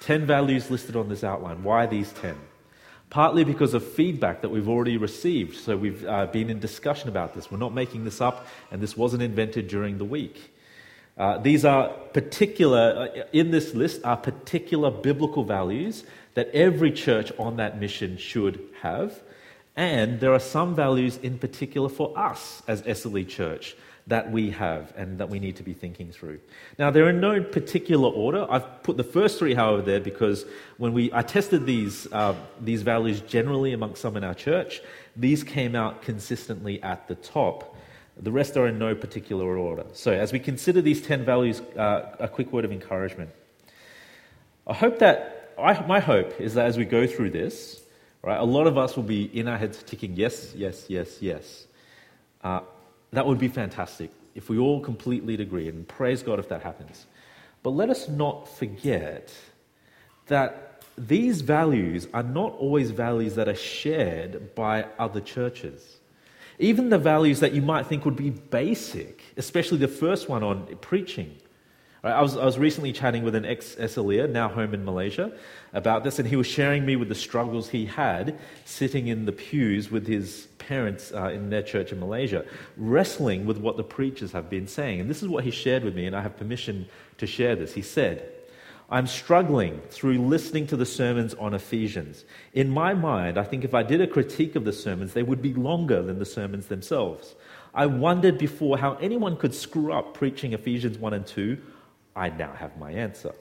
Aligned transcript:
10 0.00 0.26
values 0.26 0.70
listed 0.70 0.96
on 0.96 1.08
this 1.08 1.24
outline. 1.24 1.62
Why 1.62 1.86
these 1.86 2.12
10? 2.12 2.36
Partly 3.10 3.44
because 3.44 3.74
of 3.74 3.86
feedback 3.86 4.42
that 4.42 4.50
we've 4.50 4.68
already 4.68 4.96
received. 4.96 5.56
So 5.56 5.76
we've 5.76 6.04
uh, 6.04 6.26
been 6.26 6.50
in 6.50 6.58
discussion 6.60 7.08
about 7.08 7.34
this. 7.34 7.50
We're 7.50 7.58
not 7.58 7.74
making 7.74 8.04
this 8.04 8.20
up, 8.20 8.46
and 8.70 8.82
this 8.82 8.96
wasn't 8.96 9.22
invented 9.22 9.68
during 9.68 9.98
the 9.98 10.04
week. 10.04 10.52
Uh, 11.16 11.38
these 11.38 11.64
are 11.64 11.88
particular, 12.12 13.10
uh, 13.16 13.22
in 13.32 13.50
this 13.50 13.74
list, 13.74 14.02
are 14.04 14.16
particular 14.16 14.90
biblical 14.90 15.42
values 15.42 16.04
that 16.34 16.48
every 16.50 16.92
church 16.92 17.32
on 17.38 17.56
that 17.56 17.80
mission 17.80 18.16
should 18.16 18.60
have. 18.82 19.20
And 19.74 20.20
there 20.20 20.32
are 20.32 20.40
some 20.40 20.74
values 20.74 21.18
in 21.18 21.38
particular 21.38 21.88
for 21.88 22.16
us 22.16 22.62
as 22.68 22.82
SLE 22.82 23.28
Church 23.28 23.76
that 24.08 24.30
we 24.30 24.50
have 24.50 24.92
and 24.96 25.18
that 25.18 25.28
we 25.28 25.38
need 25.38 25.56
to 25.56 25.62
be 25.62 25.74
thinking 25.74 26.10
through. 26.10 26.40
Now, 26.78 26.90
they're 26.90 27.10
in 27.10 27.20
no 27.20 27.42
particular 27.42 28.08
order. 28.08 28.46
I've 28.50 28.82
put 28.82 28.96
the 28.96 29.04
first 29.04 29.38
three, 29.38 29.54
however, 29.54 29.82
there 29.82 30.00
because 30.00 30.44
when 30.78 30.92
we 30.94 31.12
I 31.12 31.22
tested 31.22 31.66
these 31.66 32.10
uh, 32.12 32.34
these 32.60 32.82
values 32.82 33.20
generally 33.20 33.72
amongst 33.72 34.00
some 34.00 34.16
in 34.16 34.24
our 34.24 34.34
church, 34.34 34.80
these 35.14 35.44
came 35.44 35.76
out 35.76 36.02
consistently 36.02 36.82
at 36.82 37.06
the 37.06 37.14
top. 37.14 37.76
The 38.20 38.32
rest 38.32 38.56
are 38.56 38.66
in 38.66 38.78
no 38.78 38.94
particular 38.94 39.56
order. 39.56 39.84
So, 39.92 40.10
as 40.12 40.32
we 40.32 40.38
consider 40.38 40.80
these 40.80 41.02
ten 41.02 41.24
values, 41.24 41.60
uh, 41.76 42.16
a 42.18 42.28
quick 42.28 42.52
word 42.52 42.64
of 42.64 42.72
encouragement. 42.72 43.30
I 44.66 44.74
hope 44.74 44.98
that 44.98 45.54
I, 45.58 45.84
my 45.86 46.00
hope 46.00 46.40
is 46.40 46.54
that 46.54 46.66
as 46.66 46.78
we 46.78 46.84
go 46.84 47.06
through 47.06 47.30
this, 47.30 47.80
right, 48.22 48.38
a 48.38 48.44
lot 48.44 48.66
of 48.66 48.78
us 48.78 48.96
will 48.96 49.02
be 49.02 49.24
in 49.38 49.48
our 49.48 49.58
heads 49.58 49.82
ticking 49.82 50.14
yes, 50.14 50.54
yes, 50.54 50.86
yes, 50.88 51.20
yes. 51.20 51.66
Uh, 52.42 52.60
that 53.12 53.26
would 53.26 53.38
be 53.38 53.48
fantastic 53.48 54.10
if 54.34 54.48
we 54.48 54.58
all 54.58 54.80
completely 54.80 55.34
agree, 55.34 55.68
and 55.68 55.86
praise 55.88 56.22
God 56.22 56.38
if 56.38 56.48
that 56.48 56.62
happens. 56.62 57.06
But 57.62 57.70
let 57.70 57.90
us 57.90 58.08
not 58.08 58.48
forget 58.48 59.34
that 60.26 60.84
these 60.96 61.40
values 61.40 62.06
are 62.12 62.22
not 62.22 62.52
always 62.54 62.90
values 62.90 63.34
that 63.36 63.48
are 63.48 63.54
shared 63.54 64.54
by 64.54 64.86
other 64.98 65.20
churches. 65.20 65.98
Even 66.58 66.88
the 66.88 66.98
values 66.98 67.40
that 67.40 67.52
you 67.52 67.62
might 67.62 67.86
think 67.86 68.04
would 68.04 68.16
be 68.16 68.30
basic, 68.30 69.22
especially 69.36 69.78
the 69.78 69.88
first 69.88 70.28
one 70.28 70.42
on 70.42 70.66
preaching, 70.80 71.36
I 72.04 72.22
was, 72.22 72.36
I 72.36 72.44
was 72.44 72.58
recently 72.58 72.92
chatting 72.92 73.24
with 73.24 73.34
an 73.34 73.44
ex 73.44 73.74
SLEer, 73.74 74.28
now 74.28 74.48
home 74.48 74.72
in 74.72 74.84
Malaysia, 74.84 75.32
about 75.72 76.04
this, 76.04 76.20
and 76.20 76.28
he 76.28 76.36
was 76.36 76.46
sharing 76.46 76.86
me 76.86 76.94
with 76.94 77.08
the 77.08 77.14
struggles 77.14 77.68
he 77.68 77.86
had 77.86 78.38
sitting 78.64 79.08
in 79.08 79.24
the 79.24 79.32
pews 79.32 79.90
with 79.90 80.06
his 80.06 80.46
parents 80.58 81.12
uh, 81.12 81.30
in 81.30 81.50
their 81.50 81.62
church 81.62 81.90
in 81.90 81.98
Malaysia, 81.98 82.44
wrestling 82.76 83.46
with 83.46 83.58
what 83.58 83.76
the 83.76 83.82
preachers 83.82 84.30
have 84.30 84.48
been 84.48 84.68
saying. 84.68 85.00
And 85.00 85.10
this 85.10 85.22
is 85.22 85.28
what 85.28 85.42
he 85.42 85.50
shared 85.50 85.82
with 85.82 85.96
me, 85.96 86.06
and 86.06 86.14
I 86.14 86.20
have 86.20 86.36
permission 86.36 86.86
to 87.18 87.26
share 87.26 87.56
this. 87.56 87.74
He 87.74 87.82
said, 87.82 88.30
I'm 88.90 89.08
struggling 89.08 89.80
through 89.90 90.18
listening 90.18 90.68
to 90.68 90.76
the 90.76 90.86
sermons 90.86 91.34
on 91.34 91.52
Ephesians. 91.52 92.24
In 92.54 92.70
my 92.70 92.94
mind, 92.94 93.38
I 93.38 93.42
think 93.42 93.64
if 93.64 93.74
I 93.74 93.82
did 93.82 94.00
a 94.00 94.06
critique 94.06 94.54
of 94.54 94.64
the 94.64 94.72
sermons, 94.72 95.14
they 95.14 95.24
would 95.24 95.42
be 95.42 95.52
longer 95.52 96.00
than 96.00 96.20
the 96.20 96.24
sermons 96.24 96.66
themselves. 96.66 97.34
I 97.74 97.86
wondered 97.86 98.38
before 98.38 98.78
how 98.78 98.94
anyone 98.94 99.36
could 99.36 99.54
screw 99.54 99.92
up 99.92 100.14
preaching 100.14 100.52
Ephesians 100.52 100.96
1 100.96 101.12
and 101.12 101.26
2 101.26 101.58
I 102.18 102.30
now 102.30 102.52
have 102.52 102.76
my 102.76 102.90
answer. 102.90 103.32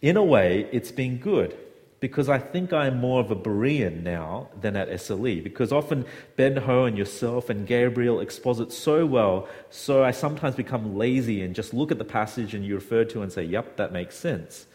In 0.00 0.16
a 0.16 0.24
way, 0.24 0.66
it's 0.72 0.90
been 0.90 1.18
good 1.18 1.56
because 2.00 2.30
I 2.30 2.38
think 2.38 2.72
I'm 2.72 2.98
more 2.98 3.20
of 3.20 3.30
a 3.30 3.36
Berean 3.36 4.02
now 4.02 4.48
than 4.58 4.74
at 4.74 4.88
SLE. 4.88 5.44
Because 5.44 5.70
often 5.70 6.06
Ben 6.36 6.56
Ho 6.56 6.86
and 6.86 6.96
yourself 6.96 7.50
and 7.50 7.66
Gabriel 7.66 8.20
exposit 8.20 8.72
so 8.72 9.04
well, 9.04 9.48
so 9.68 10.02
I 10.02 10.10
sometimes 10.10 10.54
become 10.56 10.96
lazy 10.96 11.42
and 11.42 11.54
just 11.54 11.74
look 11.74 11.92
at 11.92 11.98
the 11.98 12.04
passage 12.04 12.54
and 12.54 12.64
you 12.64 12.74
refer 12.74 13.04
to 13.04 13.20
and 13.20 13.30
say, 13.30 13.44
yep, 13.44 13.76
that 13.76 13.92
makes 13.92 14.16
sense. 14.16 14.66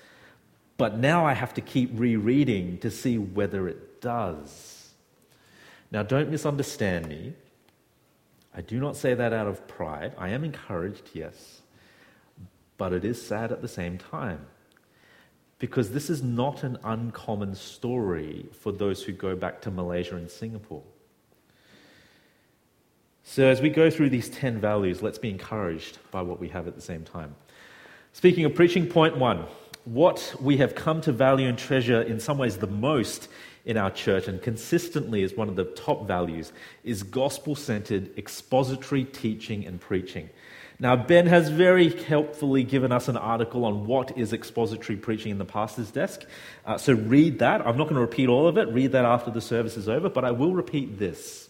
But 0.77 0.99
now 0.99 1.25
I 1.25 1.33
have 1.33 1.55
to 1.55 1.61
keep 1.61 1.89
rereading 1.93 2.77
to 2.79 2.91
see 2.91 3.17
whether 3.17 3.67
it 3.67 4.01
does. 4.01 4.91
Now, 5.89 6.03
don't 6.03 6.29
misunderstand 6.29 7.07
me. 7.07 7.33
I 8.53 8.61
do 8.61 8.79
not 8.79 8.95
say 8.95 9.15
that 9.15 9.33
out 9.33 9.47
of 9.47 9.67
pride. 9.67 10.13
I 10.17 10.29
am 10.29 10.43
encouraged, 10.43 11.09
yes 11.13 11.61
but 12.77 12.93
it 12.93 13.05
is 13.05 13.21
sad 13.21 13.51
at 13.51 13.61
the 13.61 13.67
same 13.67 13.97
time. 13.97 14.45
Because 15.59 15.91
this 15.91 16.09
is 16.09 16.21
not 16.21 16.63
an 16.63 16.77
uncommon 16.83 17.55
story 17.55 18.47
for 18.51 18.71
those 18.71 19.03
who 19.03 19.13
go 19.13 19.35
back 19.35 19.61
to 19.61 19.71
Malaysia 19.71 20.15
and 20.15 20.29
Singapore. 20.29 20.83
So, 23.23 23.47
as 23.47 23.61
we 23.61 23.69
go 23.69 23.89
through 23.89 24.11
these 24.11 24.29
10 24.29 24.59
values, 24.59 25.01
let's 25.01 25.17
be 25.17 25.29
encouraged 25.29 25.97
by 26.11 26.21
what 26.21 26.39
we 26.39 26.49
have 26.49 26.67
at 26.67 26.75
the 26.75 26.81
same 26.81 27.03
time. 27.03 27.35
Speaking 28.13 28.45
of 28.45 28.53
preaching, 28.53 28.87
point 28.87 29.17
one 29.17 29.45
what 29.85 30.35
we 30.41 30.57
have 30.57 30.73
come 30.73 30.99
to 31.01 31.11
value 31.11 31.47
and 31.47 31.57
treasure 31.57 32.01
in 32.01 32.19
some 32.19 32.39
ways 32.39 32.57
the 32.57 32.67
most 32.67 33.27
in 33.65 33.77
our 33.77 33.91
church, 33.91 34.27
and 34.27 34.41
consistently 34.41 35.23
is 35.23 35.35
one 35.35 35.49
of 35.49 35.55
the 35.55 35.63
top 35.63 36.07
values, 36.07 36.51
is 36.83 37.01
gospel 37.01 37.55
centered 37.55 38.15
expository 38.17 39.03
teaching 39.03 39.65
and 39.65 39.81
preaching. 39.81 40.29
Now, 40.77 40.97
Ben 40.97 41.27
has 41.27 41.49
very 41.49 41.89
helpfully 42.03 42.63
given 42.63 42.91
us 42.91 43.07
an 43.07 43.15
article 43.15 43.63
on 43.63 43.87
what 43.87 44.17
is 44.17 44.33
expository 44.33 44.97
preaching 44.97 45.31
in 45.31 45.37
the 45.37 45.45
pastor's 45.45 45.89
desk. 45.89 46.25
Uh, 46.65 46.77
so 46.77 46.93
read 46.93 47.39
that. 47.39 47.61
I'm 47.61 47.77
not 47.77 47.85
going 47.85 47.95
to 47.95 48.01
repeat 48.01 48.27
all 48.27 48.47
of 48.47 48.57
it. 48.57 48.67
Read 48.67 48.91
that 48.91 49.05
after 49.05 49.31
the 49.31 49.39
service 49.39 49.77
is 49.77 49.87
over, 49.87 50.09
but 50.09 50.25
I 50.25 50.31
will 50.31 50.53
repeat 50.53 50.99
this. 50.99 51.49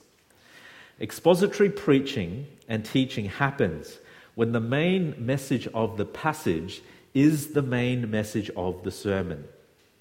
Expository 1.02 1.70
preaching 1.72 2.46
and 2.68 2.86
teaching 2.86 3.26
happens 3.26 3.98
when 4.36 4.52
the 4.52 4.60
main 4.60 5.16
message 5.18 5.68
of 5.74 5.98
the 5.98 6.06
passage 6.06 6.84
is 7.14 7.54
the 7.54 7.62
main 7.62 8.12
message 8.12 8.52
of 8.52 8.84
the 8.84 8.92
sermon. 8.92 9.46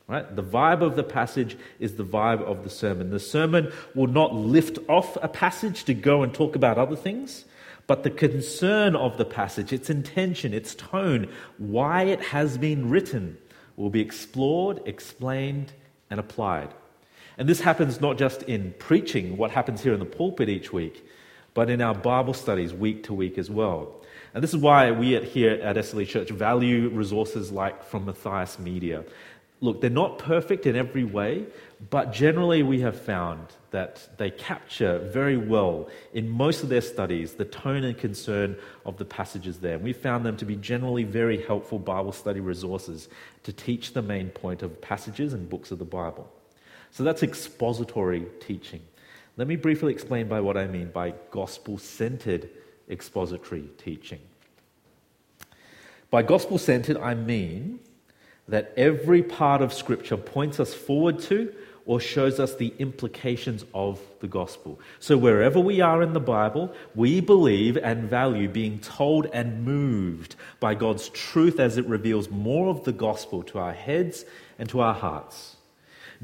Right? 0.07 0.37
The 0.37 0.43
vibe 0.43 0.83
of 0.83 0.97
the 0.97 1.03
passage 1.03 1.57
is 1.81 1.95
the 1.95 2.05
vibe 2.05 2.43
of 2.43 2.63
the 2.63 2.69
sermon. 2.69 3.09
The 3.09 3.19
sermon 3.19 3.73
will 3.95 4.07
not 4.07 4.35
lift 4.35 4.79
off 4.87 5.17
a 5.23 5.29
passage 5.29 5.85
to 5.85 5.95
go 5.95 6.23
and 6.23 6.35
talk 6.35 6.57
about 6.57 6.77
other 6.77 6.97
things. 6.97 7.47
But 7.87 8.03
the 8.03 8.11
concern 8.11 8.97
of 8.97 9.19
the 9.19 9.25
passage, 9.25 9.73
its 9.73 9.91
intention, 9.91 10.55
its 10.55 10.75
tone, 10.75 11.29
why 11.59 12.05
it 12.05 12.21
has 12.21 12.57
been 12.57 12.89
written, 12.89 13.37
will 13.77 13.91
be 13.91 14.01
explored, 14.01 14.81
explained, 14.87 15.73
and 16.11 16.19
applied. 16.19 16.73
And 17.37 17.49
this 17.49 17.61
happens 17.61 18.01
not 18.01 18.17
just 18.17 18.43
in 18.45 18.75
preaching, 18.79 19.37
what 19.37 19.51
happens 19.51 19.83
here 19.83 19.93
in 19.93 19.99
the 19.99 20.07
pulpit 20.07 20.49
each 20.49 20.73
week, 20.73 21.07
but 21.53 21.69
in 21.69 21.81
our 21.81 21.95
Bible 21.95 22.35
studies 22.35 22.73
week 22.73 23.05
to 23.05 23.15
week 23.15 23.39
as 23.39 23.51
well. 23.51 24.01
And 24.33 24.43
this 24.43 24.53
is 24.53 24.61
why 24.61 24.91
we 24.91 25.15
at, 25.17 25.25
here 25.25 25.53
at 25.63 25.77
SLE 25.77 26.07
Church 26.07 26.31
value 26.31 26.89
resources 26.89 27.53
like 27.53 27.85
from 27.85 28.05
Matthias 28.07 28.59
Media. 28.59 29.05
Look, 29.65 29.81
they're 29.81 29.89
not 29.89 30.19
perfect 30.19 30.67
in 30.67 30.77
every 30.77 31.05
way, 31.05 31.47
but 31.89 32.13
generally 32.13 32.63
we 32.63 32.83
have 32.83 33.01
found 33.01 33.47
that 33.71 34.07
they 34.19 34.31
capture 34.31 34.99
very 34.99 35.39
well 35.39 35.89
in 36.13 36.29
most 36.29 36.63
of 36.63 36.69
their 36.69 36.83
studies 36.83 37.33
the 37.33 37.47
tone 37.47 37.83
and 37.83 37.97
concern 37.97 38.59
of 38.85 38.99
the 38.99 39.07
passages 39.07 39.61
there. 39.61 39.77
And 39.77 39.83
we 39.83 39.95
found 39.95 40.27
them 40.27 40.37
to 40.37 40.45
be 40.45 40.57
generally 40.57 41.05
very 41.05 41.43
helpful 41.43 41.79
Bible 41.79 42.13
study 42.13 42.41
resources 42.41 43.09
to 43.45 43.55
teach 43.55 43.95
the 43.95 44.03
main 44.03 44.29
point 44.29 44.63
of 44.63 44.83
passages 44.83 45.33
and 45.33 45.49
books 45.49 45.71
of 45.71 45.79
the 45.79 45.87
Bible. 45.87 46.31
So 46.91 47.03
that's 47.03 47.23
expository 47.23 48.27
teaching. 48.41 48.83
Let 49.39 49.49
me 49.49 49.57
briefly 49.57 49.95
explain 49.95 50.29
by 50.29 50.43
what 50.43 50.59
I 50.59 50.67
mean 50.67 50.91
by 50.91 51.15
gospel 51.31 51.79
centered 51.79 52.51
expository 52.91 53.71
teaching. 53.79 54.21
By 56.11 56.21
gospel 56.21 56.59
centered, 56.59 56.99
I 56.99 57.15
mean 57.15 57.81
that 58.49 58.73
every 58.77 59.23
part 59.23 59.63
of 59.63 59.73
Scripture 59.73 60.17
points 60.17 60.61
us 60.61 60.75
forward 60.75 61.19
to 61.21 61.53
or 61.87 62.01
shows 62.01 62.41
us 62.41 62.57
the 62.57 62.73
implications 62.79 63.65
of 63.75 64.01
the 64.21 64.27
gospel. 64.27 64.81
So, 65.01 65.17
wherever 65.17 65.61
we 65.61 65.81
are 65.81 66.03
in 66.03 66.15
the 66.15 66.21
Bible, 66.21 66.73
we 66.95 67.21
believe 67.21 67.77
and 67.77 68.09
value 68.09 68.49
being 68.49 68.79
told 68.79 69.27
and 69.27 69.65
moved 69.65 70.37
by 70.61 70.75
God's 70.75 71.11
truth 71.11 71.61
as 71.61 71.77
it 71.77 71.87
reveals 71.87 72.31
more 72.31 72.71
of 72.71 72.85
the 72.85 72.93
gospel 72.93 73.43
to 73.45 73.59
our 73.59 73.75
heads 73.75 74.25
and 74.59 74.69
to 74.71 74.81
our 74.81 74.95
hearts. 74.95 75.57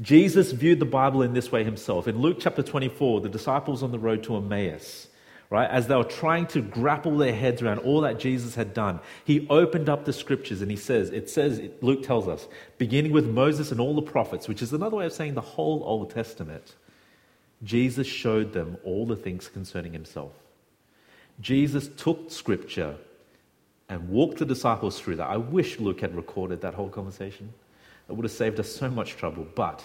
Jesus 0.01 0.51
viewed 0.51 0.79
the 0.79 0.85
Bible 0.85 1.21
in 1.21 1.33
this 1.33 1.51
way 1.51 1.63
himself. 1.63 2.07
In 2.07 2.19
Luke 2.19 2.37
chapter 2.39 2.63
24, 2.63 3.21
the 3.21 3.29
disciples 3.29 3.83
on 3.83 3.91
the 3.91 3.99
road 3.99 4.23
to 4.23 4.37
Emmaus 4.37 5.07
right? 5.51 5.69
As 5.69 5.87
they 5.87 5.95
were 5.95 6.05
trying 6.05 6.47
to 6.47 6.61
grapple 6.61 7.17
their 7.17 7.35
heads 7.35 7.61
around 7.61 7.79
all 7.79 8.01
that 8.01 8.17
Jesus 8.17 8.55
had 8.55 8.73
done, 8.73 9.01
he 9.25 9.45
opened 9.49 9.89
up 9.89 10.05
the 10.05 10.13
scriptures 10.13 10.61
and 10.61 10.71
he 10.71 10.77
says, 10.77 11.09
it 11.09 11.29
says, 11.29 11.61
Luke 11.81 12.03
tells 12.03 12.27
us, 12.27 12.47
beginning 12.77 13.11
with 13.11 13.27
Moses 13.27 13.69
and 13.69 13.79
all 13.79 13.93
the 13.93 14.01
prophets, 14.01 14.47
which 14.47 14.61
is 14.61 14.71
another 14.71 14.95
way 14.95 15.05
of 15.05 15.13
saying 15.13 15.33
the 15.35 15.41
whole 15.41 15.83
Old 15.85 16.09
Testament, 16.09 16.75
Jesus 17.63 18.07
showed 18.07 18.53
them 18.53 18.77
all 18.85 19.05
the 19.05 19.17
things 19.17 19.49
concerning 19.49 19.91
himself. 19.91 20.31
Jesus 21.41 21.89
took 21.97 22.31
scripture 22.31 22.95
and 23.89 24.07
walked 24.07 24.37
the 24.37 24.45
disciples 24.45 25.01
through 25.01 25.17
that. 25.17 25.29
I 25.29 25.35
wish 25.35 25.81
Luke 25.81 25.99
had 25.99 26.15
recorded 26.15 26.61
that 26.61 26.75
whole 26.75 26.87
conversation. 26.87 27.53
It 28.07 28.13
would 28.13 28.23
have 28.23 28.31
saved 28.31 28.57
us 28.59 28.73
so 28.73 28.89
much 28.89 29.17
trouble. 29.17 29.45
But 29.53 29.83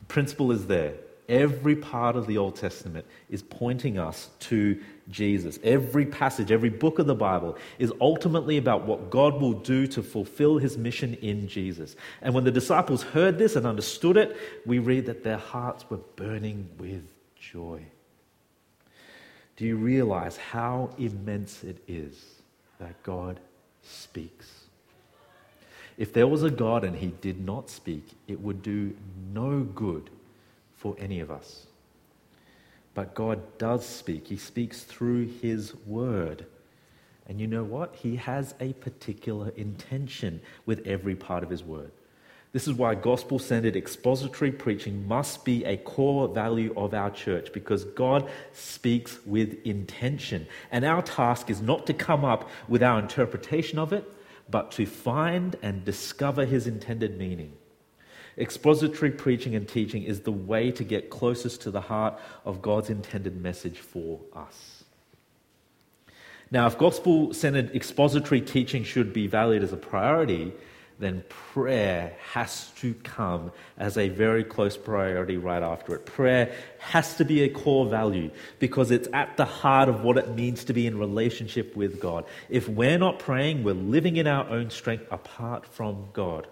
the 0.00 0.04
principle 0.04 0.52
is 0.52 0.66
there. 0.66 0.94
Every 1.28 1.76
part 1.76 2.16
of 2.16 2.26
the 2.26 2.38
Old 2.38 2.56
Testament 2.56 3.04
is 3.28 3.42
pointing 3.42 3.98
us 3.98 4.30
to 4.40 4.80
Jesus. 5.10 5.58
Every 5.62 6.06
passage, 6.06 6.50
every 6.50 6.70
book 6.70 6.98
of 6.98 7.06
the 7.06 7.14
Bible 7.14 7.58
is 7.78 7.92
ultimately 8.00 8.56
about 8.56 8.86
what 8.86 9.10
God 9.10 9.38
will 9.38 9.52
do 9.52 9.86
to 9.88 10.02
fulfill 10.02 10.56
his 10.56 10.78
mission 10.78 11.14
in 11.20 11.46
Jesus. 11.46 11.96
And 12.22 12.32
when 12.32 12.44
the 12.44 12.50
disciples 12.50 13.02
heard 13.02 13.36
this 13.36 13.56
and 13.56 13.66
understood 13.66 14.16
it, 14.16 14.36
we 14.64 14.78
read 14.78 15.04
that 15.06 15.22
their 15.22 15.36
hearts 15.36 15.84
were 15.90 16.00
burning 16.16 16.66
with 16.78 17.04
joy. 17.38 17.82
Do 19.56 19.66
you 19.66 19.76
realize 19.76 20.38
how 20.38 20.94
immense 20.96 21.62
it 21.62 21.76
is 21.86 22.24
that 22.78 23.02
God 23.02 23.38
speaks? 23.82 24.48
If 25.98 26.14
there 26.14 26.28
was 26.28 26.42
a 26.42 26.50
God 26.50 26.84
and 26.84 26.96
he 26.96 27.08
did 27.08 27.44
not 27.44 27.68
speak, 27.68 28.06
it 28.28 28.40
would 28.40 28.62
do 28.62 28.96
no 29.34 29.60
good 29.60 30.08
for 30.78 30.96
any 30.98 31.20
of 31.20 31.30
us. 31.30 31.66
But 32.94 33.14
God 33.14 33.58
does 33.58 33.84
speak. 33.84 34.28
He 34.28 34.36
speaks 34.36 34.82
through 34.82 35.26
His 35.26 35.74
Word. 35.86 36.46
And 37.26 37.40
you 37.40 37.46
know 37.46 37.64
what? 37.64 37.94
He 37.96 38.16
has 38.16 38.54
a 38.58 38.72
particular 38.74 39.50
intention 39.50 40.40
with 40.64 40.86
every 40.86 41.14
part 41.14 41.42
of 41.42 41.50
His 41.50 41.62
Word. 41.62 41.90
This 42.52 42.66
is 42.66 42.72
why 42.72 42.94
gospel 42.94 43.38
centered 43.38 43.76
expository 43.76 44.50
preaching 44.50 45.06
must 45.06 45.44
be 45.44 45.64
a 45.64 45.76
core 45.76 46.28
value 46.28 46.72
of 46.76 46.94
our 46.94 47.10
church 47.10 47.52
because 47.52 47.84
God 47.84 48.30
speaks 48.52 49.18
with 49.26 49.64
intention. 49.66 50.46
And 50.72 50.84
our 50.84 51.02
task 51.02 51.50
is 51.50 51.60
not 51.60 51.86
to 51.86 51.92
come 51.92 52.24
up 52.24 52.48
with 52.66 52.82
our 52.82 52.98
interpretation 52.98 53.78
of 53.78 53.92
it, 53.92 54.10
but 54.48 54.72
to 54.72 54.86
find 54.86 55.56
and 55.60 55.84
discover 55.84 56.46
His 56.46 56.66
intended 56.66 57.18
meaning. 57.18 57.52
Expository 58.38 59.10
preaching 59.10 59.54
and 59.54 59.66
teaching 59.66 60.04
is 60.04 60.20
the 60.20 60.32
way 60.32 60.70
to 60.70 60.84
get 60.84 61.10
closest 61.10 61.62
to 61.62 61.70
the 61.70 61.80
heart 61.80 62.18
of 62.44 62.62
God's 62.62 62.88
intended 62.88 63.40
message 63.40 63.78
for 63.78 64.20
us. 64.34 64.84
Now, 66.50 66.66
if 66.66 66.78
gospel 66.78 67.34
centered 67.34 67.74
expository 67.74 68.40
teaching 68.40 68.84
should 68.84 69.12
be 69.12 69.26
valued 69.26 69.62
as 69.62 69.72
a 69.72 69.76
priority, 69.76 70.52
then 70.98 71.22
prayer 71.28 72.16
has 72.32 72.70
to 72.80 72.94
come 72.94 73.52
as 73.76 73.96
a 73.96 74.08
very 74.08 74.42
close 74.42 74.76
priority 74.76 75.36
right 75.36 75.62
after 75.62 75.94
it. 75.94 76.06
Prayer 76.06 76.52
has 76.78 77.16
to 77.16 77.24
be 77.24 77.42
a 77.42 77.48
core 77.48 77.86
value 77.86 78.30
because 78.58 78.90
it's 78.90 79.08
at 79.12 79.36
the 79.36 79.44
heart 79.44 79.88
of 79.88 80.02
what 80.02 80.16
it 80.16 80.34
means 80.34 80.64
to 80.64 80.72
be 80.72 80.86
in 80.86 80.98
relationship 80.98 81.76
with 81.76 82.00
God. 82.00 82.24
If 82.48 82.68
we're 82.68 82.98
not 82.98 83.18
praying, 83.18 83.62
we're 83.62 83.74
living 83.74 84.16
in 84.16 84.26
our 84.26 84.48
own 84.48 84.70
strength 84.70 85.06
apart 85.10 85.66
from 85.66 86.08
God. 86.12 86.48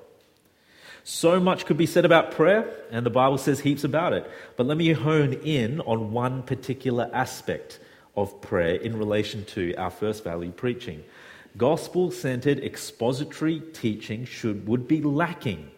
So 1.08 1.38
much 1.38 1.67
could 1.67 1.76
be 1.76 1.87
said 1.87 2.05
about 2.05 2.32
prayer, 2.32 2.69
and 2.91 3.06
the 3.06 3.11
Bible 3.11 3.38
says 3.38 3.61
heaps 3.61 3.85
about 3.85 4.12
it. 4.12 4.29
But 4.56 4.67
let 4.67 4.76
me 4.76 4.93
hone 4.93 5.35
in 5.35 5.81
on 5.82 6.11
one 6.11 6.43
particular 6.43 7.08
aspect 7.12 7.79
of 8.17 8.41
prayer 8.41 8.75
in 8.75 8.99
relation 8.99 9.44
to 9.44 9.73
our 9.76 9.91
first 9.91 10.25
value 10.25 10.50
preaching. 10.50 11.05
Gospel 11.56 12.11
centered 12.11 12.58
expository 12.58 13.61
teaching 13.73 14.25
should, 14.25 14.67
would 14.67 14.88
be 14.88 15.00
lacking 15.00 15.70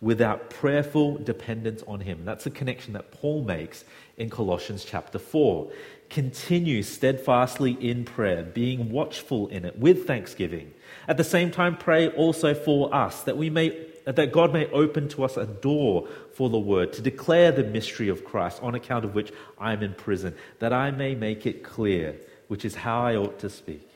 without 0.00 0.48
prayerful 0.48 1.18
dependence 1.18 1.82
on 1.86 2.00
Him. 2.00 2.24
That's 2.24 2.44
the 2.44 2.50
connection 2.50 2.94
that 2.94 3.10
Paul 3.10 3.44
makes 3.44 3.84
in 4.16 4.30
Colossians 4.30 4.82
chapter 4.82 5.18
4. 5.18 5.70
Continue 6.08 6.82
steadfastly 6.82 7.72
in 7.72 8.06
prayer, 8.06 8.42
being 8.42 8.90
watchful 8.90 9.46
in 9.48 9.66
it 9.66 9.78
with 9.78 10.06
thanksgiving. 10.06 10.72
At 11.06 11.18
the 11.18 11.24
same 11.24 11.50
time, 11.50 11.76
pray 11.76 12.08
also 12.08 12.54
for 12.54 12.94
us 12.94 13.24
that 13.24 13.36
we 13.36 13.50
may 13.50 13.89
that 14.04 14.32
God 14.32 14.52
may 14.52 14.66
open 14.70 15.08
to 15.10 15.24
us 15.24 15.36
a 15.36 15.46
door 15.46 16.08
for 16.34 16.48
the 16.48 16.58
word, 16.58 16.92
to 16.94 17.02
declare 17.02 17.52
the 17.52 17.64
mystery 17.64 18.08
of 18.08 18.24
Christ, 18.24 18.62
on 18.62 18.74
account 18.74 19.04
of 19.04 19.14
which 19.14 19.32
I 19.58 19.72
am 19.72 19.82
in 19.82 19.94
prison, 19.94 20.34
that 20.58 20.72
I 20.72 20.90
may 20.90 21.14
make 21.14 21.46
it 21.46 21.62
clear, 21.62 22.16
which 22.48 22.64
is 22.64 22.74
how 22.74 23.02
I 23.02 23.16
ought 23.16 23.38
to 23.40 23.50
speak. 23.50 23.86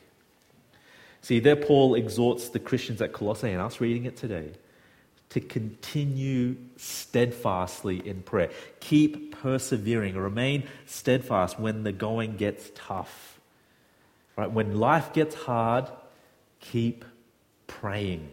See, 1.21 1.39
there 1.39 1.55
Paul 1.55 1.95
exhorts 1.95 2.49
the 2.49 2.59
Christians 2.59 3.01
at 3.01 3.11
Colossae 3.11 3.51
and 3.51 3.61
us 3.61 3.81
reading 3.81 4.05
it 4.05 4.15
today 4.15 4.51
to 5.29 5.41
continue 5.41 6.55
steadfastly 6.77 8.07
in 8.07 8.21
prayer. 8.21 8.51
Keep 8.79 9.41
persevering, 9.41 10.15
remain 10.15 10.67
steadfast 10.85 11.59
when 11.59 11.83
the 11.83 11.91
going 11.91 12.37
gets 12.37 12.71
tough. 12.75 13.39
Right? 14.37 14.51
When 14.51 14.77
life 14.77 15.13
gets 15.13 15.33
hard, 15.35 15.89
keep 16.59 17.03
praying. 17.67 18.29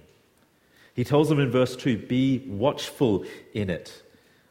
He 0.94 1.04
tells 1.04 1.28
them 1.28 1.40
in 1.40 1.50
verse 1.50 1.74
2 1.76 1.98
be 1.98 2.38
watchful 2.46 3.24
in 3.54 3.70
it. 3.70 4.02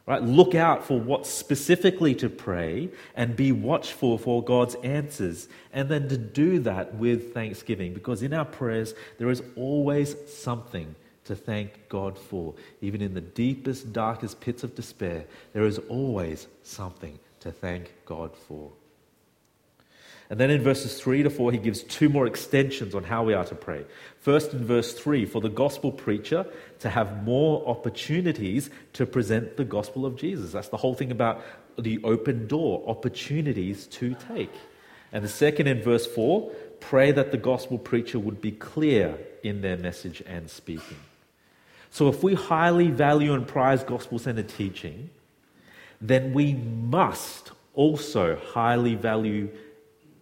Right? 0.04 0.22
Look 0.22 0.56
out 0.56 0.84
for 0.84 0.98
what 0.98 1.26
specifically 1.26 2.14
to 2.16 2.28
pray 2.28 2.90
and 3.14 3.36
be 3.36 3.52
watchful 3.52 4.18
for 4.18 4.42
God's 4.42 4.74
answers. 4.76 5.48
And 5.72 5.88
then 5.88 6.08
to 6.08 6.18
do 6.18 6.58
that 6.60 6.96
with 6.96 7.32
thanksgiving, 7.32 7.94
because 7.94 8.22
in 8.22 8.34
our 8.34 8.44
prayers, 8.44 8.94
there 9.18 9.30
is 9.30 9.42
always 9.54 10.16
something 10.28 10.96
to 11.24 11.36
thank 11.36 11.88
God 11.88 12.18
for. 12.18 12.52
Even 12.80 13.00
in 13.00 13.14
the 13.14 13.20
deepest, 13.20 13.92
darkest 13.92 14.40
pits 14.40 14.64
of 14.64 14.74
despair, 14.74 15.24
there 15.52 15.66
is 15.66 15.78
always 15.88 16.48
something 16.64 17.16
to 17.38 17.52
thank 17.52 17.94
God 18.04 18.36
for. 18.36 18.72
And 20.32 20.40
then 20.40 20.48
in 20.48 20.62
verses 20.62 20.98
3 20.98 21.24
to 21.24 21.28
4, 21.28 21.52
he 21.52 21.58
gives 21.58 21.82
two 21.82 22.08
more 22.08 22.26
extensions 22.26 22.94
on 22.94 23.04
how 23.04 23.22
we 23.22 23.34
are 23.34 23.44
to 23.44 23.54
pray. 23.54 23.84
First, 24.18 24.54
in 24.54 24.64
verse 24.64 24.94
3, 24.94 25.26
for 25.26 25.42
the 25.42 25.50
gospel 25.50 25.92
preacher 25.92 26.46
to 26.78 26.88
have 26.88 27.22
more 27.22 27.62
opportunities 27.68 28.70
to 28.94 29.04
present 29.04 29.58
the 29.58 29.64
gospel 29.66 30.06
of 30.06 30.16
Jesus. 30.16 30.52
That's 30.52 30.70
the 30.70 30.78
whole 30.78 30.94
thing 30.94 31.10
about 31.10 31.42
the 31.78 32.00
open 32.02 32.46
door, 32.46 32.82
opportunities 32.86 33.86
to 33.88 34.16
take. 34.32 34.54
And 35.12 35.22
the 35.22 35.28
second, 35.28 35.66
in 35.66 35.82
verse 35.82 36.06
4, 36.06 36.50
pray 36.80 37.12
that 37.12 37.30
the 37.30 37.36
gospel 37.36 37.76
preacher 37.76 38.18
would 38.18 38.40
be 38.40 38.52
clear 38.52 39.18
in 39.42 39.60
their 39.60 39.76
message 39.76 40.22
and 40.26 40.48
speaking. 40.48 40.96
So, 41.90 42.08
if 42.08 42.22
we 42.22 42.32
highly 42.32 42.88
value 42.90 43.34
and 43.34 43.46
prize 43.46 43.84
gospel 43.84 44.18
centered 44.18 44.48
teaching, 44.48 45.10
then 46.00 46.32
we 46.32 46.54
must 46.54 47.50
also 47.74 48.36
highly 48.36 48.94
value 48.94 49.50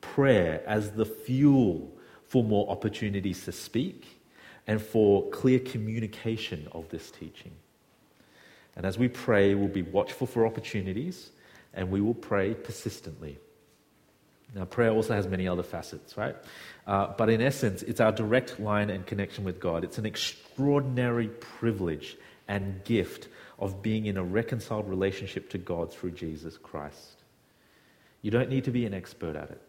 prayer 0.01 0.63
as 0.67 0.93
the 0.93 1.05
fuel 1.05 1.93
for 2.27 2.45
more 2.45 2.69
opportunities 2.71 3.45
to 3.45 3.53
speak 3.53 4.07
and 4.67 4.81
for 4.81 5.29
clear 5.31 5.59
communication 5.59 6.69
of 6.73 6.89
this 6.91 7.11
teaching. 7.11 7.53
And 8.77 8.87
as 8.87 8.99
we 8.99 9.09
pray, 9.09 9.55
we'll 9.55 9.69
be 9.69 9.83
watchful 9.83 10.27
for 10.27 10.47
opportunities 10.47 11.31
and 11.75 11.91
we 11.91 12.01
will 12.01 12.15
pray 12.15 12.55
persistently. 12.55 13.39
Now, 14.55 14.65
prayer 14.65 14.91
also 14.91 15.15
has 15.15 15.29
many 15.29 15.47
other 15.47 15.63
facets, 15.63 16.17
right? 16.17 16.37
Uh, 16.87 17.09
but 17.17 17.31
in 17.31 17.41
essence, 17.41 17.83
it's 17.83 18.01
our 18.01 18.11
direct 18.11 18.59
line 18.59 18.91
and 18.91 19.07
connection 19.07 19.45
with 19.45 19.61
God. 19.61 19.85
It's 19.85 19.99
an 19.99 20.07
extraordinary 20.07 21.29
privilege 21.29 22.17
and 22.49 22.83
gift 22.85 23.29
of 23.61 23.81
being 23.83 24.07
in 24.07 24.17
a 24.17 24.25
reconciled 24.25 24.89
relationship 24.89 25.51
to 25.51 25.59
God 25.59 25.93
through 25.93 26.13
Jesus 26.13 26.57
Christ. 26.57 27.23
You 28.23 28.31
don't 28.31 28.51
need 28.51 28.65
to 28.65 28.71
be 28.71 28.87
an 28.87 28.95
expert 28.95 29.37
at 29.37 29.51
it. 29.51 29.63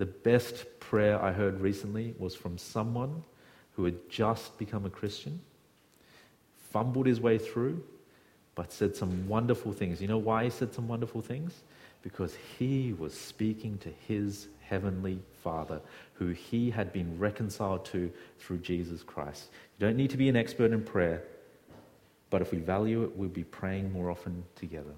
The 0.00 0.06
best 0.06 0.64
prayer 0.80 1.22
I 1.22 1.30
heard 1.30 1.60
recently 1.60 2.14
was 2.18 2.34
from 2.34 2.56
someone 2.56 3.22
who 3.76 3.84
had 3.84 4.08
just 4.08 4.56
become 4.56 4.86
a 4.86 4.90
Christian, 4.90 5.42
fumbled 6.70 7.04
his 7.04 7.20
way 7.20 7.36
through, 7.36 7.84
but 8.54 8.72
said 8.72 8.96
some 8.96 9.28
wonderful 9.28 9.74
things. 9.74 10.00
You 10.00 10.08
know 10.08 10.16
why 10.16 10.44
he 10.44 10.48
said 10.48 10.72
some 10.72 10.88
wonderful 10.88 11.20
things? 11.20 11.52
Because 12.00 12.34
he 12.58 12.94
was 12.94 13.12
speaking 13.12 13.76
to 13.76 13.90
his 14.08 14.48
heavenly 14.62 15.20
Father, 15.44 15.82
who 16.14 16.28
he 16.28 16.70
had 16.70 16.94
been 16.94 17.18
reconciled 17.18 17.84
to 17.84 18.10
through 18.38 18.60
Jesus 18.60 19.02
Christ. 19.02 19.50
You 19.78 19.86
don't 19.86 19.98
need 19.98 20.08
to 20.12 20.16
be 20.16 20.30
an 20.30 20.36
expert 20.36 20.72
in 20.72 20.82
prayer, 20.82 21.24
but 22.30 22.40
if 22.40 22.52
we 22.52 22.58
value 22.58 23.02
it, 23.02 23.14
we'll 23.16 23.28
be 23.28 23.44
praying 23.44 23.92
more 23.92 24.10
often 24.10 24.44
together. 24.56 24.94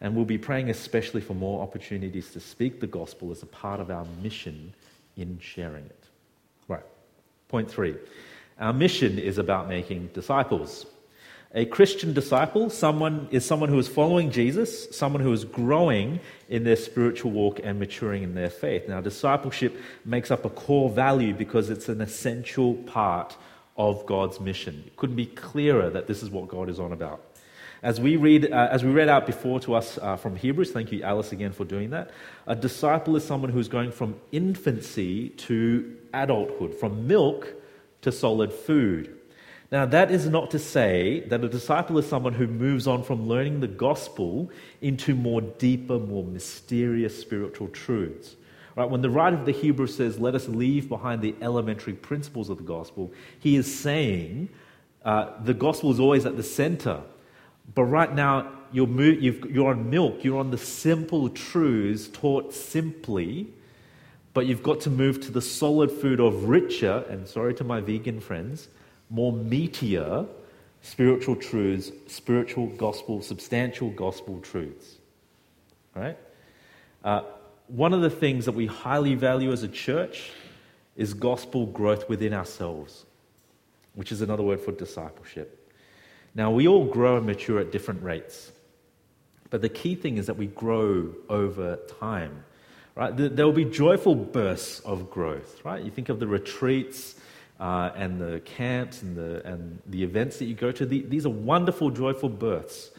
And 0.00 0.14
we'll 0.14 0.24
be 0.24 0.38
praying 0.38 0.70
especially 0.70 1.20
for 1.20 1.34
more 1.34 1.62
opportunities 1.62 2.30
to 2.32 2.40
speak 2.40 2.80
the 2.80 2.86
gospel 2.86 3.30
as 3.30 3.42
a 3.42 3.46
part 3.46 3.80
of 3.80 3.90
our 3.90 4.06
mission 4.22 4.74
in 5.16 5.38
sharing 5.40 5.86
it. 5.86 6.04
Right. 6.68 6.84
Point 7.48 7.70
three. 7.70 7.96
Our 8.58 8.72
mission 8.72 9.18
is 9.18 9.38
about 9.38 9.68
making 9.68 10.08
disciples. 10.08 10.86
A 11.56 11.64
Christian 11.64 12.12
disciple 12.12 12.68
someone, 12.68 13.28
is 13.30 13.44
someone 13.44 13.68
who 13.68 13.78
is 13.78 13.86
following 13.86 14.32
Jesus, 14.32 14.88
someone 14.90 15.22
who 15.22 15.32
is 15.32 15.44
growing 15.44 16.18
in 16.48 16.64
their 16.64 16.74
spiritual 16.74 17.30
walk 17.30 17.60
and 17.62 17.78
maturing 17.78 18.24
in 18.24 18.34
their 18.34 18.50
faith. 18.50 18.88
Now, 18.88 19.00
discipleship 19.00 19.80
makes 20.04 20.32
up 20.32 20.44
a 20.44 20.50
core 20.50 20.90
value 20.90 21.32
because 21.32 21.70
it's 21.70 21.88
an 21.88 22.00
essential 22.00 22.74
part 22.74 23.36
of 23.76 24.04
God's 24.04 24.40
mission. 24.40 24.82
It 24.84 24.96
couldn't 24.96 25.14
be 25.14 25.26
clearer 25.26 25.90
that 25.90 26.08
this 26.08 26.24
is 26.24 26.30
what 26.30 26.48
God 26.48 26.68
is 26.68 26.80
on 26.80 26.92
about. 26.92 27.24
As 27.84 28.00
we, 28.00 28.16
read, 28.16 28.50
uh, 28.50 28.68
as 28.70 28.82
we 28.82 28.90
read 28.90 29.10
out 29.10 29.26
before 29.26 29.60
to 29.60 29.74
us 29.74 29.98
uh, 29.98 30.16
from 30.16 30.36
Hebrews, 30.36 30.72
thank 30.72 30.90
you, 30.90 31.02
Alice, 31.02 31.32
again 31.32 31.52
for 31.52 31.66
doing 31.66 31.90
that. 31.90 32.12
A 32.46 32.56
disciple 32.56 33.14
is 33.14 33.24
someone 33.24 33.50
who's 33.50 33.68
going 33.68 33.92
from 33.92 34.18
infancy 34.32 35.28
to 35.28 35.94
adulthood, 36.14 36.72
from 36.74 37.06
milk 37.06 37.46
to 38.00 38.10
solid 38.10 38.54
food. 38.54 39.14
Now, 39.70 39.84
that 39.84 40.10
is 40.10 40.26
not 40.26 40.50
to 40.52 40.58
say 40.58 41.24
that 41.28 41.44
a 41.44 41.48
disciple 41.48 41.98
is 41.98 42.08
someone 42.08 42.32
who 42.32 42.46
moves 42.46 42.86
on 42.86 43.02
from 43.02 43.28
learning 43.28 43.60
the 43.60 43.68
gospel 43.68 44.50
into 44.80 45.14
more 45.14 45.42
deeper, 45.42 45.98
more 45.98 46.24
mysterious 46.24 47.20
spiritual 47.20 47.68
truths. 47.68 48.34
Right? 48.76 48.88
When 48.88 49.02
the 49.02 49.10
writer 49.10 49.36
of 49.36 49.44
the 49.44 49.52
Hebrews 49.52 49.94
says, 49.94 50.18
let 50.18 50.34
us 50.34 50.48
leave 50.48 50.88
behind 50.88 51.20
the 51.20 51.34
elementary 51.42 51.92
principles 51.92 52.48
of 52.48 52.56
the 52.56 52.64
gospel, 52.64 53.12
he 53.38 53.56
is 53.56 53.78
saying 53.78 54.48
uh, 55.04 55.32
the 55.42 55.52
gospel 55.52 55.90
is 55.90 56.00
always 56.00 56.24
at 56.24 56.38
the 56.38 56.42
center. 56.42 57.02
But 57.72 57.84
right 57.84 58.12
now, 58.12 58.50
you're, 58.72 58.88
you're 58.88 59.70
on 59.70 59.88
milk, 59.88 60.24
you're 60.24 60.38
on 60.38 60.50
the 60.50 60.58
simple 60.58 61.28
truths 61.28 62.08
taught 62.08 62.52
simply, 62.52 63.46
but 64.32 64.46
you've 64.46 64.62
got 64.62 64.80
to 64.80 64.90
move 64.90 65.20
to 65.22 65.30
the 65.30 65.40
solid 65.40 65.92
food 65.92 66.20
of 66.20 66.48
richer, 66.48 67.04
and 67.08 67.28
sorry 67.28 67.54
to 67.54 67.64
my 67.64 67.80
vegan 67.80 68.20
friends, 68.20 68.68
more 69.10 69.32
meatier 69.32 70.26
spiritual 70.84 71.34
truths, 71.34 71.90
spiritual 72.06 72.66
gospel, 72.66 73.22
substantial 73.22 73.88
gospel 73.90 74.38
truths. 74.40 74.98
Right? 75.94 76.18
Uh, 77.02 77.22
one 77.68 77.94
of 77.94 78.02
the 78.02 78.10
things 78.10 78.44
that 78.44 78.52
we 78.52 78.66
highly 78.66 79.14
value 79.14 79.50
as 79.50 79.62
a 79.62 79.68
church 79.68 80.30
is 80.94 81.14
gospel 81.14 81.64
growth 81.66 82.06
within 82.08 82.34
ourselves, 82.34 83.06
which 83.94 84.12
is 84.12 84.20
another 84.20 84.42
word 84.42 84.60
for 84.60 84.72
discipleship. 84.72 85.63
Now, 86.34 86.50
we 86.50 86.66
all 86.66 86.84
grow 86.84 87.16
and 87.16 87.26
mature 87.26 87.60
at 87.60 87.70
different 87.70 88.02
rates, 88.02 88.50
but 89.50 89.62
the 89.62 89.68
key 89.68 89.94
thing 89.94 90.18
is 90.18 90.26
that 90.26 90.36
we 90.36 90.46
grow 90.46 91.14
over 91.28 91.76
time. 92.00 92.44
Right? 92.96 93.12
There 93.16 93.44
will 93.44 93.52
be 93.52 93.64
joyful 93.64 94.14
bursts 94.14 94.80
of 94.80 95.10
growth, 95.10 95.64
right? 95.64 95.82
You 95.82 95.90
think 95.90 96.08
of 96.08 96.20
the 96.20 96.28
retreats, 96.28 97.16
uh, 97.60 97.90
and 97.94 98.20
the 98.20 98.40
camps 98.40 99.02
and 99.02 99.16
the, 99.16 99.46
and 99.46 99.80
the 99.86 100.02
events 100.02 100.38
that 100.38 100.46
you 100.46 100.54
go 100.54 100.72
to, 100.72 100.84
the, 100.84 101.02
these 101.02 101.24
are 101.24 101.30
wonderful, 101.30 101.90
joyful 101.90 102.28
births. 102.28 102.90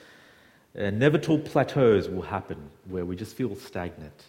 Never 0.73 1.17
till 1.17 1.39
plateaus 1.39 2.09
will 2.09 2.21
happen 2.21 2.69
where 2.89 3.05
we 3.05 3.15
just 3.15 3.35
feel 3.35 3.55
stagnant. 3.55 4.23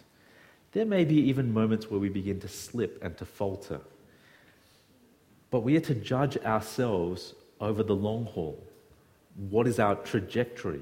There 0.71 0.85
may 0.85 1.03
be 1.05 1.15
even 1.15 1.53
moments 1.53 1.89
where 1.89 1.99
we 1.99 2.09
begin 2.09 2.39
to 2.41 2.47
slip 2.47 3.03
and 3.03 3.17
to 3.17 3.25
falter. 3.25 3.81
But 5.49 5.61
we 5.61 5.75
are 5.75 5.81
to 5.81 5.95
judge 5.95 6.37
ourselves 6.37 7.33
over 7.59 7.83
the 7.83 7.95
long 7.95 8.25
haul. 8.25 8.61
What 9.37 9.67
is 9.67 9.79
our 9.79 9.95
trajectory? 9.95 10.81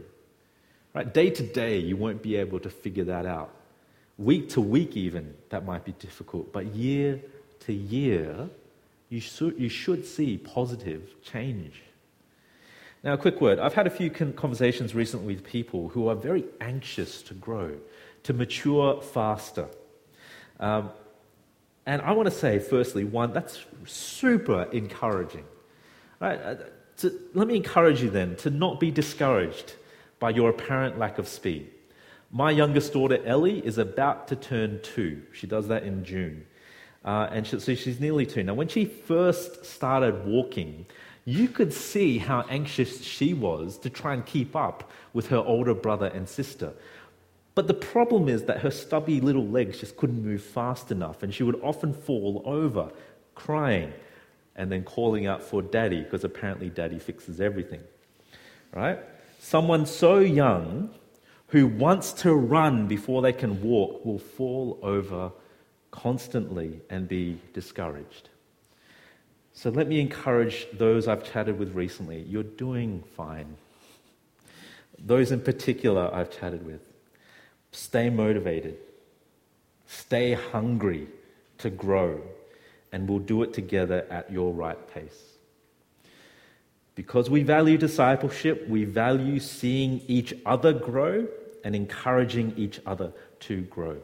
Right? 0.93 1.13
Day 1.13 1.29
to 1.29 1.43
day, 1.43 1.77
you 1.77 1.97
won't 1.97 2.21
be 2.21 2.38
able 2.38 2.59
to 2.62 2.69
figure 2.69 3.03
that 3.03 3.25
out. 3.25 3.53
Week 4.17 4.50
to 4.50 4.62
week, 4.62 4.95
even, 4.95 5.35
that 5.50 5.65
might 5.65 5.83
be 5.83 5.91
difficult. 5.93 6.53
But 6.53 6.67
year 6.67 7.19
to 7.62 7.74
year, 7.74 8.50
you 9.09 9.19
should, 9.19 9.59
you 9.59 9.67
should 9.67 10.05
see 10.05 10.38
positive 10.38 11.21
change. 11.21 11.83
Now, 13.03 13.13
a 13.13 13.17
quick 13.17 13.41
word. 13.41 13.59
I've 13.59 13.74
had 13.74 13.88
a 13.88 13.91
few 13.91 14.09
conversations 14.09 14.95
recently 14.95 15.35
with 15.35 15.43
people 15.43 15.89
who 15.89 16.07
are 16.07 16.15
very 16.15 16.45
anxious 16.62 17.21
to 17.24 17.33
grow, 17.33 17.77
to 18.24 18.33
mature 18.33 19.01
faster. 19.01 19.67
Um, 20.59 20.89
and 21.85 22.01
I 22.01 22.13
want 22.13 22.27
to 22.27 22.35
say, 22.35 22.57
firstly, 22.57 23.03
one, 23.03 23.31
that's 23.31 23.63
super 23.85 24.63
encouraging. 24.71 25.43
Right? 26.19 26.39
To, 26.97 27.13
let 27.33 27.47
me 27.47 27.55
encourage 27.55 28.01
you 28.01 28.09
then 28.09 28.35
to 28.37 28.49
not 28.49 28.79
be 28.79 28.91
discouraged 28.91 29.73
by 30.19 30.29
your 30.29 30.49
apparent 30.49 30.97
lack 30.97 31.17
of 31.17 31.27
speed. 31.27 31.69
My 32.31 32.51
youngest 32.51 32.93
daughter, 32.93 33.23
Ellie, 33.25 33.65
is 33.65 33.77
about 33.77 34.27
to 34.29 34.35
turn 34.35 34.79
two. 34.81 35.21
She 35.33 35.47
does 35.47 35.67
that 35.67 35.83
in 35.83 36.03
June. 36.03 36.45
Uh, 37.03 37.29
and 37.31 37.45
she, 37.45 37.59
so 37.59 37.75
she's 37.75 37.99
nearly 37.99 38.25
two. 38.25 38.43
Now, 38.43 38.55
when 38.55 38.67
she 38.67 38.85
first 38.85 39.65
started 39.65 40.25
walking, 40.25 40.85
you 41.25 41.47
could 41.47 41.73
see 41.73 42.17
how 42.17 42.45
anxious 42.49 43.03
she 43.03 43.33
was 43.33 43.77
to 43.79 43.89
try 43.89 44.13
and 44.13 44.25
keep 44.25 44.55
up 44.55 44.91
with 45.13 45.27
her 45.27 45.37
older 45.37 45.73
brother 45.73 46.07
and 46.07 46.27
sister. 46.27 46.73
But 47.55 47.67
the 47.67 47.73
problem 47.73 48.27
is 48.27 48.43
that 48.43 48.59
her 48.59 48.71
stubby 48.71 49.21
little 49.21 49.47
legs 49.47 49.79
just 49.79 49.95
couldn't 49.97 50.23
move 50.23 50.43
fast 50.43 50.91
enough, 50.91 51.23
and 51.23 51.33
she 51.33 51.43
would 51.43 51.59
often 51.61 51.93
fall 51.93 52.41
over, 52.45 52.91
crying, 53.33 53.93
and 54.55 54.71
then 54.71 54.83
calling 54.83 55.25
out 55.27 55.43
for 55.43 55.62
daddy, 55.62 56.01
because 56.01 56.24
apparently 56.24 56.69
daddy 56.69 57.00
fixes 57.00 57.41
everything. 57.41 57.81
Right? 58.74 59.00
Someone 59.39 59.85
so 59.85 60.19
young 60.19 60.89
who 61.47 61.67
wants 61.67 62.13
to 62.13 62.33
run 62.33 62.88
before 62.88 63.21
they 63.21 63.33
can 63.33 63.62
walk 63.62 64.05
will 64.05 64.19
fall 64.19 64.79
over 64.81 65.31
constantly 65.91 66.81
and 66.89 67.07
be 67.07 67.39
discouraged. 67.53 68.29
So 69.53 69.69
let 69.69 69.88
me 69.88 70.01
encourage 70.01 70.67
those 70.74 71.07
I've 71.07 71.24
chatted 71.24 71.57
with 71.57 71.74
recently. 71.74 72.24
You're 72.24 72.43
doing 72.43 73.03
fine. 73.15 73.55
Those 75.00 75.31
in 75.31 75.39
particular 75.39 76.13
I've 76.13 76.38
chatted 76.38 76.65
with. 76.65 76.81
Stay 77.71 78.09
motivated. 78.09 78.77
Stay 79.88 80.33
hungry 80.33 81.07
to 81.59 81.69
grow, 81.69 82.21
and 82.95 83.09
we'll 83.09 83.19
do 83.19 83.43
it 83.43 83.53
together 83.53 84.07
at 84.09 84.31
your 84.31 84.53
right 84.53 84.87
pace. 84.93 85.21
Because 86.95 87.29
we 87.29 87.43
value 87.43 87.77
discipleship, 87.77 88.69
we 88.69 88.85
value 88.85 89.37
seeing 89.37 90.01
each 90.07 90.33
other 90.45 90.71
grow 90.71 91.27
and 91.65 91.75
encouraging 91.75 92.53
each 92.55 92.79
other 92.85 93.11
to 93.41 93.63
grow. 93.63 93.97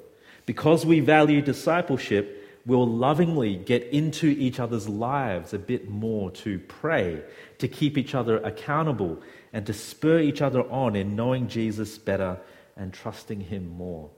Because 0.45 0.85
we 0.85 0.99
value 0.99 1.41
discipleship, 1.41 2.59
we'll 2.65 2.85
lovingly 2.85 3.55
get 3.55 3.83
into 3.93 4.27
each 4.27 4.59
other's 4.59 4.89
lives 4.89 5.53
a 5.53 5.59
bit 5.59 5.89
more 5.89 6.29
to 6.31 6.59
pray, 6.59 7.23
to 7.59 7.69
keep 7.69 7.97
each 7.97 8.13
other 8.13 8.39
accountable, 8.39 9.21
and 9.53 9.65
to 9.67 9.73
spur 9.73 10.19
each 10.19 10.41
other 10.41 10.69
on 10.69 10.97
in 10.97 11.15
knowing 11.15 11.47
Jesus 11.47 11.97
better 11.97 12.37
and 12.75 12.93
trusting 12.93 13.39
Him 13.39 13.69
more. 13.69 14.09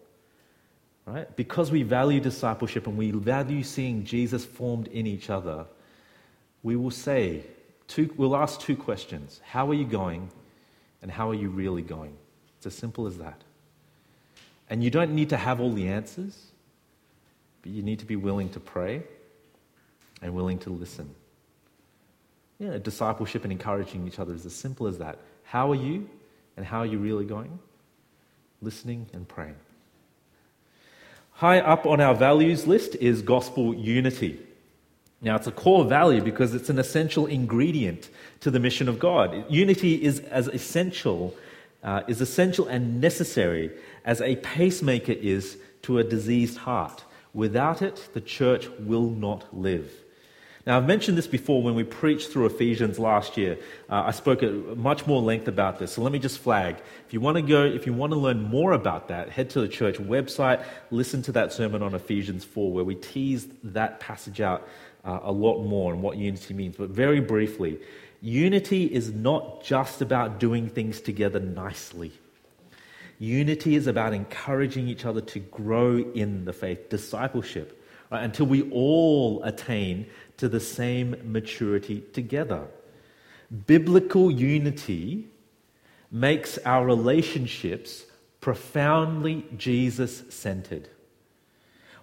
Right? 1.06 1.36
Because 1.36 1.70
we 1.70 1.84
value 1.84 2.20
discipleship 2.22 2.88
and 2.88 2.98
we 2.98 3.12
value 3.12 3.64
seeing 3.64 4.06
Jesus 4.06 4.46
formed 4.46 4.88
in 4.88 5.06
each 5.06 5.30
other, 5.30 5.66
we 6.62 6.78
will 6.78 6.92
say, 6.92 7.44
two, 7.88 8.14
we'll 8.16 8.36
ask 8.36 8.60
two 8.60 8.78
questions 8.78 9.42
How 9.44 9.70
are 9.70 9.74
you 9.74 9.86
going? 9.86 10.30
And 11.02 11.12
how 11.12 11.30
are 11.30 11.36
you 11.36 11.50
really 11.50 11.82
going? 11.82 12.16
It's 12.58 12.68
as 12.68 12.76
simple 12.76 13.08
as 13.08 13.18
that. 13.18 13.42
And 14.70 14.82
you 14.82 14.90
don't 14.90 15.12
need 15.12 15.30
to 15.32 15.38
have 15.38 15.60
all 15.60 15.74
the 15.74 15.90
answers, 15.90 16.48
but 17.62 17.74
you 17.74 17.84
need 17.84 18.00
to 18.00 18.06
be 18.06 18.16
willing 18.16 18.50
to 18.52 18.62
pray 18.62 19.04
and 20.22 20.34
willing 20.34 20.60
to 20.60 20.70
listen. 20.70 21.14
Yeah, 22.58 22.78
discipleship 22.78 23.44
and 23.44 23.52
encouraging 23.52 24.08
each 24.08 24.20
other 24.20 24.34
is 24.34 24.46
as 24.46 24.56
simple 24.56 24.88
as 24.88 24.98
that. 25.00 25.20
How 25.44 25.70
are 25.72 25.76
you 25.76 26.10
and 26.56 26.66
how 26.66 26.80
are 26.80 26.86
you 26.86 27.00
really 27.00 27.26
going? 27.26 27.60
Listening 28.62 29.08
and 29.12 29.28
praying. 29.28 29.58
High 31.44 31.60
up 31.60 31.86
on 31.86 32.00
our 32.00 32.16
values 32.16 32.68
list 32.68 32.96
is 32.96 33.22
gospel 33.22 33.76
unity. 33.76 34.40
Now, 35.20 35.36
it's 35.36 35.46
a 35.46 35.52
core 35.52 35.84
value 35.84 36.22
because 36.22 36.56
it's 36.56 36.70
an 36.70 36.80
essential 36.80 37.26
ingredient 37.26 38.10
to 38.40 38.50
the 38.50 38.62
mission 38.62 38.88
of 38.88 38.98
God. 38.98 39.44
Unity 39.52 40.02
is 40.02 40.22
as 40.22 40.48
essential, 40.48 41.36
uh, 41.84 42.04
is 42.08 42.22
essential 42.22 42.70
and 42.70 43.02
necessary 43.02 43.72
as 44.06 44.22
a 44.22 44.38
pacemaker 44.38 45.12
is 45.12 45.58
to 45.82 45.98
a 45.98 46.04
diseased 46.06 46.60
heart. 46.60 47.04
Without 47.34 47.82
it, 47.82 48.08
the 48.14 48.22
church 48.22 48.70
will 48.80 49.10
not 49.10 49.54
live. 49.54 49.92
Now, 50.66 50.78
I've 50.78 50.88
mentioned 50.88 51.18
this 51.18 51.28
before 51.28 51.62
when 51.62 51.76
we 51.76 51.84
preached 51.84 52.32
through 52.32 52.46
Ephesians 52.46 52.98
last 52.98 53.36
year. 53.36 53.58
Uh, 53.90 54.04
I 54.06 54.12
spoke 54.12 54.44
at 54.44 54.54
much 54.78 55.06
more 55.06 55.22
length 55.22 55.50
about 55.50 55.78
this. 55.78 55.92
So 55.92 56.02
let 56.02 56.14
me 56.14 56.20
just 56.20 56.40
flag. 56.40 56.78
If 57.06 57.14
you 57.14 57.20
want 57.20 57.36
to 57.36 57.42
go, 57.42 57.66
if 57.66 57.86
you 57.86 57.92
want 57.92 58.14
to 58.14 58.20
learn 58.20 58.42
more 58.42 58.72
about 58.72 59.10
that, 59.10 59.30
head 59.30 59.50
to 59.52 59.62
the 59.62 59.68
church 59.68 59.98
website, 59.98 60.64
listen 60.90 61.22
to 61.24 61.34
that 61.34 61.52
sermon 61.52 61.84
on 61.84 61.94
Ephesians 61.94 62.46
4, 62.46 62.72
where 62.72 62.86
we 62.86 62.96
teased 62.96 63.52
that 63.74 64.00
passage 64.00 64.40
out 64.40 64.66
uh, 65.04 65.20
a 65.24 65.32
lot 65.34 65.62
more 65.64 65.92
and 65.92 66.02
what 66.02 66.16
unity 66.16 66.54
means. 66.54 66.78
But 66.78 66.92
very 66.92 67.20
briefly, 67.20 67.82
unity 68.22 68.86
is 68.86 69.12
not 69.12 69.66
just 69.66 70.02
about 70.02 70.40
doing 70.40 70.70
things 70.70 71.02
together 71.02 71.42
nicely. 71.42 72.14
Unity 73.20 73.76
is 73.76 73.88
about 73.88 74.14
encouraging 74.14 74.88
each 74.88 75.04
other 75.04 75.22
to 75.22 75.40
grow 75.40 75.98
in 75.98 76.46
the 76.46 76.54
faith, 76.54 76.88
discipleship, 76.88 77.83
right, 78.14 78.24
until 78.24 78.46
we 78.46 78.70
all 78.72 79.44
attain 79.44 80.06
to 80.38 80.48
the 80.48 80.60
same 80.60 81.16
maturity 81.24 82.02
together. 82.14 82.68
Biblical 83.68 84.32
unity 84.32 85.28
makes 86.12 86.58
our 86.60 86.86
relationships 86.86 88.06
profoundly 88.40 89.46
Jesus 89.58 90.24
centered. 90.30 90.90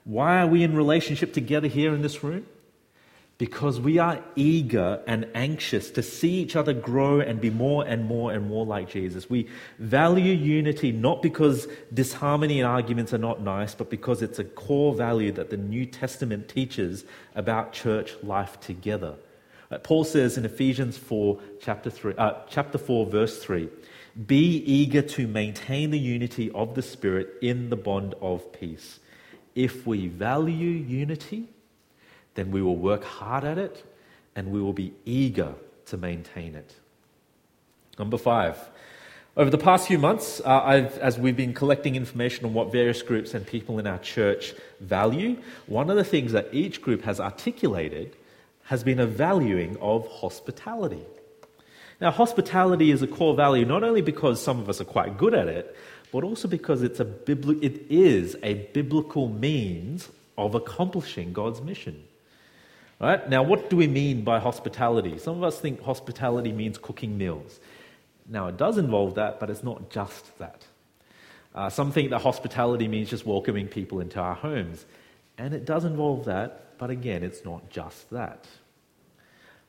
Why 0.04 0.42
are 0.42 0.46
we 0.46 0.62
in 0.62 0.76
relationship 0.76 1.32
together 1.32 1.68
here 1.68 1.94
in 1.94 2.02
this 2.02 2.24
room? 2.24 2.46
Because 3.40 3.80
we 3.80 3.96
are 3.96 4.22
eager 4.36 5.02
and 5.06 5.26
anxious 5.34 5.90
to 5.90 6.02
see 6.02 6.42
each 6.42 6.56
other 6.56 6.74
grow 6.74 7.20
and 7.20 7.40
be 7.40 7.48
more 7.48 7.86
and 7.86 8.04
more 8.04 8.30
and 8.30 8.46
more 8.46 8.66
like 8.66 8.90
Jesus. 8.90 9.30
We 9.30 9.48
value 9.78 10.34
unity 10.34 10.92
not 10.92 11.22
because 11.22 11.66
disharmony 11.94 12.60
and 12.60 12.68
arguments 12.68 13.14
are 13.14 13.18
not 13.18 13.40
nice, 13.40 13.74
but 13.74 13.88
because 13.88 14.20
it's 14.20 14.38
a 14.38 14.44
core 14.44 14.94
value 14.94 15.32
that 15.32 15.48
the 15.48 15.56
New 15.56 15.86
Testament 15.86 16.50
teaches 16.50 17.06
about 17.34 17.72
church 17.72 18.12
life 18.22 18.60
together. 18.60 19.14
Paul 19.84 20.04
says 20.04 20.36
in 20.36 20.44
Ephesians 20.44 20.98
4, 20.98 21.40
chapter, 21.62 21.88
3, 21.88 22.16
uh, 22.18 22.42
chapter 22.46 22.76
4, 22.76 23.06
verse 23.06 23.42
3 23.42 23.70
Be 24.26 24.56
eager 24.66 25.00
to 25.00 25.26
maintain 25.26 25.92
the 25.92 25.98
unity 25.98 26.50
of 26.50 26.74
the 26.74 26.82
Spirit 26.82 27.30
in 27.40 27.70
the 27.70 27.76
bond 27.76 28.14
of 28.20 28.52
peace. 28.52 29.00
If 29.54 29.86
we 29.86 30.08
value 30.08 30.68
unity, 30.68 31.48
then 32.40 32.50
we 32.50 32.62
will 32.62 32.76
work 32.76 33.04
hard 33.04 33.44
at 33.44 33.58
it 33.58 33.84
and 34.34 34.50
we 34.50 34.62
will 34.62 34.72
be 34.72 34.94
eager 35.04 35.52
to 35.84 35.98
maintain 35.98 36.54
it. 36.54 36.74
Number 37.98 38.16
five. 38.16 38.56
Over 39.36 39.50
the 39.50 39.58
past 39.58 39.86
few 39.86 39.98
months, 39.98 40.40
uh, 40.40 40.88
as 41.02 41.18
we've 41.18 41.36
been 41.36 41.52
collecting 41.52 41.96
information 41.96 42.46
on 42.46 42.54
what 42.54 42.72
various 42.72 43.02
groups 43.02 43.34
and 43.34 43.46
people 43.46 43.78
in 43.78 43.86
our 43.86 43.98
church 43.98 44.54
value, 44.80 45.36
one 45.66 45.90
of 45.90 45.96
the 45.96 46.04
things 46.04 46.32
that 46.32 46.48
each 46.50 46.80
group 46.80 47.02
has 47.02 47.20
articulated 47.20 48.16
has 48.64 48.82
been 48.82 49.00
a 49.00 49.06
valuing 49.06 49.76
of 49.76 50.08
hospitality. 50.08 51.04
Now, 52.00 52.10
hospitality 52.10 52.90
is 52.90 53.02
a 53.02 53.06
core 53.06 53.34
value 53.34 53.66
not 53.66 53.84
only 53.84 54.00
because 54.00 54.42
some 54.42 54.60
of 54.60 54.70
us 54.70 54.80
are 54.80 54.84
quite 54.96 55.18
good 55.18 55.34
at 55.34 55.46
it, 55.46 55.76
but 56.10 56.24
also 56.24 56.48
because 56.48 56.82
it's 56.82 57.00
a 57.00 57.06
it 57.62 57.84
is 57.90 58.34
a 58.42 58.54
biblical 58.72 59.28
means 59.28 60.08
of 60.38 60.54
accomplishing 60.54 61.34
God's 61.34 61.60
mission. 61.60 62.04
Right? 63.00 63.26
Now, 63.30 63.42
what 63.42 63.70
do 63.70 63.76
we 63.76 63.86
mean 63.86 64.24
by 64.24 64.40
hospitality? 64.40 65.16
Some 65.16 65.38
of 65.38 65.42
us 65.42 65.58
think 65.58 65.80
hospitality 65.82 66.52
means 66.52 66.76
cooking 66.76 67.16
meals. 67.16 67.58
Now, 68.28 68.48
it 68.48 68.58
does 68.58 68.76
involve 68.76 69.14
that, 69.14 69.40
but 69.40 69.48
it's 69.48 69.64
not 69.64 69.88
just 69.88 70.38
that. 70.38 70.66
Uh, 71.54 71.70
some 71.70 71.92
think 71.92 72.10
that 72.10 72.20
hospitality 72.20 72.88
means 72.88 73.08
just 73.08 73.24
welcoming 73.24 73.68
people 73.68 74.00
into 74.00 74.20
our 74.20 74.34
homes. 74.34 74.84
And 75.38 75.54
it 75.54 75.64
does 75.64 75.86
involve 75.86 76.26
that, 76.26 76.76
but 76.78 76.90
again, 76.90 77.22
it's 77.22 77.42
not 77.42 77.70
just 77.70 78.10
that. 78.10 78.46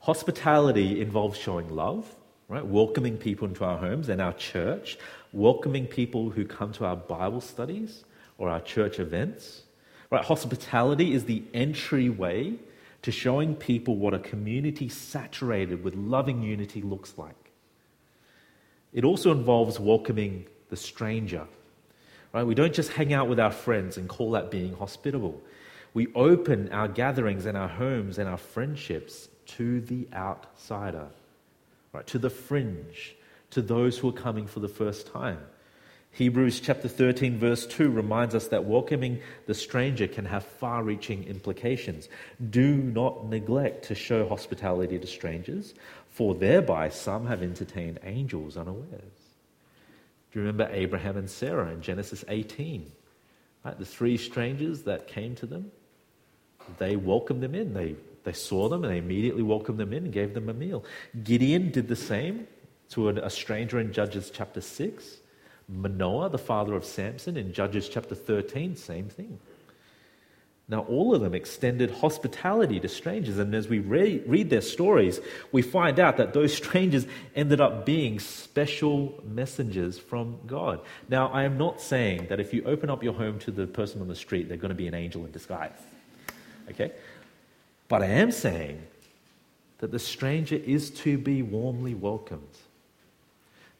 Hospitality 0.00 1.00
involves 1.00 1.38
showing 1.38 1.74
love, 1.74 2.14
right? 2.48 2.64
Welcoming 2.64 3.16
people 3.16 3.48
into 3.48 3.64
our 3.64 3.78
homes 3.78 4.10
and 4.10 4.20
our 4.20 4.34
church, 4.34 4.98
welcoming 5.32 5.86
people 5.86 6.28
who 6.28 6.44
come 6.44 6.72
to 6.72 6.84
our 6.84 6.96
Bible 6.96 7.40
studies 7.40 8.04
or 8.36 8.50
our 8.50 8.60
church 8.60 8.98
events. 8.98 9.62
Right? 10.10 10.22
Hospitality 10.22 11.14
is 11.14 11.24
the 11.24 11.42
entryway 11.54 12.58
to 13.02 13.10
showing 13.10 13.54
people 13.54 13.96
what 13.96 14.14
a 14.14 14.18
community 14.18 14.88
saturated 14.88 15.82
with 15.82 15.94
loving 15.94 16.42
unity 16.42 16.82
looks 16.82 17.18
like. 17.18 17.50
It 18.92 19.04
also 19.04 19.32
involves 19.32 19.80
welcoming 19.80 20.46
the 20.70 20.76
stranger. 20.76 21.46
Right? 22.32 22.44
We 22.44 22.54
don't 22.54 22.72
just 22.72 22.92
hang 22.92 23.12
out 23.12 23.28
with 23.28 23.40
our 23.40 23.50
friends 23.50 23.96
and 23.96 24.08
call 24.08 24.30
that 24.32 24.50
being 24.50 24.74
hospitable. 24.74 25.40
We 25.94 26.08
open 26.14 26.70
our 26.72 26.88
gatherings 26.88 27.44
and 27.44 27.56
our 27.56 27.68
homes 27.68 28.18
and 28.18 28.28
our 28.28 28.38
friendships 28.38 29.28
to 29.46 29.80
the 29.82 30.08
outsider, 30.14 31.08
right? 31.92 32.06
To 32.06 32.18
the 32.18 32.30
fringe, 32.30 33.14
to 33.50 33.60
those 33.60 33.98
who 33.98 34.08
are 34.08 34.12
coming 34.12 34.46
for 34.46 34.60
the 34.60 34.68
first 34.68 35.06
time. 35.08 35.40
Hebrews 36.14 36.60
chapter 36.60 36.88
13, 36.88 37.38
verse 37.38 37.66
2 37.66 37.90
reminds 37.90 38.34
us 38.34 38.48
that 38.48 38.66
welcoming 38.66 39.20
the 39.46 39.54
stranger 39.54 40.06
can 40.06 40.26
have 40.26 40.44
far 40.44 40.82
reaching 40.82 41.24
implications. 41.24 42.08
Do 42.50 42.76
not 42.76 43.26
neglect 43.26 43.86
to 43.86 43.94
show 43.94 44.28
hospitality 44.28 44.98
to 44.98 45.06
strangers, 45.06 45.72
for 46.10 46.34
thereby 46.34 46.90
some 46.90 47.26
have 47.26 47.42
entertained 47.42 47.98
angels 48.02 48.58
unawares. 48.58 49.22
Do 50.30 50.38
you 50.38 50.40
remember 50.42 50.68
Abraham 50.70 51.16
and 51.16 51.30
Sarah 51.30 51.70
in 51.70 51.80
Genesis 51.80 52.26
18? 52.28 52.92
Right? 53.64 53.78
The 53.78 53.86
three 53.86 54.18
strangers 54.18 54.82
that 54.82 55.06
came 55.06 55.34
to 55.36 55.46
them, 55.46 55.72
they 56.76 56.96
welcomed 56.96 57.42
them 57.42 57.54
in. 57.54 57.72
They 57.72 57.96
they 58.24 58.32
saw 58.32 58.68
them 58.68 58.84
and 58.84 58.92
they 58.92 58.98
immediately 58.98 59.42
welcomed 59.42 59.78
them 59.78 59.92
in 59.92 60.04
and 60.04 60.12
gave 60.12 60.34
them 60.34 60.48
a 60.48 60.54
meal. 60.54 60.84
Gideon 61.24 61.70
did 61.70 61.88
the 61.88 61.96
same 61.96 62.46
to 62.90 63.08
a 63.08 63.30
stranger 63.30 63.80
in 63.80 63.92
Judges 63.92 64.30
chapter 64.32 64.60
6. 64.60 65.16
Manoah, 65.68 66.30
the 66.30 66.38
father 66.38 66.74
of 66.74 66.84
Samson, 66.84 67.36
in 67.36 67.52
Judges 67.52 67.88
chapter 67.88 68.14
13, 68.14 68.76
same 68.76 69.08
thing. 69.08 69.38
Now, 70.68 70.80
all 70.88 71.14
of 71.14 71.20
them 71.20 71.34
extended 71.34 71.90
hospitality 71.90 72.80
to 72.80 72.88
strangers, 72.88 73.38
and 73.38 73.54
as 73.54 73.68
we 73.68 73.80
re- 73.80 74.22
read 74.26 74.48
their 74.48 74.60
stories, 74.60 75.20
we 75.50 75.60
find 75.60 75.98
out 75.98 76.16
that 76.16 76.32
those 76.32 76.54
strangers 76.62 77.06
ended 77.34 77.60
up 77.60 77.84
being 77.84 78.18
special 78.20 79.22
messengers 79.24 79.98
from 79.98 80.38
God. 80.46 80.80
Now, 81.08 81.28
I 81.28 81.44
am 81.44 81.58
not 81.58 81.80
saying 81.80 82.28
that 82.28 82.40
if 82.40 82.54
you 82.54 82.62
open 82.64 82.88
up 82.88 83.02
your 83.02 83.12
home 83.12 83.38
to 83.40 83.50
the 83.50 83.66
person 83.66 84.00
on 84.00 84.08
the 84.08 84.14
street, 84.14 84.48
they're 84.48 84.56
going 84.56 84.70
to 84.70 84.74
be 84.74 84.86
an 84.86 84.94
angel 84.94 85.24
in 85.24 85.32
disguise. 85.32 85.72
Okay? 86.70 86.92
But 87.88 88.02
I 88.02 88.06
am 88.06 88.30
saying 88.30 88.80
that 89.78 89.90
the 89.90 89.98
stranger 89.98 90.56
is 90.56 90.90
to 90.90 91.18
be 91.18 91.42
warmly 91.42 91.92
welcomed. 91.92 92.56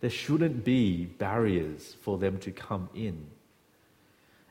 There 0.03 0.11
shouldn't 0.11 0.65
be 0.65 1.07
barriers 1.07 1.97
for 2.03 2.19
them 2.19 2.39
to 2.41 2.51
come 2.51 2.91
in. 2.95 3.29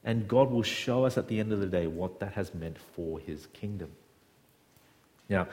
And 0.04 0.28
God 0.28 0.50
will 0.50 0.64
show 0.64 1.06
us 1.06 1.18
at 1.18 1.28
the 1.28 1.40
end 1.40 1.54
of 1.54 1.60
the 1.60 1.68
day 1.68 1.86
what 1.86 2.20
that 2.22 2.34
has 2.34 2.56
meant 2.56 2.80
for 2.96 3.20
his 3.20 3.46
kingdom. 3.54 3.92
Now, 5.30 5.48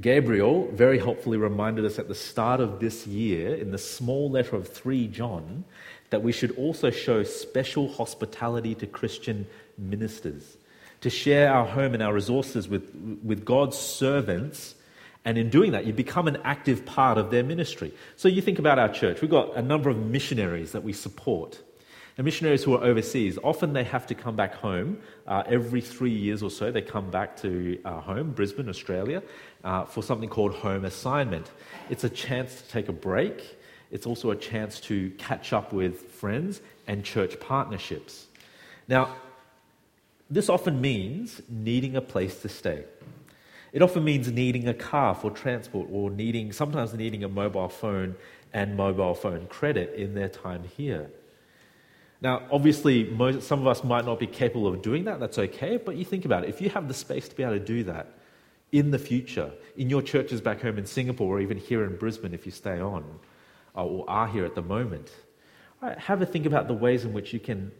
Gabriel 0.00 0.70
very 0.70 0.98
helpfully 0.98 1.38
reminded 1.38 1.84
us 1.84 1.98
at 1.98 2.08
the 2.08 2.14
start 2.14 2.60
of 2.60 2.78
this 2.78 3.06
year 3.06 3.54
in 3.56 3.72
the 3.72 3.78
small 3.78 4.30
letter 4.30 4.54
of 4.54 4.68
3 4.68 5.08
John 5.08 5.64
that 6.10 6.22
we 6.22 6.30
should 6.30 6.56
also 6.56 6.90
show 6.90 7.24
special 7.24 7.88
hospitality 7.88 8.74
to 8.76 8.86
Christian 8.86 9.46
ministers 9.76 10.56
to 11.00 11.10
share 11.10 11.52
our 11.52 11.66
home 11.66 11.94
and 11.94 12.02
our 12.02 12.12
resources 12.12 12.68
with, 12.68 12.94
with 13.22 13.44
God's 13.44 13.76
servants. 13.76 14.74
And 15.24 15.36
in 15.36 15.50
doing 15.50 15.72
that, 15.72 15.84
you 15.84 15.92
become 15.92 16.28
an 16.28 16.38
active 16.44 16.86
part 16.86 17.18
of 17.18 17.30
their 17.30 17.42
ministry. 17.42 17.92
So 18.16 18.28
you 18.28 18.40
think 18.40 18.58
about 18.58 18.78
our 18.78 18.88
church. 18.88 19.20
We've 19.20 19.30
got 19.30 19.56
a 19.56 19.62
number 19.62 19.90
of 19.90 19.98
missionaries 19.98 20.72
that 20.72 20.82
we 20.82 20.92
support. 20.92 21.60
And 22.16 22.24
missionaries 22.24 22.64
who 22.64 22.74
are 22.74 22.82
overseas, 22.82 23.38
often 23.44 23.74
they 23.74 23.84
have 23.84 24.06
to 24.08 24.14
come 24.14 24.34
back 24.34 24.54
home 24.54 24.98
uh, 25.26 25.44
every 25.46 25.80
three 25.80 26.10
years 26.10 26.42
or 26.42 26.50
so. 26.50 26.72
They 26.72 26.82
come 26.82 27.10
back 27.10 27.36
to 27.42 27.78
our 27.84 28.00
home, 28.00 28.32
Brisbane, 28.32 28.68
Australia, 28.68 29.22
uh, 29.62 29.84
for 29.84 30.02
something 30.02 30.28
called 30.28 30.54
home 30.54 30.84
assignment. 30.84 31.48
It's 31.90 32.02
a 32.02 32.10
chance 32.10 32.60
to 32.60 32.68
take 32.68 32.88
a 32.88 32.92
break. 32.92 33.56
It's 33.92 34.04
also 34.04 34.30
a 34.30 34.36
chance 34.36 34.80
to 34.80 35.10
catch 35.10 35.52
up 35.52 35.72
with 35.72 36.10
friends 36.10 36.60
and 36.88 37.04
church 37.04 37.38
partnerships. 37.38 38.26
Now, 38.88 39.14
this 40.28 40.48
often 40.48 40.80
means 40.80 41.40
needing 41.48 41.96
a 41.96 42.00
place 42.00 42.42
to 42.42 42.48
stay. 42.48 42.84
It 43.78 43.82
often 43.82 44.02
means 44.02 44.28
needing 44.32 44.66
a 44.66 44.74
car 44.74 45.14
for 45.14 45.30
transport 45.30 45.86
or 45.92 46.10
needing, 46.10 46.50
sometimes 46.50 46.92
needing 46.94 47.22
a 47.22 47.28
mobile 47.28 47.68
phone 47.68 48.16
and 48.52 48.76
mobile 48.76 49.14
phone 49.14 49.46
credit 49.46 49.94
in 49.94 50.14
their 50.14 50.28
time 50.28 50.64
here. 50.76 51.08
Now, 52.20 52.42
obviously, 52.50 53.04
most, 53.04 53.46
some 53.46 53.60
of 53.60 53.68
us 53.68 53.84
might 53.84 54.04
not 54.04 54.18
be 54.18 54.26
capable 54.26 54.66
of 54.66 54.82
doing 54.82 55.04
that. 55.04 55.20
That's 55.20 55.38
okay. 55.38 55.76
But 55.76 55.94
you 55.94 56.04
think 56.04 56.24
about 56.24 56.42
it. 56.42 56.48
If 56.48 56.60
you 56.60 56.70
have 56.70 56.88
the 56.88 56.92
space 56.92 57.28
to 57.28 57.36
be 57.36 57.44
able 57.44 57.52
to 57.52 57.64
do 57.64 57.84
that 57.84 58.18
in 58.72 58.90
the 58.90 58.98
future, 58.98 59.52
in 59.76 59.88
your 59.88 60.02
churches 60.02 60.40
back 60.40 60.60
home 60.60 60.76
in 60.76 60.84
Singapore 60.84 61.36
or 61.36 61.40
even 61.40 61.56
here 61.56 61.84
in 61.84 61.94
Brisbane 61.98 62.34
if 62.34 62.46
you 62.46 62.50
stay 62.50 62.80
on 62.80 63.04
uh, 63.76 63.84
or 63.84 64.10
are 64.10 64.26
here 64.26 64.44
at 64.44 64.56
the 64.56 64.62
moment, 64.62 65.12
right, 65.80 65.96
have 65.98 66.20
a 66.20 66.26
think 66.26 66.46
about 66.46 66.66
the 66.66 66.74
ways 66.74 67.04
in 67.04 67.12
which 67.12 67.32
you 67.32 67.38
can 67.38 67.70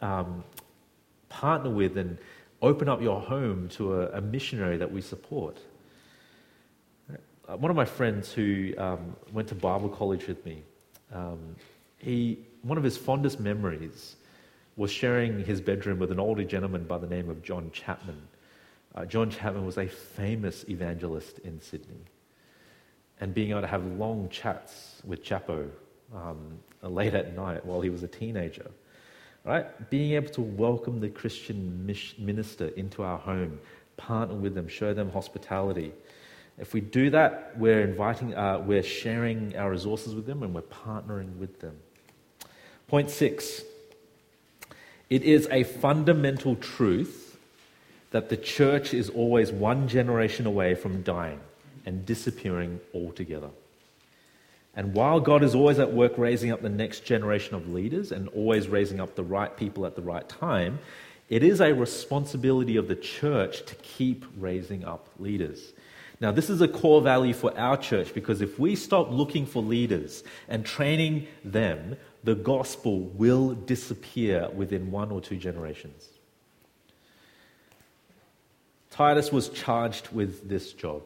um, 0.00 0.42
partner 1.28 1.70
with 1.70 1.96
and 1.96 2.18
open 2.60 2.88
up 2.88 3.00
your 3.00 3.20
home 3.20 3.68
to 3.68 4.00
a, 4.00 4.18
a 4.18 4.20
missionary 4.20 4.76
that 4.76 4.90
we 4.90 5.00
support. 5.00 5.58
Uh, 7.48 7.56
one 7.56 7.70
of 7.70 7.76
my 7.76 7.84
friends 7.84 8.32
who 8.32 8.74
um, 8.76 9.16
went 9.32 9.48
to 9.48 9.54
Bible 9.54 9.88
college 9.88 10.26
with 10.26 10.44
me, 10.44 10.62
um, 11.12 11.56
he, 11.98 12.38
one 12.62 12.76
of 12.76 12.84
his 12.84 12.96
fondest 12.96 13.40
memories 13.40 14.16
was 14.76 14.90
sharing 14.90 15.44
his 15.44 15.60
bedroom 15.60 15.98
with 15.98 16.12
an 16.12 16.20
older 16.20 16.44
gentleman 16.44 16.84
by 16.84 16.98
the 16.98 17.06
name 17.06 17.28
of 17.30 17.42
John 17.42 17.70
Chapman. 17.72 18.20
Uh, 18.94 19.04
John 19.04 19.30
Chapman 19.30 19.64
was 19.64 19.78
a 19.78 19.86
famous 19.86 20.64
evangelist 20.68 21.38
in 21.40 21.60
Sydney. 21.60 22.04
And 23.20 23.34
being 23.34 23.50
able 23.50 23.62
to 23.62 23.66
have 23.66 23.84
long 23.84 24.28
chats 24.28 25.02
with 25.04 25.24
Chappo 25.24 25.68
um, 26.14 26.58
late 26.82 27.14
at 27.14 27.34
night 27.34 27.64
while 27.64 27.80
he 27.80 27.90
was 27.90 28.02
a 28.02 28.08
teenager 28.08 28.70
Right? 29.48 29.88
Being 29.88 30.12
able 30.12 30.28
to 30.32 30.42
welcome 30.42 31.00
the 31.00 31.08
Christian 31.08 31.86
minister 32.18 32.68
into 32.76 33.02
our 33.02 33.16
home, 33.16 33.58
partner 33.96 34.34
with 34.34 34.54
them, 34.54 34.68
show 34.68 34.92
them 34.92 35.10
hospitality. 35.10 35.92
If 36.58 36.74
we 36.74 36.82
do 36.82 37.08
that, 37.08 37.54
we're 37.56 37.80
inviting, 37.80 38.34
uh, 38.34 38.58
we're 38.58 38.82
sharing 38.82 39.56
our 39.56 39.70
resources 39.70 40.14
with 40.14 40.26
them 40.26 40.42
and 40.42 40.52
we're 40.54 40.60
partnering 40.60 41.38
with 41.38 41.60
them. 41.60 41.78
Point 42.88 43.08
six 43.08 43.62
it 45.08 45.22
is 45.22 45.48
a 45.50 45.64
fundamental 45.64 46.54
truth 46.54 47.38
that 48.10 48.28
the 48.28 48.36
church 48.36 48.92
is 48.92 49.08
always 49.08 49.50
one 49.50 49.88
generation 49.88 50.44
away 50.44 50.74
from 50.74 51.00
dying 51.00 51.40
and 51.86 52.04
disappearing 52.04 52.80
altogether. 52.92 53.48
And 54.78 54.94
while 54.94 55.18
God 55.18 55.42
is 55.42 55.56
always 55.56 55.80
at 55.80 55.92
work 55.92 56.16
raising 56.16 56.52
up 56.52 56.62
the 56.62 56.68
next 56.68 57.00
generation 57.00 57.56
of 57.56 57.68
leaders 57.68 58.12
and 58.12 58.28
always 58.28 58.68
raising 58.68 59.00
up 59.00 59.16
the 59.16 59.24
right 59.24 59.54
people 59.56 59.84
at 59.84 59.96
the 59.96 60.02
right 60.02 60.26
time, 60.28 60.78
it 61.28 61.42
is 61.42 61.60
a 61.60 61.72
responsibility 61.72 62.76
of 62.76 62.86
the 62.86 62.94
church 62.94 63.66
to 63.66 63.74
keep 63.74 64.24
raising 64.36 64.84
up 64.84 65.08
leaders. 65.18 65.72
Now, 66.20 66.30
this 66.30 66.48
is 66.48 66.60
a 66.60 66.68
core 66.68 67.02
value 67.02 67.34
for 67.34 67.58
our 67.58 67.76
church 67.76 68.14
because 68.14 68.40
if 68.40 68.60
we 68.60 68.76
stop 68.76 69.10
looking 69.10 69.46
for 69.46 69.64
leaders 69.64 70.22
and 70.46 70.64
training 70.64 71.26
them, 71.44 71.96
the 72.22 72.36
gospel 72.36 73.00
will 73.00 73.54
disappear 73.54 74.48
within 74.50 74.92
one 74.92 75.10
or 75.10 75.20
two 75.20 75.38
generations. 75.38 76.06
Titus 78.90 79.32
was 79.32 79.48
charged 79.48 80.12
with 80.12 80.48
this 80.48 80.72
job. 80.72 81.02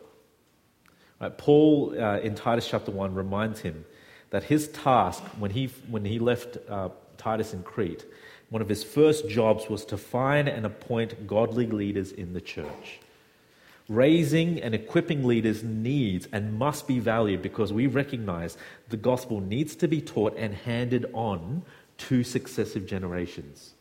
Right, 1.23 1.39
Paul, 1.39 1.95
uh, 1.97 2.19
in 2.19 2.35
Titus 2.35 2.67
chapter 2.67 2.91
1, 2.91 3.15
reminds 3.15 3.61
him 3.61 3.85
that 4.31 4.43
his 4.43 4.67
task 4.67 5.23
when 5.39 5.53
he, 5.53 5.67
when 5.89 6.05
he 6.05 6.19
left 6.19 6.59
uh, 6.69 6.89
Titus 7.17 7.55
in 7.55 7.63
Crete, 7.63 8.05
one 8.51 8.61
of 8.61 8.69
his 8.69 8.83
first 8.83 9.29
jobs 9.29 9.69
was 9.69 9.85
to 9.85 9.97
find 9.97 10.49
and 10.49 10.67
appoint 10.67 11.29
godly 11.29 11.67
leaders 11.69 12.11
in 12.11 12.33
the 12.33 12.41
church. 12.41 12.99
Raising 13.89 14.61
and 14.61 14.75
equipping 14.75 15.25
leaders 15.25 15.63
needs 15.63 16.27
and 16.33 16.59
must 16.59 16.89
be 16.89 16.99
valued 16.99 17.41
because 17.41 17.73
we 17.73 17.87
recognize 17.87 18.57
the 18.89 18.97
gospel 18.97 19.41
needs 19.41 19.77
to 19.77 19.87
be 19.87 20.01
taught 20.01 20.37
and 20.37 20.53
handed 20.53 21.07
on 21.13 21.63
to 21.99 22.25
successive 22.25 22.85
generations. 22.85 23.75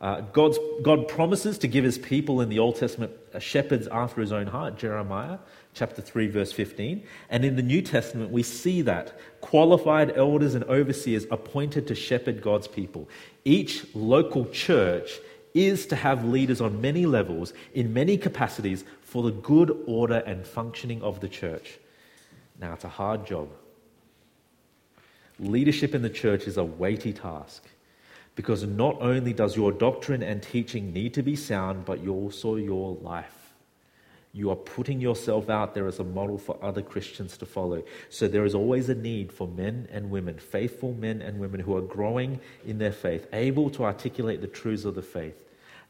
Uh, 0.00 0.22
God 0.32 1.06
promises 1.08 1.58
to 1.58 1.68
give 1.68 1.84
his 1.84 1.98
people 1.98 2.40
in 2.40 2.48
the 2.48 2.58
Old 2.58 2.76
Testament 2.76 3.12
shepherds 3.38 3.86
after 3.88 4.20
his 4.20 4.32
own 4.32 4.48
heart, 4.48 4.76
Jeremiah 4.76 5.38
chapter 5.74 6.02
3, 6.02 6.28
verse 6.28 6.52
15. 6.52 7.02
And 7.30 7.44
in 7.44 7.56
the 7.56 7.62
New 7.62 7.82
Testament, 7.82 8.30
we 8.30 8.42
see 8.42 8.82
that 8.82 9.18
qualified 9.40 10.16
elders 10.16 10.54
and 10.54 10.64
overseers 10.64 11.26
appointed 11.30 11.86
to 11.88 11.94
shepherd 11.94 12.42
God's 12.42 12.68
people. 12.68 13.08
Each 13.44 13.86
local 13.94 14.46
church 14.46 15.18
is 15.54 15.86
to 15.86 15.96
have 15.96 16.24
leaders 16.24 16.60
on 16.60 16.80
many 16.80 17.06
levels, 17.06 17.52
in 17.74 17.92
many 17.92 18.16
capacities, 18.16 18.84
for 19.00 19.22
the 19.22 19.30
good 19.30 19.84
order 19.86 20.22
and 20.26 20.46
functioning 20.46 21.02
of 21.02 21.20
the 21.20 21.28
church. 21.28 21.78
Now, 22.60 22.74
it's 22.74 22.84
a 22.84 22.88
hard 22.88 23.26
job. 23.26 23.48
Leadership 25.38 25.94
in 25.94 26.02
the 26.02 26.10
church 26.10 26.46
is 26.46 26.56
a 26.56 26.64
weighty 26.64 27.12
task 27.12 27.64
because 28.34 28.64
not 28.64 28.96
only 29.00 29.32
does 29.32 29.56
your 29.56 29.72
doctrine 29.72 30.22
and 30.22 30.42
teaching 30.42 30.92
need 30.92 31.14
to 31.14 31.22
be 31.22 31.34
sound, 31.34 31.84
but 31.84 32.06
also 32.06 32.56
your 32.56 32.96
life. 32.96 33.37
You 34.38 34.50
are 34.50 34.56
putting 34.56 35.00
yourself 35.00 35.50
out 35.50 35.74
there 35.74 35.88
as 35.88 35.98
a 35.98 36.04
model 36.04 36.38
for 36.38 36.56
other 36.62 36.80
Christians 36.80 37.36
to 37.38 37.44
follow. 37.44 37.82
So 38.08 38.28
there 38.28 38.44
is 38.44 38.54
always 38.54 38.88
a 38.88 38.94
need 38.94 39.32
for 39.32 39.48
men 39.48 39.88
and 39.90 40.12
women, 40.12 40.38
faithful 40.38 40.94
men 40.94 41.22
and 41.22 41.40
women 41.40 41.58
who 41.58 41.76
are 41.76 41.80
growing 41.80 42.38
in 42.64 42.78
their 42.78 42.92
faith, 42.92 43.26
able 43.32 43.68
to 43.70 43.82
articulate 43.82 44.40
the 44.40 44.46
truths 44.46 44.84
of 44.84 44.94
the 44.94 45.02
faith, 45.02 45.44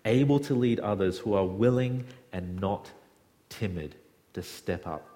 able 0.07 0.41
to 0.41 0.55
lead 0.55 0.81
others 0.81 1.19
who 1.19 1.35
are 1.35 1.45
willing 1.45 2.07
and 2.33 2.59
not 2.59 2.91
timid 3.51 3.97
to 4.33 4.43
step 4.43 4.87
up. 4.87 5.07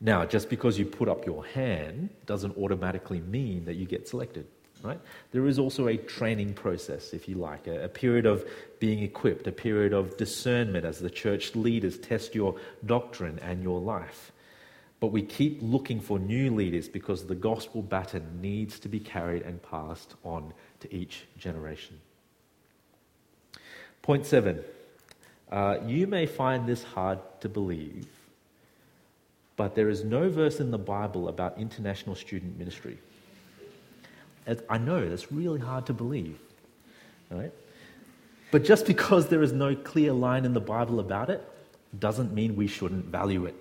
Now, 0.00 0.24
just 0.24 0.48
because 0.48 0.78
you 0.78 0.86
put 0.86 1.08
up 1.08 1.26
your 1.26 1.44
hand 1.44 2.10
doesn't 2.24 2.56
automatically 2.56 3.20
mean 3.20 3.64
that 3.64 3.74
you 3.74 3.84
get 3.84 4.06
selected, 4.06 4.46
right? 4.82 5.00
There 5.32 5.46
is 5.46 5.58
also 5.58 5.88
a 5.88 5.96
training 5.96 6.54
process, 6.54 7.12
if 7.12 7.28
you 7.28 7.36
like, 7.36 7.66
a, 7.66 7.84
a, 7.84 7.88
period 7.88 8.26
of 8.26 8.44
being 8.78 9.02
equipped, 9.02 9.46
a 9.46 9.52
period 9.52 9.92
of 9.92 10.16
discernment 10.16 10.84
as 10.84 10.98
the 10.98 11.10
church 11.10 11.54
leaders 11.54 11.98
test 11.98 12.34
your 12.34 12.56
doctrine 12.84 13.38
and 13.40 13.62
your 13.62 13.80
life. 13.80 14.32
But 15.00 15.08
we 15.08 15.22
keep 15.22 15.58
looking 15.62 16.00
for 16.00 16.18
new 16.18 16.54
leaders 16.54 16.88
because 16.88 17.26
the 17.26 17.34
gospel 17.34 17.82
baton 17.82 18.40
needs 18.40 18.78
to 18.80 18.88
be 18.88 19.00
carried 19.00 19.42
and 19.42 19.62
passed 19.62 20.14
on 20.24 20.52
to 20.80 20.94
each 20.94 21.24
generation. 21.38 22.00
Point 24.02 24.26
seven 24.26 24.62
uh, 25.50 25.78
you 25.84 26.06
may 26.06 26.26
find 26.26 26.66
this 26.66 26.84
hard 26.84 27.18
to 27.40 27.48
believe, 27.48 28.06
but 29.56 29.74
there 29.74 29.88
is 29.88 30.04
no 30.04 30.28
verse 30.30 30.60
in 30.60 30.70
the 30.70 30.78
Bible 30.78 31.28
about 31.28 31.58
international 31.58 32.14
student 32.14 32.56
ministry. 32.56 32.98
I 34.68 34.78
know 34.78 35.08
that's 35.08 35.30
really 35.30 35.60
hard 35.60 35.86
to 35.86 35.92
believe, 35.92 36.38
right? 37.30 37.52
But 38.50 38.64
just 38.64 38.86
because 38.86 39.28
there 39.28 39.42
is 39.42 39.52
no 39.52 39.76
clear 39.76 40.12
line 40.12 40.44
in 40.44 40.54
the 40.54 40.60
Bible 40.60 41.00
about 41.00 41.30
it 41.30 41.46
doesn't 41.98 42.32
mean 42.32 42.56
we 42.56 42.66
shouldn't 42.66 43.06
value 43.06 43.46
it. 43.46 43.54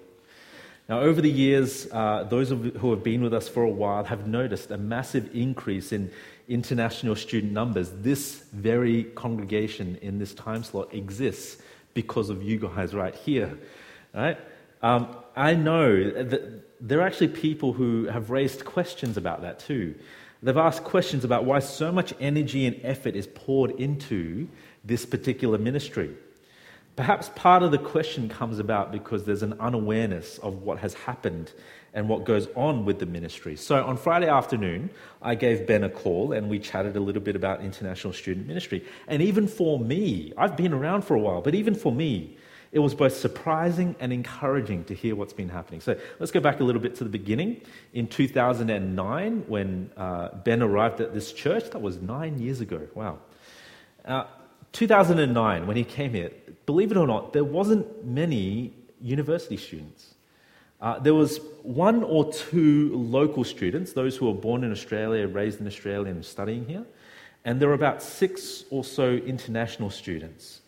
Now, 0.87 1.01
over 1.01 1.21
the 1.21 1.29
years, 1.29 1.87
uh, 1.91 2.23
those 2.23 2.49
who 2.49 2.89
have 2.89 3.03
been 3.03 3.21
with 3.21 3.33
us 3.33 3.47
for 3.47 3.61
a 3.61 3.69
while 3.69 4.03
have 4.05 4.27
noticed 4.27 4.71
a 4.71 4.77
massive 4.77 5.29
increase 5.35 5.91
in 5.91 6.11
international 6.47 7.15
student 7.15 7.53
numbers. 7.53 7.91
This 7.91 8.45
very 8.53 9.03
congregation 9.03 9.99
in 10.01 10.17
this 10.17 10.33
time 10.33 10.63
slot 10.63 10.91
exists 10.91 11.61
because 11.93 12.31
of 12.31 12.41
you 12.41 12.57
guys 12.57 12.95
right 12.95 13.13
here. 13.13 13.55
Right? 14.15 14.39
Um, 14.81 15.15
I 15.35 15.53
know 15.53 16.09
that 16.09 16.81
there 16.81 16.99
are 16.99 17.05
actually 17.05 17.27
people 17.29 17.73
who 17.73 18.05
have 18.05 18.31
raised 18.31 18.65
questions 18.65 19.15
about 19.15 19.43
that 19.43 19.59
too. 19.59 19.93
They've 20.41 20.55
asked 20.55 20.83
questions 20.83 21.25
about 21.25 21.45
why 21.45 21.59
so 21.59 21.91
much 21.91 22.13
energy 22.19 22.65
and 22.65 22.79
effort 22.83 23.15
is 23.15 23.27
poured 23.27 23.71
into 23.71 24.47
this 24.85 25.05
particular 25.05 25.57
ministry. 25.57 26.15
Perhaps 26.95 27.31
part 27.35 27.63
of 27.63 27.71
the 27.71 27.77
question 27.77 28.29
comes 28.29 28.59
about 28.59 28.91
because 28.91 29.23
there's 29.23 29.43
an 29.43 29.53
unawareness 29.59 30.37
of 30.39 30.63
what 30.63 30.79
has 30.79 30.93
happened 30.93 31.53
and 31.93 32.07
what 32.07 32.23
goes 32.23 32.47
on 32.55 32.85
with 32.85 32.99
the 32.99 33.05
ministry. 33.05 33.55
So 33.55 33.83
on 33.83 33.97
Friday 33.97 34.27
afternoon, 34.27 34.89
I 35.21 35.35
gave 35.35 35.65
Ben 35.65 35.83
a 35.83 35.89
call 35.89 36.33
and 36.33 36.49
we 36.49 36.59
chatted 36.59 36.95
a 36.95 36.99
little 36.99 37.21
bit 37.21 37.35
about 37.35 37.61
international 37.61 38.13
student 38.13 38.47
ministry. 38.47 38.85
And 39.07 39.21
even 39.21 39.47
for 39.47 39.79
me, 39.79 40.33
I've 40.37 40.55
been 40.55 40.73
around 40.73 41.03
for 41.03 41.15
a 41.15 41.19
while, 41.19 41.41
but 41.41 41.55
even 41.55 41.73
for 41.73 41.91
me, 41.91 42.37
it 42.71 42.79
was 42.79 42.93
both 42.93 43.15
surprising 43.15 43.95
and 43.99 44.13
encouraging 44.13 44.83
to 44.85 44.93
hear 44.93 45.15
what's 45.15 45.33
been 45.33 45.49
happening. 45.49 45.81
So 45.81 45.97
let's 46.19 46.31
go 46.31 46.39
back 46.39 46.59
a 46.59 46.63
little 46.63 46.81
bit 46.81 46.95
to 46.95 47.03
the 47.03 47.09
beginning. 47.09 47.61
In 47.93 48.07
2009, 48.07 49.43
when 49.47 49.89
uh, 49.97 50.29
Ben 50.43 50.61
arrived 50.61 51.01
at 51.01 51.13
this 51.13 51.33
church, 51.33 51.71
that 51.71 51.81
was 51.81 51.97
nine 52.01 52.39
years 52.39 52.61
ago. 52.61 52.87
Wow. 52.93 53.19
Uh, 54.05 54.25
2009, 54.71 55.65
when 55.65 55.77
he 55.77 55.83
came 55.83 56.13
here, 56.13 56.31
believe 56.67 56.91
it 56.91 56.97
or 56.97 57.07
not, 57.07 57.33
there 57.33 57.43
wasn't 57.43 58.05
many 58.05 58.73
university 59.01 59.57
students. 59.57 60.13
Uh, 60.79 60.99
there 60.99 61.15
was 61.15 61.39
one 61.63 62.03
or 62.03 62.31
two 62.31 62.95
local 62.95 63.43
students, 63.43 63.93
those 63.93 64.15
who 64.15 64.27
were 64.27 64.33
born 64.33 64.63
in 64.63 64.71
Australia, 64.71 65.27
raised 65.27 65.59
in 65.59 65.67
Australia, 65.67 66.11
and 66.11 66.23
studying 66.23 66.65
here. 66.65 66.85
And 67.45 67.59
there 67.59 67.67
were 67.67 67.73
about 67.73 68.03
six 68.03 68.63
or 68.69 68.83
so 68.83 69.11
international 69.13 69.89
students. 69.89 70.58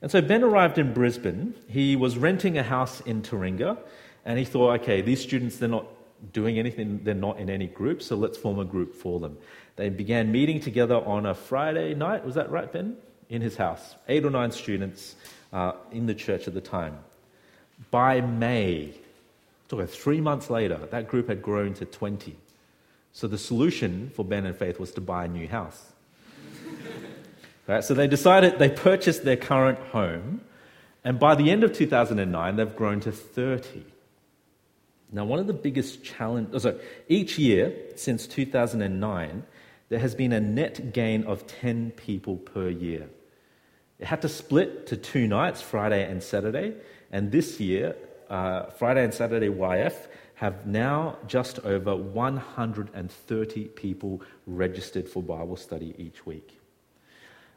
And 0.00 0.10
so 0.10 0.20
Ben 0.20 0.44
arrived 0.44 0.78
in 0.78 0.92
Brisbane. 0.92 1.54
He 1.68 1.96
was 1.96 2.16
renting 2.16 2.56
a 2.56 2.62
house 2.62 3.00
in 3.00 3.22
Taringa, 3.22 3.78
and 4.24 4.38
he 4.38 4.44
thought, 4.44 4.80
okay, 4.80 5.00
these 5.00 5.20
students, 5.20 5.56
they're 5.56 5.68
not 5.68 5.86
doing 6.32 6.58
anything, 6.58 7.00
they're 7.02 7.14
not 7.14 7.38
in 7.38 7.50
any 7.50 7.66
group, 7.66 8.02
so 8.02 8.16
let's 8.16 8.36
form 8.36 8.58
a 8.58 8.64
group 8.64 8.94
for 8.94 9.20
them. 9.20 9.36
They 9.76 9.88
began 9.88 10.30
meeting 10.32 10.60
together 10.60 10.96
on 10.96 11.26
a 11.26 11.34
Friday 11.34 11.94
night, 11.94 12.24
was 12.24 12.34
that 12.34 12.50
right, 12.50 12.70
Ben? 12.70 12.96
In 13.28 13.42
his 13.42 13.56
house. 13.56 13.94
Eight 14.08 14.24
or 14.24 14.30
nine 14.30 14.50
students 14.50 15.16
uh, 15.52 15.72
in 15.92 16.06
the 16.06 16.14
church 16.14 16.48
at 16.48 16.54
the 16.54 16.60
time. 16.60 16.98
By 17.90 18.20
May, 18.20 18.94
three 19.68 20.20
months 20.20 20.50
later, 20.50 20.78
that 20.90 21.08
group 21.08 21.28
had 21.28 21.42
grown 21.42 21.74
to 21.74 21.84
20. 21.84 22.36
So 23.12 23.26
the 23.26 23.38
solution 23.38 24.10
for 24.14 24.24
Ben 24.24 24.46
and 24.46 24.56
Faith 24.56 24.80
was 24.80 24.92
to 24.92 25.00
buy 25.00 25.24
a 25.24 25.28
new 25.28 25.48
house. 25.48 25.92
Right, 27.74 27.84
so 27.84 27.94
they 27.94 28.06
decided, 28.06 28.58
they 28.58 28.68
purchased 28.68 29.24
their 29.24 29.36
current 29.36 29.78
home, 29.78 30.40
and 31.04 31.18
by 31.18 31.34
the 31.34 31.50
end 31.50 31.64
of 31.64 31.72
2009, 31.72 32.56
they've 32.56 32.76
grown 32.76 33.00
to 33.00 33.12
30. 33.12 33.84
Now, 35.10 35.24
one 35.24 35.38
of 35.38 35.46
the 35.46 35.54
biggest 35.54 36.04
challenges, 36.04 36.66
oh, 36.66 36.70
so 36.70 36.80
each 37.08 37.38
year 37.38 37.74
since 37.96 38.26
2009, 38.26 39.44
there 39.88 39.98
has 39.98 40.14
been 40.14 40.32
a 40.32 40.40
net 40.40 40.92
gain 40.92 41.24
of 41.24 41.46
10 41.46 41.92
people 41.92 42.36
per 42.36 42.68
year. 42.68 43.08
It 43.98 44.06
had 44.06 44.22
to 44.22 44.28
split 44.28 44.86
to 44.88 44.96
two 44.96 45.26
nights, 45.26 45.62
Friday 45.62 46.08
and 46.08 46.22
Saturday, 46.22 46.74
and 47.10 47.32
this 47.32 47.58
year 47.58 47.96
uh, 48.28 48.66
Friday 48.66 49.04
and 49.04 49.14
Saturday 49.14 49.48
YF 49.48 49.94
have 50.34 50.66
now 50.66 51.16
just 51.26 51.58
over 51.60 51.96
130 51.96 53.64
people 53.64 54.22
registered 54.46 55.08
for 55.08 55.22
Bible 55.22 55.56
study 55.56 55.94
each 55.98 56.24
week. 56.26 56.57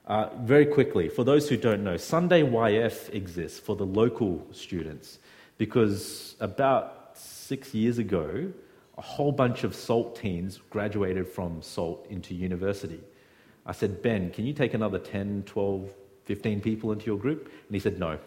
Uh, 0.07 0.29
very 0.39 0.65
quickly, 0.65 1.09
for 1.09 1.23
those 1.23 1.47
who 1.47 1.55
don't 1.55 1.83
know, 1.83 1.95
Sunday 1.95 2.41
YF 2.41 3.13
exists 3.13 3.59
for 3.59 3.75
the 3.75 3.85
local 3.85 4.45
students 4.51 5.19
because 5.57 6.35
about 6.39 7.11
six 7.13 7.73
years 7.73 7.97
ago, 7.99 8.51
a 8.97 9.01
whole 9.01 9.31
bunch 9.31 9.63
of 9.63 9.75
SALT 9.75 10.15
teens 10.15 10.59
graduated 10.69 11.27
from 11.27 11.61
SALT 11.61 12.07
into 12.09 12.33
university. 12.33 12.99
I 13.65 13.73
said, 13.73 14.01
Ben, 14.01 14.31
can 14.31 14.45
you 14.45 14.53
take 14.53 14.73
another 14.73 14.97
10, 14.97 15.43
12, 15.45 15.89
15 16.25 16.61
people 16.61 16.91
into 16.91 17.05
your 17.05 17.17
group? 17.17 17.45
And 17.45 17.75
he 17.75 17.79
said, 17.79 17.99
no. 17.99 18.17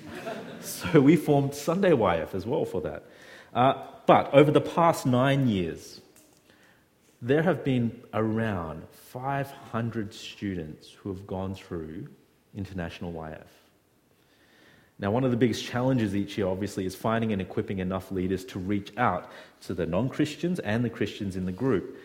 so 0.60 1.00
we 1.00 1.16
formed 1.16 1.54
Sunday 1.54 1.90
YF 1.90 2.34
as 2.34 2.44
well 2.44 2.64
for 2.64 2.80
that. 2.82 3.04
Uh, 3.54 3.74
but 4.06 4.32
over 4.34 4.50
the 4.50 4.60
past 4.60 5.06
nine 5.06 5.48
years, 5.48 6.00
there 7.22 7.42
have 7.42 7.64
been 7.64 8.02
around 8.12 8.82
500 9.12 10.12
students 10.12 10.90
who 10.90 11.10
have 11.10 11.26
gone 11.26 11.54
through 11.54 12.08
International 12.54 13.12
YF. 13.12 13.46
Now, 14.98 15.10
one 15.10 15.24
of 15.24 15.30
the 15.30 15.36
biggest 15.36 15.64
challenges 15.64 16.16
each 16.16 16.36
year, 16.38 16.48
obviously, 16.48 16.86
is 16.86 16.94
finding 16.94 17.32
and 17.32 17.40
equipping 17.40 17.78
enough 17.78 18.10
leaders 18.10 18.44
to 18.46 18.58
reach 18.58 18.96
out 18.96 19.30
to 19.62 19.74
the 19.74 19.86
non 19.86 20.08
Christians 20.08 20.58
and 20.60 20.84
the 20.84 20.90
Christians 20.90 21.36
in 21.36 21.44
the 21.44 21.52
group. 21.52 21.98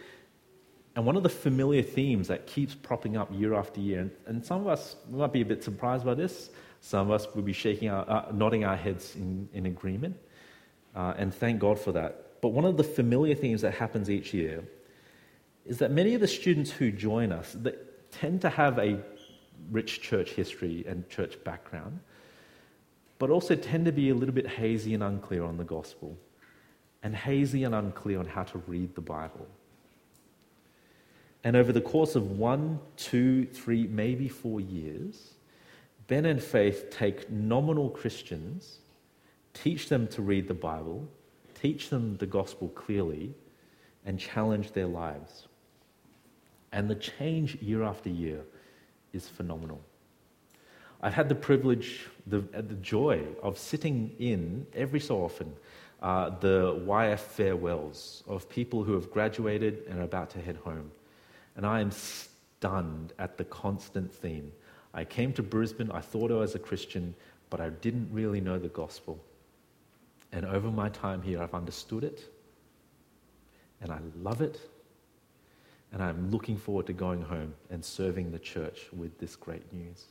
And 0.96 1.06
one 1.06 1.16
of 1.16 1.24
the 1.24 1.30
familiar 1.30 1.82
themes 1.82 2.28
that 2.28 2.46
keeps 2.46 2.76
propping 2.76 3.16
up 3.18 3.30
year 3.32 3.54
after 3.56 3.80
year, 3.80 4.12
and, 4.28 4.46
some 4.46 4.62
of 4.62 4.68
us 4.68 4.98
might 5.10 5.32
be 5.32 5.42
a 5.42 5.46
bit 5.46 5.64
surprised 5.64 6.06
by 6.06 6.14
this, 6.14 6.50
some 6.82 7.10
of 7.10 7.14
us 7.14 7.34
will 7.34 7.44
be 7.44 7.54
shaking 7.54 7.90
our, 7.90 8.08
uh, 8.10 8.32
nodding 8.34 8.66
our 8.66 8.76
heads 8.76 9.16
in, 9.16 9.48
in 9.54 9.66
agreement, 9.66 10.18
uh, 10.96 11.14
and 11.18 11.34
thank 11.34 11.60
God 11.60 11.80
for 11.80 11.94
that. 11.94 12.42
But 12.42 12.50
one 12.50 12.66
of 12.66 12.76
the 12.76 12.84
familiar 12.84 13.36
themes 13.36 13.62
that 13.62 13.74
happens 13.74 14.10
each 14.10 14.34
year 14.34 14.64
is 15.66 15.78
that 15.78 15.92
many 15.92 16.14
of 16.14 16.22
the 16.22 16.28
students 16.28 16.72
who 16.72 16.92
join 16.92 17.32
us 17.32 17.54
that 17.60 18.12
tend 18.12 18.42
to 18.42 18.50
have 18.50 18.78
a 18.80 19.00
rich 19.70 20.02
church 20.02 20.32
history 20.32 20.84
and 20.88 21.08
church 21.10 21.42
background 21.44 22.00
but 23.22 23.30
also 23.30 23.54
tend 23.56 23.86
to 23.86 23.92
be 23.92 24.10
a 24.10 24.16
little 24.16 24.34
bit 24.34 24.48
hazy 24.48 24.96
and 24.96 25.04
unclear 25.04 25.44
on 25.44 25.56
the 25.56 25.64
gospel, 25.64 26.18
and 27.04 27.16
hazy 27.16 27.64
and 27.64 27.76
unclear 27.76 28.18
on 28.18 28.26
how 28.26 28.42
to 28.42 28.58
read 28.66 28.96
the 28.96 29.02
Bible. 29.02 29.48
And 31.44 31.56
over 31.56 31.72
the 31.72 31.82
course 31.82 32.16
of 32.16 32.32
one, 32.32 32.80
two, 32.98 33.46
three, 33.46 33.86
maybe 33.86 34.28
four 34.28 34.60
years, 34.60 35.36
Ben 36.08 36.26
and 36.26 36.42
Faith 36.42 36.90
take 36.90 37.30
nominal 37.30 37.92
Christians, 37.92 38.80
teach 39.54 39.88
them 39.88 40.08
to 40.08 40.24
read 40.24 40.48
the 40.48 40.56
Bible, 40.56 41.08
teach 41.54 41.90
them 41.90 42.18
the 42.18 42.26
gospel 42.26 42.70
clearly, 42.70 43.36
and 44.04 44.18
challenge 44.18 44.72
their 44.72 44.88
lives. 44.88 45.48
And 46.72 46.90
the 46.90 46.96
change 46.96 47.56
year 47.56 47.84
after 47.84 48.10
year 48.10 48.42
is 49.14 49.28
phenomenal. 49.28 49.82
I've 51.02 51.14
had 51.14 51.30
the 51.30 51.36
privilege, 51.36 52.08
the, 52.28 52.40
the 52.40 52.76
joy 52.76 53.24
of 53.42 53.58
sitting 53.58 54.16
in 54.20 54.68
every 54.76 55.00
so 55.00 55.24
often 55.24 55.54
uh, 56.02 56.32
the 56.40 56.82
YF 56.88 57.20
farewells 57.20 58.24
of 58.28 58.50
people 58.50 58.84
who 58.84 58.94
have 58.94 59.12
graduated 59.12 59.84
and 59.88 60.00
are 60.00 60.04
about 60.04 60.30
to 60.32 60.42
head 60.42 60.58
home. 60.58 60.92
And 61.56 61.66
I 61.66 61.82
am 61.82 61.92
stunned 61.92 63.14
at 63.20 63.38
the 63.38 63.44
constant 63.46 64.12
theme. 64.12 64.52
I 64.94 65.06
came 65.06 65.32
to 65.34 65.44
Brisbane, 65.44 65.92
I 65.92 66.02
thought 66.02 66.32
I 66.32 66.36
was 66.36 66.56
a 66.56 66.60
Christian, 66.60 67.14
but 67.50 67.62
I 67.62 67.70
didn't 67.70 68.10
really 68.12 68.42
know 68.42 68.58
the 68.58 68.70
gospel. 68.70 69.24
And 70.32 70.46
over 70.46 70.72
my 70.72 70.90
time 70.90 71.22
here, 71.22 71.42
I've 71.42 71.54
understood 71.54 72.04
it, 72.04 72.24
and 73.82 73.92
I 73.92 74.00
love 74.22 74.42
it, 74.42 74.60
and 75.92 76.02
I'm 76.02 76.32
looking 76.32 76.58
forward 76.58 76.88
to 76.88 76.94
going 76.94 77.22
home 77.22 77.54
and 77.70 77.84
serving 77.84 78.32
the 78.32 78.40
church 78.40 78.88
with 78.94 79.18
this 79.20 79.36
great 79.36 79.72
news. 79.74 80.06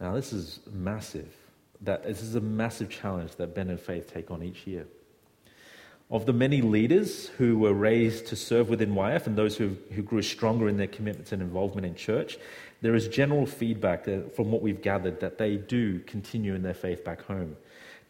Now, 0.00 0.14
this 0.14 0.32
is 0.32 0.60
massive. 0.72 1.34
That, 1.82 2.04
this 2.04 2.22
is 2.22 2.34
a 2.34 2.40
massive 2.40 2.90
challenge 2.90 3.36
that 3.36 3.54
Ben 3.54 3.70
and 3.70 3.80
Faith 3.80 4.12
take 4.12 4.30
on 4.30 4.42
each 4.42 4.66
year. 4.66 4.86
Of 6.10 6.26
the 6.26 6.32
many 6.32 6.60
leaders 6.60 7.28
who 7.38 7.58
were 7.58 7.72
raised 7.72 8.26
to 8.26 8.36
serve 8.36 8.68
within 8.68 8.94
YF 8.94 9.26
and 9.26 9.36
those 9.36 9.56
who, 9.56 9.76
who 9.92 10.02
grew 10.02 10.22
stronger 10.22 10.68
in 10.68 10.76
their 10.76 10.88
commitments 10.88 11.32
and 11.32 11.40
involvement 11.40 11.86
in 11.86 11.94
church, 11.94 12.36
there 12.82 12.94
is 12.94 13.08
general 13.08 13.46
feedback 13.46 14.04
from 14.34 14.50
what 14.50 14.60
we've 14.60 14.82
gathered 14.82 15.20
that 15.20 15.38
they 15.38 15.56
do 15.56 16.00
continue 16.00 16.54
in 16.54 16.62
their 16.62 16.74
faith 16.74 17.04
back 17.04 17.22
home. 17.22 17.56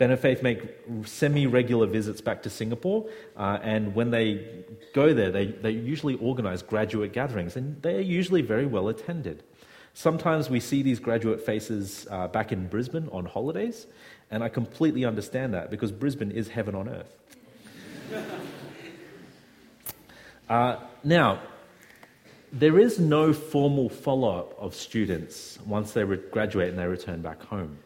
Ben 0.01 0.11
and 0.11 0.19
Faith 0.19 0.43
make 0.43 0.63
semi 1.05 1.47
regular 1.47 1.87
visits 1.87 2.23
back 2.23 2.43
to 2.45 2.49
Singapore, 2.49 3.07
uh, 3.37 3.59
and 3.63 3.95
when 3.95 4.11
they 4.11 4.65
go 4.95 5.13
there, 5.13 5.31
they, 5.31 5.49
they 5.49 5.73
usually 5.73 6.15
organize 6.15 6.63
graduate 6.63 7.13
gatherings, 7.13 7.55
and 7.55 7.83
they 7.83 7.97
are 7.97 8.01
usually 8.01 8.41
very 8.41 8.65
well 8.65 8.89
attended. 8.89 9.43
Sometimes 9.93 10.49
we 10.49 10.59
see 10.59 10.83
these 10.83 10.99
graduate 10.99 11.45
faces 11.45 12.07
uh, 12.11 12.29
back 12.29 12.51
in 12.51 12.67
Brisbane 12.67 13.11
on 13.13 13.27
holidays, 13.27 13.87
and 14.31 14.43
I 14.43 14.49
completely 14.49 15.05
understand 15.05 15.53
that 15.53 15.71
because 15.71 15.93
Brisbane 15.93 16.31
is 16.31 16.49
heaven 16.49 16.75
on 16.75 16.89
earth. 16.89 17.19
uh, 20.49 20.77
now, 21.05 21.43
there 22.55 22.79
is 22.79 22.99
no 22.99 23.35
formal 23.35 23.91
follow 23.91 24.35
up 24.35 24.59
of 24.59 24.75
students 24.75 25.59
once 25.67 25.93
they 25.93 26.05
re- 26.05 26.21
graduate 26.31 26.71
and 26.71 26.79
they 26.79 26.87
return 26.87 27.21
back 27.21 27.43
home. 27.43 27.77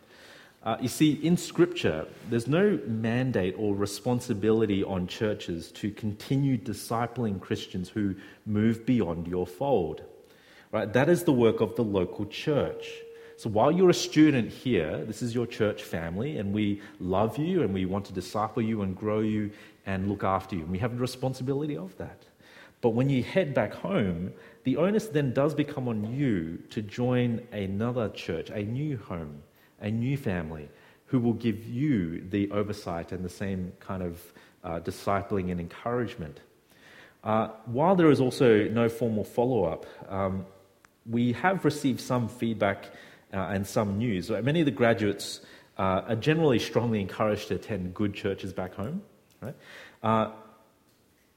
Uh, 0.64 0.78
you 0.80 0.88
see, 0.88 1.12
in 1.12 1.36
Scripture, 1.36 2.06
there's 2.30 2.46
no 2.46 2.80
mandate 2.86 3.54
or 3.58 3.74
responsibility 3.74 4.82
on 4.82 5.06
churches 5.06 5.70
to 5.72 5.90
continue 5.90 6.56
discipling 6.56 7.38
Christians 7.38 7.90
who 7.90 8.14
move 8.46 8.86
beyond 8.86 9.28
your 9.28 9.46
fold. 9.46 10.02
Right? 10.72 10.90
That 10.90 11.10
is 11.10 11.24
the 11.24 11.34
work 11.34 11.60
of 11.60 11.76
the 11.76 11.84
local 11.84 12.24
church. 12.24 12.90
So 13.36 13.50
while 13.50 13.70
you're 13.70 13.90
a 13.90 13.94
student 13.94 14.50
here, 14.50 15.04
this 15.04 15.20
is 15.20 15.34
your 15.34 15.46
church 15.46 15.82
family, 15.82 16.38
and 16.38 16.54
we 16.54 16.80
love 16.98 17.36
you 17.36 17.62
and 17.62 17.74
we 17.74 17.84
want 17.84 18.06
to 18.06 18.14
disciple 18.14 18.62
you 18.62 18.80
and 18.80 18.96
grow 18.96 19.20
you 19.20 19.50
and 19.84 20.08
look 20.08 20.24
after 20.24 20.56
you. 20.56 20.62
And 20.62 20.70
we 20.70 20.78
have 20.78 20.94
a 20.94 20.96
responsibility 20.96 21.76
of 21.76 21.94
that. 21.98 22.22
But 22.80 22.90
when 22.90 23.10
you 23.10 23.22
head 23.22 23.52
back 23.52 23.74
home, 23.74 24.32
the 24.62 24.78
onus 24.78 25.08
then 25.08 25.34
does 25.34 25.54
become 25.54 25.88
on 25.88 26.14
you 26.14 26.58
to 26.70 26.80
join 26.80 27.46
another 27.52 28.08
church, 28.10 28.48
a 28.50 28.62
new 28.62 28.96
home, 28.96 29.42
a 29.80 29.90
new 29.90 30.16
family, 30.16 30.68
who 31.06 31.20
will 31.20 31.34
give 31.34 31.64
you 31.64 32.22
the 32.30 32.50
oversight 32.50 33.12
and 33.12 33.24
the 33.24 33.28
same 33.28 33.72
kind 33.80 34.02
of 34.02 34.32
uh, 34.64 34.80
discipling 34.80 35.50
and 35.50 35.60
encouragement. 35.60 36.40
Uh, 37.22 37.48
while 37.66 37.94
there 37.94 38.10
is 38.10 38.20
also 38.20 38.64
no 38.68 38.88
formal 38.88 39.24
follow 39.24 39.64
up, 39.64 39.86
um, 40.08 40.44
we 41.08 41.32
have 41.32 41.64
received 41.64 42.00
some 42.00 42.28
feedback 42.28 42.86
uh, 43.32 43.36
and 43.36 43.66
some 43.66 43.98
news. 43.98 44.30
Many 44.30 44.60
of 44.60 44.66
the 44.66 44.72
graduates 44.72 45.40
uh, 45.78 46.02
are 46.08 46.16
generally 46.16 46.58
strongly 46.58 47.00
encouraged 47.00 47.48
to 47.48 47.54
attend 47.54 47.94
good 47.94 48.14
churches 48.14 48.52
back 48.52 48.74
home, 48.74 49.02
right? 49.40 49.54
Uh, 50.02 50.30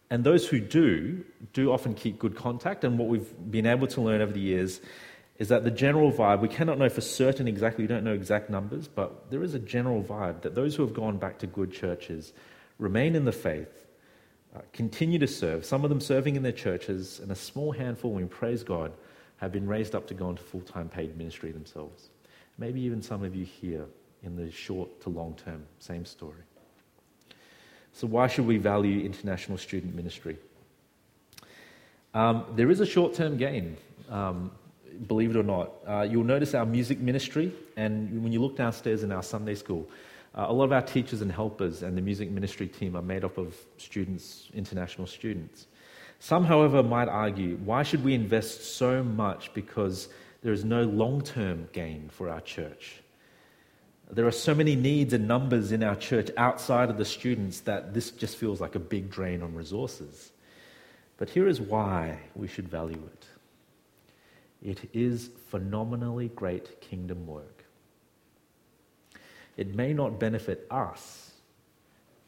and 0.09 0.23
those 0.23 0.47
who 0.47 0.59
do, 0.59 1.23
do 1.53 1.71
often 1.71 1.93
keep 1.93 2.17
good 2.17 2.35
contact. 2.35 2.83
And 2.83 2.97
what 2.97 3.09
we've 3.09 3.51
been 3.51 3.65
able 3.65 3.87
to 3.87 4.01
learn 4.01 4.21
over 4.21 4.31
the 4.31 4.39
years 4.39 4.79
is 5.39 5.49
that 5.49 5.63
the 5.63 5.71
general 5.71 6.11
vibe, 6.11 6.41
we 6.41 6.47
cannot 6.47 6.79
know 6.79 6.89
for 6.89 7.01
certain 7.01 7.47
exactly, 7.47 7.83
we 7.83 7.87
don't 7.87 8.03
know 8.03 8.13
exact 8.13 8.49
numbers, 8.49 8.87
but 8.87 9.29
there 9.29 9.43
is 9.43 9.53
a 9.53 9.59
general 9.59 10.03
vibe 10.03 10.41
that 10.41 10.55
those 10.55 10.75
who 10.75 10.83
have 10.83 10.93
gone 10.93 11.17
back 11.17 11.37
to 11.39 11.47
good 11.47 11.71
churches 11.71 12.33
remain 12.79 13.15
in 13.15 13.25
the 13.25 13.31
faith, 13.31 13.85
uh, 14.55 14.61
continue 14.73 15.19
to 15.19 15.27
serve, 15.27 15.63
some 15.63 15.83
of 15.83 15.89
them 15.89 16.01
serving 16.01 16.35
in 16.35 16.43
their 16.43 16.51
churches, 16.51 17.19
and 17.19 17.31
a 17.31 17.35
small 17.35 17.71
handful, 17.71 18.11
we 18.11 18.23
praise 18.25 18.63
God, 18.63 18.91
have 19.37 19.51
been 19.51 19.67
raised 19.67 19.93
up 19.93 20.07
to 20.07 20.13
go 20.13 20.29
into 20.29 20.41
full 20.41 20.61
time 20.61 20.89
paid 20.89 21.15
ministry 21.15 21.51
themselves. 21.51 22.09
Maybe 22.57 22.81
even 22.81 23.01
some 23.01 23.23
of 23.23 23.35
you 23.35 23.45
here 23.45 23.85
in 24.23 24.35
the 24.35 24.51
short 24.51 25.01
to 25.01 25.09
long 25.09 25.35
term, 25.35 25.63
same 25.79 26.05
story. 26.05 26.41
So, 27.93 28.07
why 28.07 28.27
should 28.27 28.47
we 28.47 28.57
value 28.57 29.05
international 29.05 29.57
student 29.59 29.95
ministry? 29.95 30.37
Um, 32.13 32.45
there 32.55 32.71
is 32.71 32.79
a 32.79 32.85
short 32.85 33.13
term 33.13 33.37
gain, 33.37 33.77
um, 34.09 34.51
believe 35.07 35.31
it 35.31 35.39
or 35.39 35.43
not. 35.43 35.71
Uh, 35.87 36.01
you'll 36.01 36.23
notice 36.23 36.53
our 36.53 36.65
music 36.65 36.99
ministry, 36.99 37.53
and 37.75 38.23
when 38.23 38.31
you 38.31 38.41
look 38.41 38.55
downstairs 38.55 39.03
in 39.03 39.11
our 39.11 39.23
Sunday 39.23 39.55
school, 39.55 39.89
uh, 40.35 40.45
a 40.49 40.53
lot 40.53 40.65
of 40.65 40.71
our 40.71 40.81
teachers 40.81 41.21
and 41.21 41.31
helpers 41.31 41.83
and 41.83 41.97
the 41.97 42.01
music 42.01 42.29
ministry 42.29 42.67
team 42.67 42.95
are 42.95 43.01
made 43.01 43.23
up 43.23 43.37
of 43.37 43.55
students, 43.77 44.49
international 44.53 45.07
students. 45.07 45.67
Some, 46.19 46.45
however, 46.45 46.83
might 46.83 47.07
argue 47.07 47.57
why 47.57 47.83
should 47.83 48.03
we 48.03 48.13
invest 48.13 48.75
so 48.75 49.03
much 49.03 49.53
because 49.53 50.09
there 50.43 50.53
is 50.53 50.63
no 50.63 50.83
long 50.83 51.21
term 51.21 51.67
gain 51.73 52.09
for 52.09 52.29
our 52.29 52.41
church? 52.41 53.01
There 54.09 54.25
are 54.25 54.31
so 54.31 54.55
many 54.55 54.75
needs 54.75 55.13
and 55.13 55.27
numbers 55.27 55.71
in 55.71 55.83
our 55.83 55.95
church 55.95 56.29
outside 56.37 56.89
of 56.89 56.97
the 56.97 57.05
students 57.05 57.61
that 57.61 57.93
this 57.93 58.11
just 58.11 58.37
feels 58.37 58.61
like 58.61 58.75
a 58.75 58.79
big 58.79 59.09
drain 59.09 59.41
on 59.41 59.53
resources. 59.53 60.31
But 61.17 61.29
here 61.29 61.47
is 61.47 61.59
why 61.59 62.19
we 62.35 62.47
should 62.47 62.69
value 62.69 63.03
it 63.11 63.25
it 64.67 64.89
is 64.91 65.29
phenomenally 65.49 66.27
great 66.35 66.81
kingdom 66.81 67.25
work. 67.25 67.63
It 69.55 69.73
may 69.73 69.93
not 69.93 70.19
benefit 70.19 70.67
us, 70.69 71.31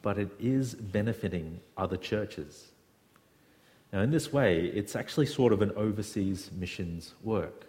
but 0.02 0.18
it 0.18 0.30
is 0.40 0.74
benefiting 0.74 1.60
other 1.76 1.98
churches. 1.98 2.70
Now, 3.92 4.02
in 4.04 4.10
this 4.10 4.32
way, 4.32 4.68
it's 4.68 4.96
actually 4.96 5.26
sort 5.26 5.52
of 5.52 5.62
an 5.62 5.72
overseas 5.76 6.50
missions 6.58 7.14
work. 7.24 7.66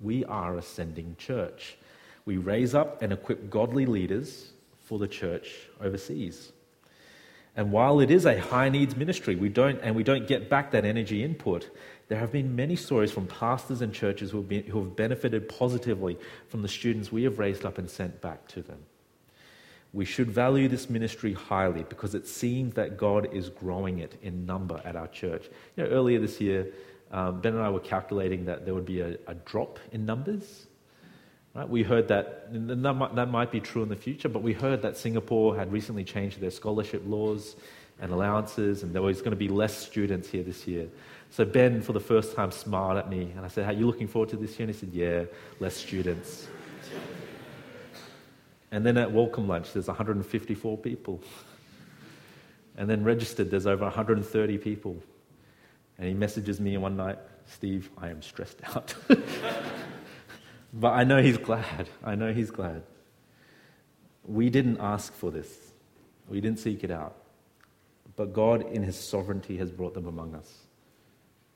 We 0.00 0.24
are 0.24 0.56
a 0.56 0.62
sending 0.62 1.14
church. 1.18 1.76
We 2.24 2.38
raise 2.38 2.74
up 2.74 3.02
and 3.02 3.12
equip 3.12 3.50
godly 3.50 3.84
leaders 3.84 4.52
for 4.86 4.98
the 4.98 5.08
church 5.08 5.68
overseas. 5.82 6.52
And 7.58 7.72
while 7.72 7.98
it 7.98 8.12
is 8.12 8.24
a 8.24 8.38
high 8.38 8.68
needs 8.68 8.94
ministry, 8.94 9.34
we 9.34 9.48
don't, 9.48 9.80
and 9.82 9.96
we 9.96 10.04
don't 10.04 10.28
get 10.28 10.48
back 10.48 10.70
that 10.70 10.84
energy 10.84 11.24
input, 11.24 11.68
there 12.06 12.16
have 12.20 12.30
been 12.30 12.54
many 12.54 12.76
stories 12.76 13.10
from 13.10 13.26
pastors 13.26 13.82
and 13.82 13.92
churches 13.92 14.30
who 14.30 14.36
have, 14.36 14.48
been, 14.48 14.62
who 14.62 14.78
have 14.78 14.94
benefited 14.94 15.48
positively 15.48 16.16
from 16.46 16.62
the 16.62 16.68
students 16.68 17.10
we 17.10 17.24
have 17.24 17.40
raised 17.40 17.64
up 17.64 17.78
and 17.78 17.90
sent 17.90 18.20
back 18.20 18.46
to 18.46 18.62
them. 18.62 18.78
We 19.92 20.04
should 20.04 20.30
value 20.30 20.68
this 20.68 20.88
ministry 20.88 21.32
highly 21.32 21.82
because 21.82 22.14
it 22.14 22.28
seems 22.28 22.74
that 22.74 22.96
God 22.96 23.34
is 23.34 23.48
growing 23.48 23.98
it 23.98 24.16
in 24.22 24.46
number 24.46 24.80
at 24.84 24.94
our 24.94 25.08
church. 25.08 25.50
You 25.76 25.82
know, 25.82 25.90
earlier 25.90 26.20
this 26.20 26.40
year, 26.40 26.68
um, 27.10 27.40
Ben 27.40 27.54
and 27.54 27.62
I 27.64 27.70
were 27.70 27.80
calculating 27.80 28.44
that 28.44 28.66
there 28.66 28.74
would 28.74 28.86
be 28.86 29.00
a, 29.00 29.16
a 29.26 29.34
drop 29.34 29.80
in 29.90 30.06
numbers. 30.06 30.67
Right? 31.54 31.68
We 31.68 31.82
heard 31.82 32.08
that, 32.08 32.52
that 32.52 32.94
might, 32.94 33.14
that 33.14 33.30
might 33.30 33.50
be 33.50 33.60
true 33.60 33.82
in 33.82 33.88
the 33.88 33.96
future, 33.96 34.28
but 34.28 34.42
we 34.42 34.52
heard 34.52 34.82
that 34.82 34.96
Singapore 34.96 35.56
had 35.56 35.72
recently 35.72 36.04
changed 36.04 36.40
their 36.40 36.50
scholarship 36.50 37.02
laws 37.06 37.56
and 38.00 38.12
allowances, 38.12 38.82
and 38.82 38.94
there 38.94 39.02
was 39.02 39.20
going 39.20 39.30
to 39.30 39.36
be 39.36 39.48
less 39.48 39.76
students 39.76 40.28
here 40.28 40.42
this 40.42 40.66
year. 40.66 40.88
So 41.30 41.44
Ben, 41.44 41.82
for 41.82 41.92
the 41.92 42.00
first 42.00 42.34
time, 42.34 42.50
smiled 42.50 42.96
at 42.96 43.10
me, 43.10 43.32
and 43.36 43.44
I 43.44 43.48
said, 43.48 43.66
"Are 43.66 43.72
you 43.72 43.86
looking 43.86 44.06
forward 44.06 44.30
to 44.30 44.36
this 44.36 44.58
year?" 44.58 44.68
And 44.68 44.74
he 44.74 44.78
said, 44.78 44.90
"Yeah, 44.92 45.24
less 45.60 45.76
students." 45.76 46.48
and 48.70 48.84
then 48.84 48.96
at 48.96 49.10
welcome 49.10 49.48
lunch, 49.48 49.72
there's 49.72 49.88
154 49.88 50.78
people, 50.78 51.20
and 52.76 52.88
then 52.88 53.02
registered, 53.02 53.50
there's 53.50 53.66
over 53.66 53.84
130 53.84 54.58
people. 54.58 54.96
And 55.98 56.06
he 56.06 56.14
messages 56.14 56.60
me 56.60 56.76
one 56.76 56.96
night, 56.96 57.18
"Steve, 57.46 57.90
I 57.98 58.10
am 58.10 58.22
stressed 58.22 58.60
out." 58.74 58.94
but 60.78 60.92
I 60.92 61.04
know 61.04 61.20
he's 61.20 61.38
glad. 61.38 61.88
I 62.04 62.14
know 62.14 62.32
he's 62.32 62.50
glad. 62.50 62.82
We 64.24 64.50
didn't 64.50 64.78
ask 64.80 65.12
for 65.12 65.30
this. 65.30 65.72
We 66.28 66.40
didn't 66.40 66.58
seek 66.58 66.84
it 66.84 66.90
out. 66.90 67.16
But 68.16 68.32
God, 68.32 68.72
in 68.72 68.82
His 68.82 68.96
sovereignty, 68.96 69.56
has 69.58 69.70
brought 69.70 69.94
them 69.94 70.06
among 70.06 70.34
us. 70.34 70.52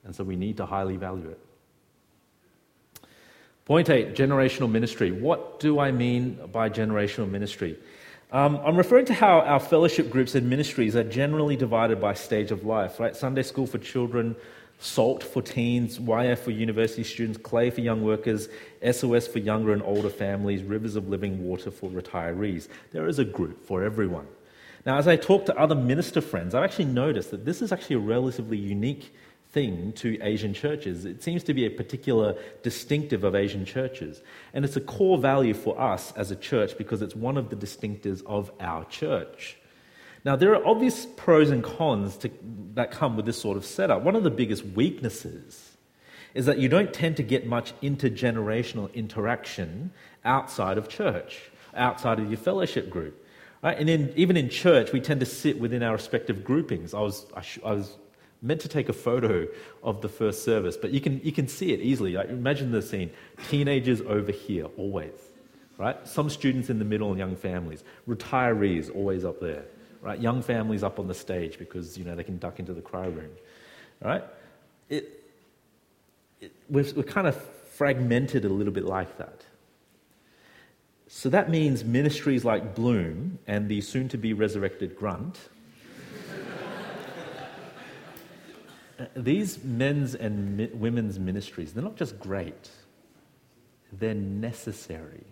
And 0.03 0.15
so 0.15 0.23
we 0.23 0.35
need 0.35 0.57
to 0.57 0.65
highly 0.65 0.97
value 0.97 1.29
it. 1.29 1.39
Point 3.65 3.89
eight 3.89 4.15
generational 4.15 4.69
ministry. 4.69 5.11
What 5.11 5.59
do 5.59 5.79
I 5.79 5.91
mean 5.91 6.39
by 6.51 6.69
generational 6.69 7.29
ministry? 7.29 7.77
Um, 8.31 8.59
I'm 8.65 8.75
referring 8.75 9.05
to 9.05 9.13
how 9.13 9.41
our 9.41 9.59
fellowship 9.59 10.09
groups 10.09 10.35
and 10.35 10.49
ministries 10.49 10.95
are 10.95 11.03
generally 11.03 11.55
divided 11.55 12.01
by 12.01 12.13
stage 12.13 12.51
of 12.51 12.65
life, 12.65 12.99
right? 12.99 13.15
Sunday 13.15 13.43
school 13.43 13.67
for 13.67 13.77
children, 13.77 14.35
SALT 14.83 15.23
for 15.23 15.41
teens, 15.41 15.97
wire 15.97 16.35
for 16.35 16.51
university 16.51 17.05
students, 17.05 17.39
Clay 17.41 17.69
for 17.69 17.79
young 17.79 18.03
workers, 18.03 18.49
SOS 18.89 19.27
for 19.27 19.39
younger 19.39 19.71
and 19.71 19.81
older 19.81 20.09
families, 20.09 20.61
Rivers 20.61 20.97
of 20.97 21.07
Living 21.07 21.41
Water 21.41 21.71
for 21.71 21.89
retirees. 21.89 22.67
There 22.91 23.07
is 23.07 23.17
a 23.17 23.23
group 23.23 23.65
for 23.65 23.83
everyone. 23.83 24.27
Now, 24.85 24.97
as 24.97 25.07
I 25.07 25.15
talk 25.15 25.45
to 25.45 25.57
other 25.57 25.73
minister 25.75 26.19
friends, 26.19 26.53
I've 26.53 26.65
actually 26.65 26.85
noticed 26.85 27.31
that 27.31 27.45
this 27.45 27.61
is 27.61 27.71
actually 27.71 27.95
a 27.95 27.99
relatively 27.99 28.57
unique 28.57 29.13
thing 29.51 29.93
to 29.93 30.19
Asian 30.21 30.53
churches. 30.53 31.05
It 31.05 31.23
seems 31.23 31.43
to 31.43 31.53
be 31.53 31.65
a 31.65 31.69
particular 31.69 32.35
distinctive 32.61 33.23
of 33.23 33.35
Asian 33.35 33.63
churches. 33.63 34.21
And 34.53 34.65
it's 34.65 34.75
a 34.75 34.81
core 34.81 35.17
value 35.17 35.53
for 35.53 35.79
us 35.79 36.11
as 36.17 36.29
a 36.29 36.35
church 36.35 36.77
because 36.77 37.01
it's 37.01 37.15
one 37.15 37.37
of 37.37 37.49
the 37.49 37.55
distinctives 37.55 38.21
of 38.25 38.51
our 38.59 38.83
church. 38.85 39.57
Now, 40.25 40.35
there 40.37 40.55
are 40.55 40.65
obvious 40.65 41.05
pros 41.17 41.49
and 41.49 41.63
cons 41.63 42.15
to, 42.17 42.31
that 42.75 42.91
come 42.91 43.17
with 43.17 43.25
this 43.25 43.37
sort 43.37 43.57
of 43.57 43.65
setup. 43.65 44.03
One 44.03 44.15
of 44.15 44.23
the 44.23 44.31
biggest 44.31 44.65
weaknesses 44.65 45.77
is 46.33 46.45
that 46.45 46.59
you 46.59 46.69
don't 46.69 46.93
tend 46.93 47.17
to 47.17 47.23
get 47.23 47.45
much 47.45 47.73
intergenerational 47.81 48.93
interaction 48.93 49.91
outside 50.23 50.77
of 50.77 50.87
church, 50.87 51.51
outside 51.75 52.19
of 52.19 52.29
your 52.29 52.37
fellowship 52.37 52.89
group. 52.89 53.25
Right? 53.61 53.77
And 53.77 53.89
in, 53.89 54.13
even 54.15 54.37
in 54.37 54.49
church, 54.49 54.91
we 54.91 54.99
tend 54.99 55.19
to 55.19 55.25
sit 55.25 55.59
within 55.59 55.83
our 55.83 55.93
respective 55.93 56.43
groupings. 56.43 56.93
I 56.93 57.01
was, 57.01 57.25
I, 57.35 57.41
sh- 57.41 57.59
I 57.63 57.73
was 57.73 57.97
meant 58.41 58.61
to 58.61 58.67
take 58.67 58.89
a 58.89 58.93
photo 58.93 59.47
of 59.83 60.01
the 60.01 60.09
first 60.09 60.43
service, 60.43 60.75
but 60.75 60.91
you 60.91 60.99
can, 60.99 61.21
you 61.23 61.31
can 61.31 61.47
see 61.47 61.71
it 61.73 61.79
easily. 61.79 62.13
Like, 62.13 62.29
imagine 62.29 62.71
the 62.71 62.81
scene 62.81 63.11
teenagers 63.49 64.01
over 64.01 64.31
here, 64.31 64.65
always. 64.77 65.13
Right? 65.77 66.07
Some 66.07 66.29
students 66.29 66.69
in 66.69 66.79
the 66.79 66.85
middle 66.85 67.09
and 67.09 67.19
young 67.19 67.35
families. 67.35 67.83
Retirees, 68.07 68.93
always 68.93 69.25
up 69.25 69.39
there. 69.39 69.65
Right? 70.03 70.19
Young 70.19 70.41
families 70.41 70.83
up 70.83 70.99
on 70.99 71.07
the 71.07 71.13
stage 71.13 71.57
because 71.57 71.97
you 71.97 72.03
know, 72.03 72.13
they 72.13 72.23
can 72.23 72.37
duck 72.37 72.59
into 72.59 72.73
the 72.73 72.81
cry 72.81 73.05
room. 73.05 73.31
Right? 74.01 74.23
It, 74.89 75.23
it, 76.41 76.51
we're, 76.69 76.85
we're 76.93 77.03
kind 77.03 77.25
of 77.25 77.41
fragmented 77.71 78.43
a 78.43 78.49
little 78.49 78.73
bit 78.73 78.83
like 78.83 79.17
that. 79.17 79.45
So 81.07 81.29
that 81.29 81.49
means 81.49 81.85
ministries 81.85 82.43
like 82.43 82.75
Bloom 82.75 83.39
and 83.47 83.69
the 83.69 83.79
soon 83.81 84.09
to 84.09 84.17
be 84.17 84.33
resurrected 84.33 84.95
Grunt. 84.95 85.37
these 89.15 89.63
men's 89.63 90.15
and 90.15 90.57
mi- 90.57 90.71
women's 90.73 91.19
ministries, 91.19 91.71
they're 91.73 91.83
not 91.83 91.95
just 91.95 92.19
great, 92.19 92.69
they're 93.93 94.13
necessary. 94.13 95.23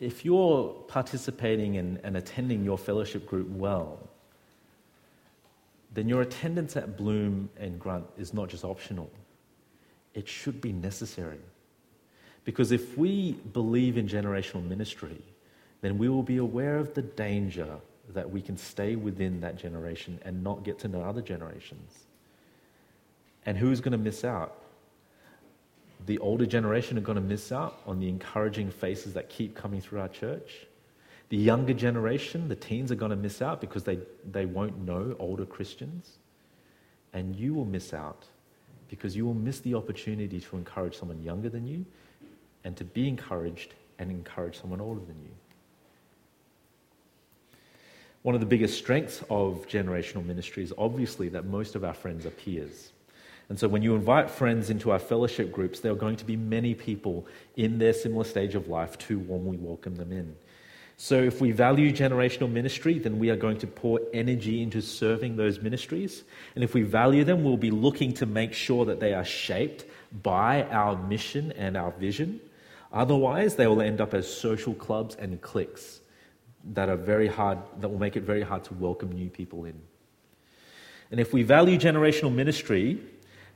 If 0.00 0.24
you're 0.24 0.68
participating 0.86 1.74
in, 1.74 1.98
and 2.04 2.16
attending 2.16 2.64
your 2.64 2.78
fellowship 2.78 3.26
group 3.26 3.48
well, 3.48 3.98
then 5.92 6.08
your 6.08 6.22
attendance 6.22 6.76
at 6.76 6.96
Bloom 6.96 7.50
and 7.58 7.78
Grunt 7.78 8.06
is 8.16 8.32
not 8.32 8.48
just 8.48 8.64
optional, 8.64 9.10
it 10.14 10.28
should 10.28 10.60
be 10.60 10.72
necessary. 10.72 11.40
Because 12.44 12.72
if 12.72 12.96
we 12.96 13.32
believe 13.52 13.98
in 13.98 14.06
generational 14.06 14.66
ministry, 14.66 15.20
then 15.80 15.98
we 15.98 16.08
will 16.08 16.22
be 16.22 16.38
aware 16.38 16.78
of 16.78 16.94
the 16.94 17.02
danger 17.02 17.76
that 18.10 18.30
we 18.30 18.40
can 18.40 18.56
stay 18.56 18.96
within 18.96 19.40
that 19.40 19.56
generation 19.56 20.18
and 20.24 20.42
not 20.42 20.64
get 20.64 20.78
to 20.80 20.88
know 20.88 21.02
other 21.02 21.20
generations. 21.20 22.06
And 23.44 23.56
who's 23.56 23.80
going 23.80 23.92
to 23.92 23.98
miss 23.98 24.24
out? 24.24 24.56
The 26.08 26.18
older 26.20 26.46
generation 26.46 26.96
are 26.96 27.02
going 27.02 27.16
to 27.16 27.22
miss 27.22 27.52
out 27.52 27.82
on 27.86 28.00
the 28.00 28.08
encouraging 28.08 28.70
faces 28.70 29.12
that 29.12 29.28
keep 29.28 29.54
coming 29.54 29.78
through 29.78 30.00
our 30.00 30.08
church. 30.08 30.66
The 31.28 31.36
younger 31.36 31.74
generation, 31.74 32.48
the 32.48 32.56
teens, 32.56 32.90
are 32.90 32.94
going 32.94 33.10
to 33.10 33.16
miss 33.16 33.42
out 33.42 33.60
because 33.60 33.84
they, 33.84 33.98
they 34.32 34.46
won't 34.46 34.78
know 34.86 35.14
older 35.18 35.44
Christians. 35.44 36.12
And 37.12 37.36
you 37.36 37.52
will 37.52 37.66
miss 37.66 37.92
out 37.92 38.24
because 38.88 39.16
you 39.16 39.26
will 39.26 39.34
miss 39.34 39.60
the 39.60 39.74
opportunity 39.74 40.40
to 40.40 40.56
encourage 40.56 40.96
someone 40.96 41.22
younger 41.22 41.50
than 41.50 41.66
you 41.66 41.84
and 42.64 42.74
to 42.78 42.84
be 42.84 43.06
encouraged 43.06 43.74
and 43.98 44.10
encourage 44.10 44.58
someone 44.58 44.80
older 44.80 45.02
than 45.02 45.20
you. 45.22 45.34
One 48.22 48.34
of 48.34 48.40
the 48.40 48.46
biggest 48.46 48.78
strengths 48.78 49.22
of 49.28 49.68
generational 49.68 50.24
ministry 50.24 50.62
is 50.62 50.72
obviously 50.78 51.28
that 51.28 51.44
most 51.44 51.74
of 51.74 51.84
our 51.84 51.92
friends 51.92 52.24
are 52.24 52.30
peers. 52.30 52.92
And 53.48 53.58
so 53.58 53.66
when 53.66 53.82
you 53.82 53.94
invite 53.94 54.30
friends 54.30 54.68
into 54.68 54.90
our 54.90 54.98
fellowship 54.98 55.50
groups, 55.50 55.80
there 55.80 55.92
are 55.92 55.96
going 55.96 56.16
to 56.16 56.24
be 56.24 56.36
many 56.36 56.74
people 56.74 57.26
in 57.56 57.78
their 57.78 57.94
similar 57.94 58.24
stage 58.24 58.54
of 58.54 58.68
life 58.68 58.98
to 58.98 59.18
warmly 59.18 59.56
welcome 59.56 59.96
them 59.96 60.12
in. 60.12 60.36
So 61.00 61.22
if 61.22 61.40
we 61.40 61.52
value 61.52 61.92
generational 61.92 62.50
ministry, 62.50 62.98
then 62.98 63.18
we 63.20 63.30
are 63.30 63.36
going 63.36 63.58
to 63.58 63.66
pour 63.66 64.00
energy 64.12 64.62
into 64.62 64.82
serving 64.82 65.36
those 65.36 65.60
ministries. 65.60 66.24
And 66.56 66.64
if 66.64 66.74
we 66.74 66.82
value 66.82 67.24
them, 67.24 67.44
we'll 67.44 67.56
be 67.56 67.70
looking 67.70 68.12
to 68.14 68.26
make 68.26 68.52
sure 68.52 68.84
that 68.84 68.98
they 68.98 69.14
are 69.14 69.24
shaped 69.24 69.84
by 70.22 70.64
our 70.64 70.96
mission 70.96 71.52
and 71.52 71.76
our 71.76 71.92
vision. 71.92 72.40
Otherwise, 72.92 73.54
they 73.54 73.66
will 73.66 73.80
end 73.80 74.00
up 74.00 74.12
as 74.12 74.28
social 74.32 74.74
clubs 74.74 75.14
and 75.14 75.40
cliques 75.40 76.00
that 76.74 76.88
are 76.88 76.96
very 76.96 77.28
hard, 77.28 77.58
that 77.78 77.88
will 77.88 78.00
make 78.00 78.16
it 78.16 78.24
very 78.24 78.42
hard 78.42 78.64
to 78.64 78.74
welcome 78.74 79.12
new 79.12 79.30
people 79.30 79.64
in. 79.64 79.80
And 81.10 81.20
if 81.20 81.32
we 81.32 81.42
value 81.44 81.78
generational 81.78 82.34
ministry, 82.34 82.98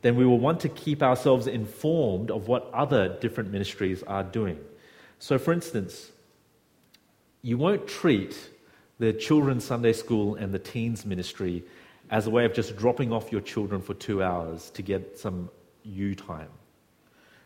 then 0.03 0.17
we 0.17 0.27
will 0.27 0.39
want 0.39 0.61
to 0.61 0.69
keep 0.69 1.03
ourselves 1.03 1.47
informed 1.47 2.31
of 2.31 2.49
what 2.49 2.71
other 2.73 3.09
different 3.21 3.51
ministries 3.51 4.03
are 4.03 4.23
doing. 4.23 4.59
So, 5.19 5.39
for 5.39 5.53
instance, 5.53 6.11
you 7.43 7.57
won't 7.57 7.89
treat 7.89 8.37
the 8.99 9.13
children's 9.13 9.65
Sunday 9.65 9.93
school 9.93 10.35
and 10.35 10.53
the 10.53 10.59
teens 10.59 11.07
ministry 11.07 11.65
as 12.11 12.27
a 12.27 12.31
way 12.31 12.45
of 12.45 12.53
just 12.53 12.77
dropping 12.77 13.13
off 13.13 13.33
your 13.33 13.41
children 13.41 13.81
for 13.81 13.95
two 13.95 14.23
hours 14.23 14.71
to 14.71 14.83
get 14.83 15.19
some 15.19 15.49
you 15.83 16.15
time 16.15 16.49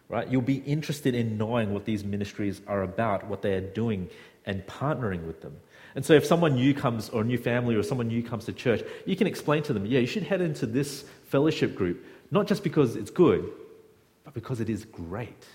right? 0.08 0.28
You'll 0.30 0.42
be 0.42 0.58
interested 0.58 1.14
in 1.14 1.36
knowing 1.36 1.72
what 1.72 1.84
these 1.84 2.04
ministries 2.04 2.60
are 2.66 2.82
about, 2.82 3.26
what 3.26 3.42
they 3.42 3.54
are 3.54 3.60
doing, 3.60 4.08
and 4.44 4.64
partnering 4.66 5.26
with 5.26 5.40
them. 5.42 5.56
And 5.94 6.04
so, 6.04 6.12
if 6.12 6.24
someone 6.24 6.54
new 6.54 6.74
comes, 6.74 7.08
or 7.08 7.22
a 7.22 7.24
new 7.24 7.38
family, 7.38 7.74
or 7.74 7.82
someone 7.82 8.08
new 8.08 8.22
comes 8.22 8.44
to 8.44 8.52
church, 8.52 8.82
you 9.06 9.16
can 9.16 9.26
explain 9.26 9.62
to 9.64 9.72
them, 9.72 9.86
yeah, 9.86 9.98
you 9.98 10.06
should 10.06 10.22
head 10.22 10.40
into 10.40 10.66
this 10.66 11.04
fellowship 11.24 11.74
group, 11.74 12.04
not 12.36 12.46
just 12.46 12.62
because 12.62 12.96
it's 12.96 13.10
good, 13.10 13.50
but 14.22 14.34
because 14.34 14.60
it 14.60 14.68
is 14.68 14.84
great. 14.84 15.46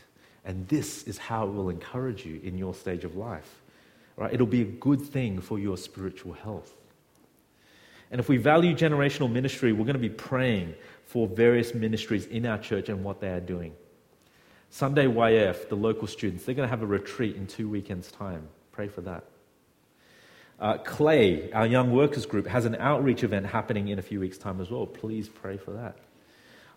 And 0.44 0.68
this 0.68 1.04
is 1.04 1.20
how 1.20 1.48
it 1.48 1.52
will 1.52 1.70
encourage 1.70 2.26
you 2.26 2.42
in 2.44 2.58
your 2.58 2.74
stage 2.74 3.04
of 3.04 3.16
life. 3.16 3.62
Right? 4.18 4.34
It'll 4.34 4.48
be 4.48 4.64
a 4.64 4.66
good 4.66 5.00
thing 5.00 5.42
for 5.42 5.60
your 5.60 5.78
spiritual 5.78 6.34
health. 6.34 6.74
And 8.10 8.20
if 8.20 8.28
we 8.28 8.38
value 8.38 8.74
generational 8.74 9.32
ministry, 9.32 9.72
we're 9.72 9.86
going 9.86 9.94
to 9.94 10.00
be 10.00 10.10
praying 10.10 10.74
for 11.06 11.28
various 11.28 11.76
ministries 11.76 12.26
in 12.26 12.48
our 12.48 12.58
church 12.58 12.90
and 12.90 13.04
what 13.04 13.22
they 13.22 13.30
are 13.30 13.40
doing. 13.40 13.74
Sunday 14.72 15.06
YF, 15.06 15.70
the 15.70 15.76
local 15.76 16.08
students, 16.08 16.46
they're 16.46 16.56
going 16.56 16.68
to 16.68 16.76
have 16.76 16.82
a 16.82 16.88
retreat 16.88 17.36
in 17.36 17.46
two 17.46 17.70
weekends' 17.70 18.12
time. 18.12 18.48
Pray 18.72 18.88
for 18.88 19.02
that. 19.02 19.24
Uh, 20.60 20.78
Clay, 20.80 21.52
our 21.52 21.68
young 21.68 21.92
workers 21.92 22.26
group, 22.26 22.48
has 22.48 22.66
an 22.66 22.76
outreach 22.80 23.24
event 23.24 23.46
happening 23.46 23.90
in 23.90 24.00
a 24.00 24.02
few 24.02 24.20
weeks' 24.20 24.40
time 24.40 24.60
as 24.60 24.72
well. 24.72 24.88
Please 24.88 25.30
pray 25.30 25.58
for 25.58 25.72
that. 25.74 25.96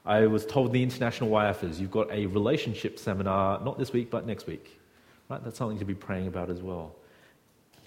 I 0.05 0.27
was 0.27 0.45
told 0.45 0.73
the 0.73 0.83
international 0.83 1.31
YFers, 1.31 1.81
you've 1.81 1.91
got 1.91 2.11
a 2.11 2.27
relationship 2.27 2.99
seminar, 2.99 3.61
not 3.61 3.79
this 3.79 3.93
week, 3.93 4.11
but 4.11 4.27
next 4.27 4.47
week. 4.47 4.79
Right? 5.29 5.43
That's 5.43 5.57
something 5.57 5.79
to 5.79 5.85
be 5.85 5.95
praying 5.95 6.27
about 6.27 6.51
as 6.51 6.61
well. 6.61 6.95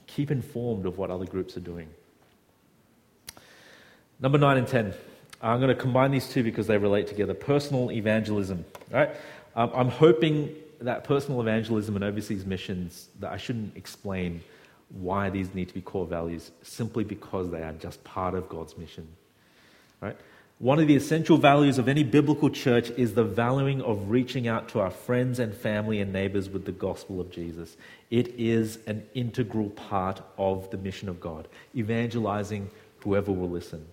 Keep 0.08 0.32
informed 0.32 0.86
of 0.86 0.98
what 0.98 1.12
other 1.12 1.26
groups 1.26 1.56
are 1.58 1.62
doing. 1.62 1.90
Number 4.20 4.40
nine 4.40 4.58
and 4.58 4.68
ten. 4.68 4.94
I'm 5.42 5.60
going 5.60 5.70
to 5.70 5.80
combine 5.80 6.10
these 6.10 6.28
two 6.28 6.42
because 6.42 6.66
they 6.66 6.80
relate 6.80 7.06
together. 7.06 7.36
Personal 7.36 7.92
evangelism. 7.92 8.66
Right? 8.90 9.12
Um, 9.56 9.72
I'm 9.76 9.90
hoping 9.90 10.56
that 10.82 11.04
personal 11.04 11.42
evangelism 11.42 11.96
and 11.96 12.04
overseas 12.04 12.46
missions, 12.46 13.10
that 13.20 13.32
I 13.32 13.38
shouldn't 13.38 13.76
explain 13.78 14.42
why 14.90 15.30
these 15.30 15.54
need 15.54 15.68
to 15.68 15.74
be 15.74 15.82
core 15.82 16.06
values 16.06 16.52
simply 16.64 17.04
because 17.04 17.52
they 17.52 17.62
are 17.62 17.74
just 17.74 18.04
part 18.04 18.34
of 18.34 18.48
God's 18.50 18.78
mission. 18.78 19.08
Right? 20.02 20.18
One 20.60 20.80
of 20.80 20.88
the 20.88 20.96
essential 20.96 21.38
values 21.38 21.78
of 21.78 21.88
any 21.88 22.04
biblical 22.04 22.50
church 22.50 22.90
is 22.90 23.14
the 23.14 23.24
valuing 23.24 23.80
of 23.84 24.10
reaching 24.10 24.48
out 24.48 24.70
to 24.70 24.80
our 24.80 24.90
friends 24.90 25.38
and 25.38 25.54
family 25.54 26.02
and 26.02 26.12
neighbors 26.12 26.50
with 26.50 26.66
the 26.66 26.72
gospel 26.72 27.22
of 27.22 27.30
Jesus. 27.30 27.78
It 28.10 28.30
is 28.40 28.80
an 28.88 29.06
integral 29.14 29.70
part 29.70 30.20
of 30.36 30.72
the 30.72 30.78
mission 30.78 31.10
of 31.10 31.20
God, 31.20 31.48
evangelizing 31.76 32.72
whoever 33.02 33.32
will 33.32 33.52
listen. 33.52 33.86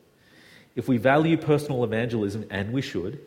If 0.74 0.88
we 0.88 0.96
value 0.96 1.36
personal 1.36 1.84
evangelism, 1.84 2.46
and 2.48 2.72
we 2.72 2.80
should, 2.80 3.20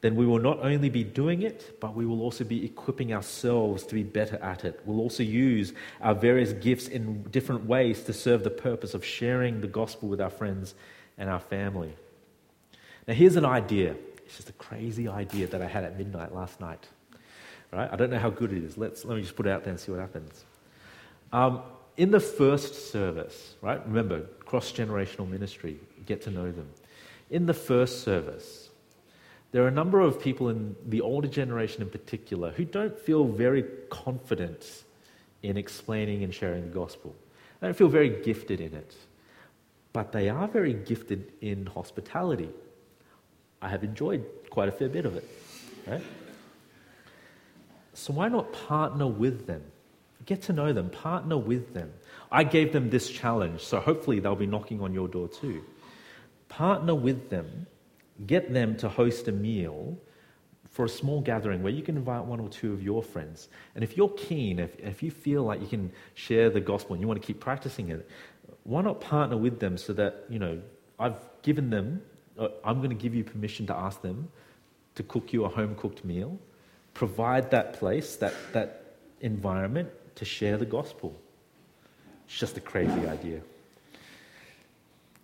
then 0.00 0.16
we 0.16 0.26
will 0.26 0.40
not 0.40 0.58
only 0.58 0.88
be 0.88 1.04
doing 1.04 1.42
it, 1.42 1.78
but 1.78 1.94
we 1.94 2.04
will 2.04 2.20
also 2.20 2.42
be 2.42 2.64
equipping 2.64 3.14
ourselves 3.14 3.86
to 3.86 3.94
be 3.94 4.02
better 4.02 4.38
at 4.38 4.64
it. 4.64 4.80
We'll 4.84 4.98
also 4.98 5.22
use 5.22 5.72
our 6.00 6.16
various 6.16 6.52
gifts 6.52 6.88
in 6.88 7.22
different 7.30 7.64
ways 7.64 8.02
to 8.02 8.12
serve 8.12 8.42
the 8.42 8.50
purpose 8.50 8.92
of 8.92 9.04
sharing 9.04 9.60
the 9.60 9.68
gospel 9.68 10.08
with 10.08 10.20
our 10.20 10.30
friends 10.30 10.74
and 11.16 11.30
our 11.30 11.38
family. 11.38 11.94
Now, 13.06 13.14
here's 13.14 13.36
an 13.36 13.44
idea. 13.44 13.96
It's 14.24 14.36
just 14.36 14.48
a 14.48 14.54
crazy 14.54 15.08
idea 15.08 15.46
that 15.48 15.60
I 15.60 15.66
had 15.66 15.84
at 15.84 15.98
midnight 15.98 16.34
last 16.34 16.60
night. 16.60 16.86
Right? 17.72 17.88
I 17.90 17.96
don't 17.96 18.10
know 18.10 18.18
how 18.18 18.30
good 18.30 18.52
it 18.52 18.62
is. 18.62 18.76
Let's, 18.76 19.04
let 19.04 19.16
me 19.16 19.22
just 19.22 19.34
put 19.34 19.46
it 19.46 19.50
out 19.50 19.64
there 19.64 19.70
and 19.70 19.80
see 19.80 19.90
what 19.90 20.00
happens. 20.00 20.44
Um, 21.32 21.62
in 21.96 22.10
the 22.10 22.20
first 22.20 22.90
service, 22.90 23.54
right? 23.60 23.84
Remember, 23.86 24.20
cross 24.44 24.72
generational 24.72 25.28
ministry, 25.28 25.78
get 26.06 26.22
to 26.22 26.30
know 26.30 26.50
them. 26.50 26.68
In 27.30 27.46
the 27.46 27.54
first 27.54 28.02
service, 28.02 28.70
there 29.50 29.62
are 29.64 29.68
a 29.68 29.72
number 29.72 30.00
of 30.00 30.20
people 30.20 30.48
in 30.48 30.74
the 30.86 31.00
older 31.00 31.28
generation 31.28 31.82
in 31.82 31.90
particular 31.90 32.52
who 32.52 32.64
don't 32.64 32.98
feel 32.98 33.24
very 33.24 33.64
confident 33.90 34.84
in 35.42 35.56
explaining 35.56 36.24
and 36.24 36.32
sharing 36.32 36.62
the 36.62 36.74
gospel. 36.74 37.14
They 37.60 37.66
don't 37.66 37.76
feel 37.76 37.88
very 37.88 38.22
gifted 38.22 38.60
in 38.60 38.74
it. 38.74 38.94
But 39.92 40.12
they 40.12 40.30
are 40.30 40.48
very 40.48 40.72
gifted 40.72 41.32
in 41.42 41.66
hospitality. 41.66 42.48
I 43.62 43.68
have 43.68 43.84
enjoyed 43.84 44.24
quite 44.50 44.68
a 44.68 44.72
fair 44.72 44.88
bit 44.88 45.06
of 45.06 45.16
it. 45.16 45.28
Right? 45.86 46.02
So 47.94 48.12
why 48.12 48.28
not 48.28 48.52
partner 48.52 49.06
with 49.06 49.46
them? 49.46 49.62
Get 50.26 50.42
to 50.42 50.52
know 50.52 50.72
them, 50.72 50.90
partner 50.90 51.38
with 51.38 51.72
them. 51.72 51.92
I 52.30 52.44
gave 52.44 52.72
them 52.72 52.90
this 52.90 53.10
challenge, 53.10 53.60
so 53.62 53.80
hopefully 53.80 54.20
they'll 54.20 54.36
be 54.36 54.46
knocking 54.46 54.80
on 54.80 54.92
your 54.92 55.08
door 55.08 55.28
too. 55.28 55.64
Partner 56.48 56.94
with 56.94 57.30
them 57.30 57.66
get 58.26 58.52
them 58.52 58.76
to 58.76 58.88
host 58.88 59.28
a 59.28 59.32
meal 59.32 59.98
for 60.70 60.84
a 60.84 60.88
small 60.88 61.20
gathering 61.20 61.62
where 61.62 61.72
you 61.72 61.82
can 61.82 61.96
invite 61.96 62.24
one 62.24 62.40
or 62.40 62.48
two 62.48 62.72
of 62.72 62.82
your 62.82 63.02
friends. 63.02 63.48
And 63.74 63.84
if 63.84 63.96
you're 63.96 64.08
keen, 64.10 64.58
if, 64.58 64.78
if 64.78 65.02
you 65.02 65.10
feel 65.10 65.42
like 65.42 65.60
you 65.60 65.66
can 65.66 65.92
share 66.14 66.48
the 66.50 66.60
gospel 66.60 66.94
and 66.94 67.02
you 67.02 67.08
want 67.08 67.20
to 67.20 67.26
keep 67.26 67.40
practicing 67.40 67.90
it, 67.90 68.08
why 68.64 68.80
not 68.82 69.00
partner 69.00 69.36
with 69.36 69.60
them 69.60 69.76
so 69.76 69.92
that, 69.94 70.24
you 70.30 70.38
know, 70.38 70.60
I've 70.98 71.18
given 71.42 71.68
them, 71.70 72.02
I'm 72.64 72.78
going 72.78 72.90
to 72.90 72.96
give 72.96 73.14
you 73.14 73.24
permission 73.24 73.66
to 73.66 73.74
ask 73.74 74.02
them 74.02 74.28
to 74.94 75.02
cook 75.02 75.32
you 75.32 75.44
a 75.44 75.48
home 75.48 75.74
cooked 75.74 76.04
meal, 76.04 76.38
provide 76.94 77.50
that 77.50 77.74
place, 77.74 78.16
that, 78.16 78.34
that 78.52 78.96
environment 79.20 79.88
to 80.16 80.24
share 80.24 80.56
the 80.56 80.66
gospel. 80.66 81.14
It's 82.26 82.38
just 82.38 82.56
a 82.56 82.60
crazy 82.60 83.06
idea. 83.06 83.40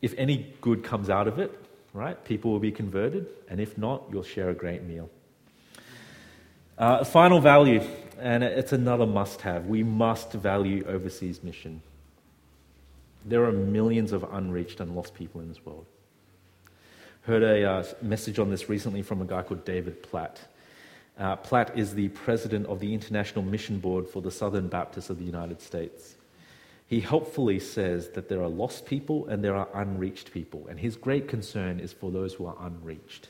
If 0.01 0.15
any 0.17 0.55
good 0.61 0.85
comes 0.85 1.11
out 1.11 1.29
of 1.29 1.39
it, 1.39 1.59
right? 1.93 2.23
People 2.25 2.53
will 2.53 2.61
be 2.61 2.73
converted, 2.73 3.27
and 3.49 3.61
if 3.61 3.77
not, 3.77 4.05
you'll 4.11 4.23
share 4.23 4.51
a 4.51 4.55
great 4.55 4.83
meal. 4.85 5.11
Uh, 6.77 7.03
final 7.03 7.41
value, 7.41 7.83
and 8.21 8.45
it's 8.45 8.73
another 8.73 9.07
must 9.07 9.41
have. 9.41 9.67
We 9.67 9.83
must 9.83 10.33
value 10.33 10.85
overseas 10.87 11.43
mission. 11.43 11.83
There 13.25 13.45
are 13.45 13.53
millions 13.53 14.13
of 14.13 14.25
unreached 14.33 14.81
and 14.81 14.95
lost 14.95 15.15
people 15.15 15.41
in 15.41 15.49
this 15.49 15.65
world. 15.67 15.87
Heard 17.29 17.43
a 17.43 17.71
uh, 17.71 17.85
message 18.03 18.41
on 18.41 18.51
this 18.51 18.69
recently 18.69 19.03
from 19.03 19.23
a 19.23 19.25
guy 19.25 19.43
called 19.43 19.65
David 19.65 20.03
Platt. 20.03 20.41
Uh, 21.17 21.37
Platt 21.37 21.79
is 21.79 21.95
the 21.95 22.09
president 22.09 22.67
of 22.67 22.81
the 22.81 22.93
International 22.93 23.45
Mission 23.45 23.79
Board 23.79 24.09
for 24.09 24.21
the 24.21 24.31
Southern 24.31 24.67
Baptists 24.67 25.11
of 25.11 25.19
the 25.19 25.25
United 25.25 25.61
States 25.61 26.17
he 26.89 27.01
helpfully 27.01 27.61
says 27.61 28.09
that 28.11 28.31
there 28.31 28.43
are 28.43 28.49
lost 28.49 28.87
people 28.87 29.27
and 29.29 29.45
there 29.45 29.55
are 29.55 29.69
unreached 29.75 30.33
people, 30.33 30.67
and 30.69 30.81
his 30.81 30.97
great 30.97 31.29
concern 31.29 31.81
is 31.81 31.93
for 31.93 32.11
those 32.11 32.33
who 32.33 32.47
are 32.47 32.57
unreached. 32.63 33.29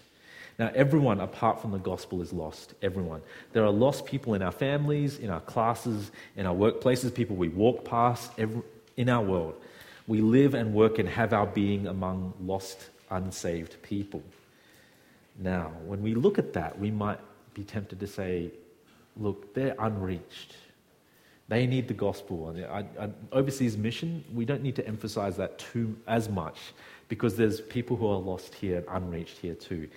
Now, 0.60 0.70
everyone 0.74 1.20
apart 1.20 1.60
from 1.60 1.72
the 1.72 1.78
gospel 1.78 2.22
is 2.22 2.32
lost. 2.32 2.74
Everyone. 2.82 3.20
There 3.52 3.64
are 3.64 3.70
lost 3.70 4.06
people 4.06 4.34
in 4.34 4.42
our 4.42 4.52
families, 4.52 5.18
in 5.18 5.30
our 5.30 5.40
classes, 5.40 6.12
in 6.36 6.46
our 6.46 6.54
workplaces, 6.54 7.12
people 7.12 7.34
we 7.34 7.48
walk 7.48 7.84
past, 7.84 8.30
every, 8.38 8.62
in 8.96 9.08
our 9.08 9.24
world. 9.24 9.54
We 10.06 10.20
live 10.20 10.54
and 10.54 10.72
work 10.72 11.00
and 11.00 11.08
have 11.08 11.32
our 11.32 11.46
being 11.46 11.88
among 11.88 12.34
lost, 12.40 12.90
unsaved 13.10 13.80
people. 13.82 14.22
Now, 15.38 15.72
when 15.86 16.02
we 16.02 16.14
look 16.14 16.38
at 16.38 16.52
that, 16.54 16.78
we 16.78 16.90
might 16.90 17.20
be 17.54 17.64
tempted 17.64 18.00
to 18.00 18.06
say, 18.06 18.50
look, 19.16 19.54
they're 19.54 19.76
unreached. 19.78 20.56
They 21.48 21.66
need 21.66 21.88
the 21.88 21.94
gospel. 21.94 22.54
I, 22.70 22.84
I, 23.00 23.08
overseas 23.32 23.76
mission, 23.76 24.24
we 24.34 24.44
don't 24.44 24.62
need 24.62 24.76
to 24.76 24.86
emphasize 24.86 25.36
that 25.38 25.58
too 25.58 25.96
as 26.06 26.28
much 26.28 26.58
because 27.08 27.36
there's 27.36 27.60
people 27.60 27.96
who 27.96 28.06
are 28.06 28.18
lost 28.18 28.54
here 28.54 28.78
and 28.78 29.04
unreached 29.04 29.38
here 29.38 29.54
too. 29.54 29.88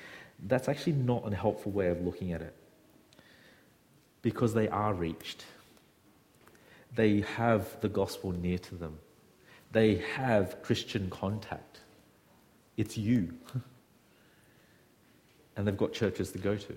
That's 0.48 0.70
actually 0.70 0.94
not 0.94 1.32
a 1.32 1.36
helpful 1.36 1.72
way 1.72 1.90
of 1.90 2.02
looking 2.02 2.32
at 2.32 2.42
it 2.42 2.56
because 4.22 4.54
they 4.54 4.70
are 4.70 4.94
reached. 4.94 5.46
They 6.96 7.22
have 7.36 7.80
the 7.82 7.90
gospel 7.90 8.32
near 8.32 8.58
to 8.60 8.76
them. 8.76 8.98
They 9.72 9.96
have 10.16 10.62
Christian 10.64 11.10
contact. 11.10 11.81
It's 12.78 12.98
you. 12.98 13.34
and 15.56 15.68
they've 15.68 15.78
got 15.78 15.94
churches 15.94 16.32
to 16.32 16.38
go 16.38 16.56
to. 16.56 16.76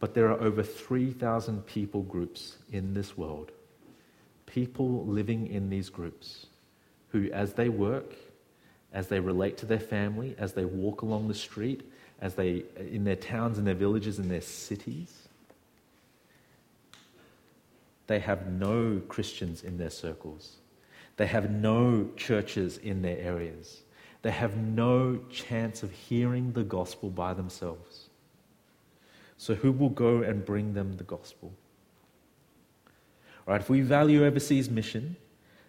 But 0.00 0.14
there 0.14 0.28
are 0.28 0.40
over 0.40 0.62
3,000 0.62 1.66
people 1.66 2.02
groups 2.02 2.56
in 2.70 2.94
this 2.94 3.16
world. 3.16 3.50
People 4.46 5.04
living 5.04 5.48
in 5.48 5.70
these 5.70 5.90
groups 5.90 6.46
who, 7.10 7.30
as 7.32 7.54
they 7.54 7.68
work, 7.68 8.14
as 8.92 9.08
they 9.08 9.20
relate 9.20 9.56
to 9.58 9.66
their 9.66 9.80
family, 9.80 10.34
as 10.38 10.52
they 10.52 10.64
walk 10.64 11.02
along 11.02 11.28
the 11.28 11.34
street, 11.34 11.90
as 12.20 12.34
they 12.34 12.64
in 12.78 13.04
their 13.04 13.16
towns 13.16 13.58
and 13.58 13.66
their 13.66 13.74
villages 13.74 14.18
and 14.18 14.30
their 14.30 14.40
cities, 14.40 15.28
they 18.06 18.18
have 18.18 18.50
no 18.50 19.00
Christians 19.08 19.62
in 19.62 19.78
their 19.78 19.90
circles. 19.90 20.56
They 21.18 21.26
have 21.26 21.50
no 21.50 22.08
churches 22.16 22.78
in 22.78 23.02
their 23.02 23.18
areas. 23.18 23.82
They 24.22 24.30
have 24.30 24.56
no 24.56 25.18
chance 25.30 25.82
of 25.82 25.90
hearing 25.90 26.52
the 26.52 26.62
gospel 26.62 27.10
by 27.10 27.34
themselves. 27.34 28.08
So, 29.36 29.54
who 29.54 29.72
will 29.72 29.90
go 29.90 30.22
and 30.22 30.44
bring 30.44 30.74
them 30.74 30.96
the 30.96 31.04
gospel? 31.04 31.52
Right? 33.46 33.60
If 33.60 33.68
we 33.68 33.80
value 33.80 34.24
overseas 34.24 34.70
mission, 34.70 35.16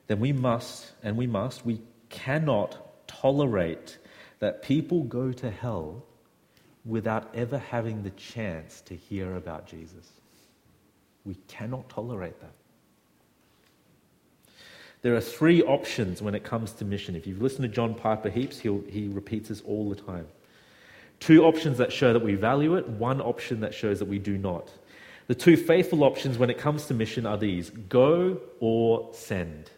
then 0.07 0.19
we 0.19 0.33
must, 0.33 0.91
and 1.03 1.17
we 1.17 1.27
must, 1.27 1.65
we 1.65 1.81
cannot 2.09 3.07
tolerate 3.07 3.97
that 4.39 4.61
people 4.61 5.03
go 5.03 5.31
to 5.31 5.49
hell 5.49 6.03
without 6.85 7.29
ever 7.33 7.57
having 7.57 8.03
the 8.03 8.09
chance 8.11 8.81
to 8.81 8.95
hear 8.95 9.35
about 9.35 9.65
Jesus. 9.67 10.09
We 11.25 11.35
cannot 11.47 11.89
tolerate 11.89 12.39
that. 12.39 12.53
There 15.01 15.15
are 15.15 15.21
three 15.21 15.63
options 15.63 16.21
when 16.21 16.35
it 16.35 16.43
comes 16.43 16.73
to 16.73 16.85
mission. 16.85 17.15
If 17.15 17.25
you've 17.25 17.41
listened 17.41 17.63
to 17.63 17.69
John 17.69 17.95
Piper 17.95 18.29
heaps, 18.29 18.59
he 18.59 18.69
repeats 19.11 19.49
this 19.49 19.61
all 19.61 19.89
the 19.89 19.95
time. 19.95 20.27
Two 21.19 21.43
options 21.43 21.77
that 21.77 21.91
show 21.91 22.13
that 22.13 22.23
we 22.23 22.35
value 22.35 22.75
it, 22.75 22.87
one 22.87 23.21
option 23.21 23.61
that 23.61 23.73
shows 23.73 23.99
that 23.99 24.07
we 24.07 24.19
do 24.19 24.37
not. 24.37 24.71
The 25.27 25.35
two 25.35 25.57
faithful 25.57 26.03
options 26.03 26.37
when 26.37 26.49
it 26.49 26.57
comes 26.57 26.85
to 26.87 26.93
mission 26.93 27.25
are 27.25 27.37
these 27.37 27.69
go 27.69 28.39
or 28.59 29.09
send. 29.13 29.69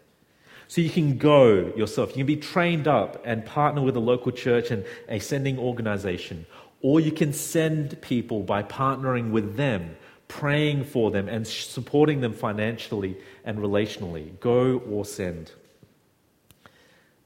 So 0.68 0.80
you 0.80 0.88
can 0.88 1.18
go 1.18 1.72
yourself, 1.76 2.10
you 2.10 2.24
can 2.24 2.26
be 2.26 2.36
trained 2.36 2.88
up 2.88 3.20
and 3.26 3.44
partner 3.44 3.82
with 3.82 3.96
a 3.96 4.00
local 4.00 4.32
church 4.32 4.70
and 4.70 4.84
a 5.08 5.18
sending 5.18 5.58
organization, 5.58 6.46
or 6.80 6.98
you 6.98 7.12
can 7.12 7.32
send 7.32 8.00
people 8.00 8.40
by 8.40 8.62
partnering 8.62 9.30
with 9.30 9.56
them, 9.56 9.96
praying 10.32 10.82
for 10.82 11.10
them, 11.10 11.28
and 11.28 11.46
supporting 11.46 12.22
them 12.22 12.32
financially 12.32 13.18
and 13.44 13.58
relationally. 13.58 14.40
Go 14.40 14.78
or 14.90 15.04
send. 15.04 15.52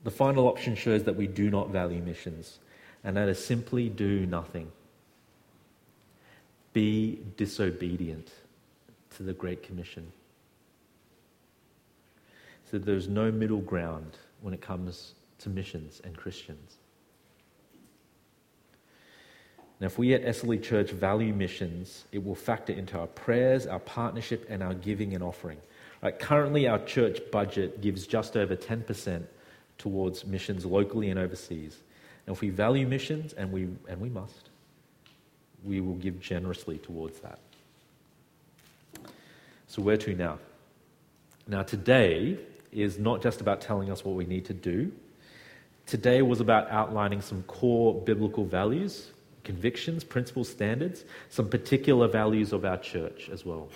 The 0.02 0.10
final 0.10 0.48
option 0.48 0.74
shows 0.74 1.04
that 1.04 1.14
we 1.14 1.28
do 1.28 1.48
not 1.48 1.70
value 1.70 2.02
missions 2.02 2.58
and 3.04 3.16
that 3.16 3.28
is 3.28 3.42
simply 3.42 3.88
do 3.88 4.26
nothing. 4.26 4.72
Be 6.72 7.20
disobedient 7.36 8.32
to 9.16 9.22
the 9.22 9.32
Great 9.32 9.62
Commission. 9.62 10.10
So 12.68 12.78
there's 12.78 13.06
no 13.06 13.30
middle 13.30 13.60
ground 13.60 14.18
when 14.40 14.52
it 14.52 14.60
comes 14.60 15.14
to 15.38 15.48
missions 15.48 16.00
and 16.02 16.16
Christians. 16.16 16.78
And 19.78 19.86
if 19.86 19.98
we 19.98 20.14
at 20.14 20.24
Esseley 20.24 20.62
Church 20.62 20.90
value 20.90 21.34
missions, 21.34 22.04
it 22.10 22.24
will 22.24 22.34
factor 22.34 22.72
into 22.72 22.98
our 22.98 23.06
prayers, 23.08 23.66
our 23.66 23.78
partnership, 23.80 24.46
and 24.48 24.62
our 24.62 24.74
giving 24.74 25.14
and 25.14 25.22
offering. 25.22 25.58
Right, 26.02 26.18
currently, 26.18 26.66
our 26.66 26.78
church 26.84 27.20
budget 27.30 27.80
gives 27.80 28.06
just 28.06 28.36
over 28.36 28.56
10% 28.56 29.24
towards 29.78 30.24
missions 30.24 30.64
locally 30.64 31.10
and 31.10 31.18
overseas. 31.18 31.78
And 32.26 32.34
if 32.34 32.40
we 32.40 32.50
value 32.50 32.86
missions, 32.86 33.34
and 33.34 33.52
we, 33.52 33.68
and 33.88 34.00
we 34.00 34.08
must, 34.08 34.50
we 35.64 35.80
will 35.80 35.94
give 35.94 36.20
generously 36.20 36.78
towards 36.78 37.20
that. 37.20 37.38
So, 39.68 39.82
where 39.82 39.96
to 39.98 40.14
now? 40.14 40.38
Now, 41.46 41.62
today 41.62 42.38
is 42.72 42.98
not 42.98 43.22
just 43.22 43.40
about 43.40 43.60
telling 43.60 43.90
us 43.90 44.04
what 44.04 44.16
we 44.16 44.26
need 44.26 44.44
to 44.46 44.54
do. 44.54 44.92
Today 45.86 46.22
was 46.22 46.40
about 46.40 46.70
outlining 46.70 47.20
some 47.20 47.42
core 47.44 47.94
biblical 47.94 48.44
values, 48.44 49.10
convictions, 49.46 50.04
principles, 50.04 50.48
standards, 50.50 51.04
some 51.30 51.48
particular 51.48 52.08
values 52.08 52.52
of 52.52 52.64
our 52.64 52.76
church 52.76 53.30
as 53.32 53.46
well. 53.46 53.68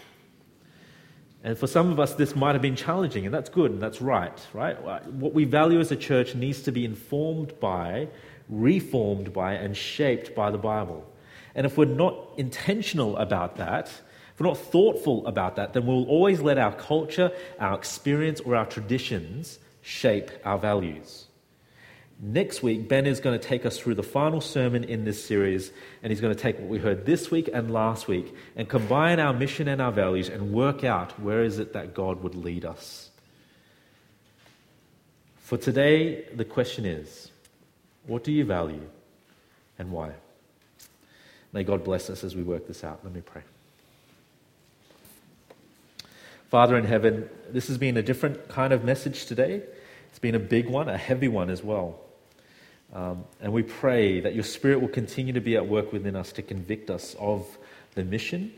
And 1.43 1.57
for 1.57 1.67
some 1.67 1.91
of 1.91 1.99
us, 1.99 2.15
this 2.15 2.37
might 2.37 2.53
have 2.53 2.61
been 2.61 2.77
challenging, 2.77 3.25
and 3.25 3.33
that's 3.33 3.49
good 3.49 3.71
and 3.71 3.81
that's 3.81 4.03
right, 4.03 4.39
right? 4.53 4.77
What 5.07 5.33
we 5.33 5.45
value 5.45 5.81
as 5.81 5.91
a 5.91 5.97
church 5.97 6.35
needs 6.35 6.61
to 6.63 6.73
be 6.73 6.85
informed 6.85 7.59
by, 7.61 8.09
reformed 8.51 9.33
by, 9.33 9.55
and 9.55 9.75
shaped 9.75 10.35
by 10.35 10.51
the 10.51 10.59
Bible. 10.59 11.07
And 11.55 11.65
if 11.65 11.79
we're 11.79 11.87
not 11.87 12.15
intentional 12.37 13.17
about 13.17 13.57
that, 13.57 13.87
if 13.87 14.41
we're 14.41 14.49
not 14.49 14.59
thoughtful 14.59 15.27
about 15.27 15.57
that, 15.57 15.73
then 15.73 15.87
we'll 15.87 16.09
always 16.09 16.43
let 16.43 16.59
our 16.59 16.75
culture, 16.75 17.33
our 17.59 17.75
experience, 17.75 18.41
or 18.41 18.55
our 18.55 18.67
traditions 18.67 19.59
shape 19.81 20.31
our 20.45 20.59
values. 20.59 21.30
Next 22.23 22.63
week, 22.63 22.87
Ben 22.87 23.07
is 23.07 23.19
going 23.19 23.39
to 23.39 23.45
take 23.45 23.65
us 23.65 23.79
through 23.79 23.95
the 23.95 24.03
final 24.03 24.43
sermon 24.43 24.85
in 24.85 25.05
this 25.05 25.25
series, 25.25 25.73
and 26.03 26.11
he's 26.11 26.21
going 26.21 26.35
to 26.35 26.41
take 26.41 26.59
what 26.59 26.69
we 26.69 26.79
heard 26.79 27.07
this 27.07 27.31
week 27.31 27.49
and 27.51 27.71
last 27.71 28.09
week 28.09 28.35
and 28.57 28.69
combine 28.69 29.19
our 29.19 29.33
mission 29.33 29.69
and 29.69 29.81
our 29.81 29.91
values 29.91 30.29
and 30.29 30.53
work 30.53 30.85
out 30.85 31.19
where 31.19 31.43
is 31.43 31.59
it 31.59 31.73
that 31.73 31.95
God 31.95 32.23
would 32.23 32.35
lead 32.35 32.67
us. 32.67 33.11
For 35.39 35.57
today, 35.57 36.27
the 36.35 36.45
question 36.45 36.85
is 36.85 37.31
what 38.07 38.23
do 38.23 38.33
you 38.33 38.45
value 38.45 38.87
and 39.79 39.91
why? 39.91 40.13
May 41.55 41.65
God 41.65 41.85
bless 41.85 42.11
us 42.11 42.23
as 42.23 42.37
we 42.37 42.43
work 42.43 42.69
this 42.69 42.85
out. 42.85 43.01
Let 43.03 43.15
me 43.15 43.23
pray. 43.23 43.43
Father 46.51 46.77
in 46.77 46.85
heaven, 46.85 47.31
this 47.49 47.69
has 47.69 47.79
been 47.79 47.97
a 47.97 48.03
different 48.03 48.49
kind 48.49 48.75
of 48.75 48.85
message 48.85 49.25
today. 49.25 49.63
It's 50.11 50.19
been 50.19 50.35
a 50.35 50.41
big 50.41 50.69
one, 50.69 50.91
a 50.91 50.99
heavy 50.99 51.29
one 51.29 51.49
as 51.49 51.65
well. 51.65 51.99
Um, 52.93 53.25
and 53.41 53.53
we 53.53 53.63
pray 53.63 54.21
that 54.21 54.35
your 54.35 54.45
Spirit 54.45 54.81
will 54.81 54.89
continue 54.89 55.33
to 55.33 55.41
be 55.41 55.57
at 55.57 55.67
work 55.67 55.93
within 55.93 56.17
us 56.17 56.33
to 56.33 56.43
convict 56.43 56.91
us 56.91 57.15
of 57.19 57.47
the 57.95 58.05
mission 58.05 58.53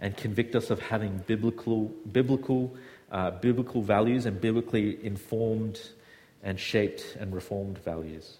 and 0.00 0.16
convict 0.16 0.54
us 0.54 0.70
of 0.70 0.80
having 0.80 1.18
biblical, 1.26 1.84
biblical, 2.12 2.74
uh, 3.10 3.30
biblical 3.30 3.82
values 3.82 4.26
and 4.26 4.40
biblically 4.40 5.02
informed 5.04 5.80
and 6.42 6.58
shaped 6.58 7.16
and 7.18 7.34
reformed 7.34 7.78
values. 7.78 8.36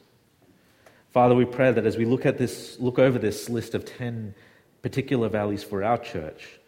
Father, 1.12 1.34
we 1.34 1.45
pray 1.45 1.72
that 1.72 1.86
as 1.86 1.97
we 1.97 2.05
look 2.05 2.24
at 2.24 2.38
this, 2.38 2.78
look 2.78 2.99
over 2.99 3.18
this 3.18 3.49
list 3.49 3.74
of 3.74 3.84
10 3.84 4.34
particular 4.82 5.28
values 5.28 5.62
for 5.62 5.82
our 5.82 5.99
church, 5.99 6.61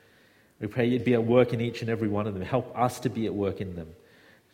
we 0.61 0.67
pray 0.67 0.87
you'd 0.87 1.05
be 1.05 1.15
at 1.15 1.25
work 1.25 1.53
in 1.53 1.61
each 1.61 1.81
and 1.81 1.91
every 1.91 2.09
one 2.09 2.27
of 2.27 2.35
them. 2.35 2.43
Help 2.43 2.77
us 2.79 3.01
to 3.01 3.11
be 3.11 3.27
at 3.27 3.35
work 3.35 3.61
in 3.61 3.75
them 3.75 3.95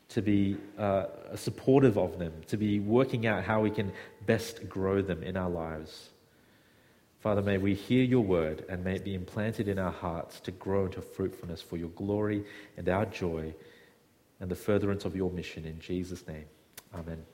to 0.08 0.22
be 0.22 0.56
uh, 0.78 1.04
supportive 1.36 1.98
of 1.98 2.18
them, 2.18 2.32
to 2.46 2.56
be 2.56 2.80
working 2.80 3.26
out 3.26 3.44
how 3.44 3.60
we 3.60 3.70
can 3.70 3.92
best 4.26 4.68
grow 4.68 5.02
them 5.02 5.22
in 5.22 5.36
our 5.36 5.50
lives. 5.50 6.10
Father, 7.20 7.42
may 7.42 7.58
we 7.58 7.74
hear 7.74 8.04
your 8.04 8.22
word 8.22 8.64
and 8.68 8.84
may 8.84 8.94
it 8.94 9.04
be 9.04 9.14
implanted 9.14 9.68
in 9.68 9.78
our 9.78 9.90
hearts 9.90 10.40
to 10.40 10.50
grow 10.52 10.86
into 10.86 11.02
fruitfulness 11.02 11.60
for 11.60 11.76
your 11.76 11.90
glory 11.90 12.44
and 12.76 12.88
our 12.88 13.06
joy 13.06 13.52
and 14.40 14.50
the 14.50 14.56
furtherance 14.56 15.04
of 15.04 15.16
your 15.16 15.30
mission. 15.30 15.66
In 15.66 15.80
Jesus' 15.80 16.26
name, 16.26 16.46
amen. 16.94 17.24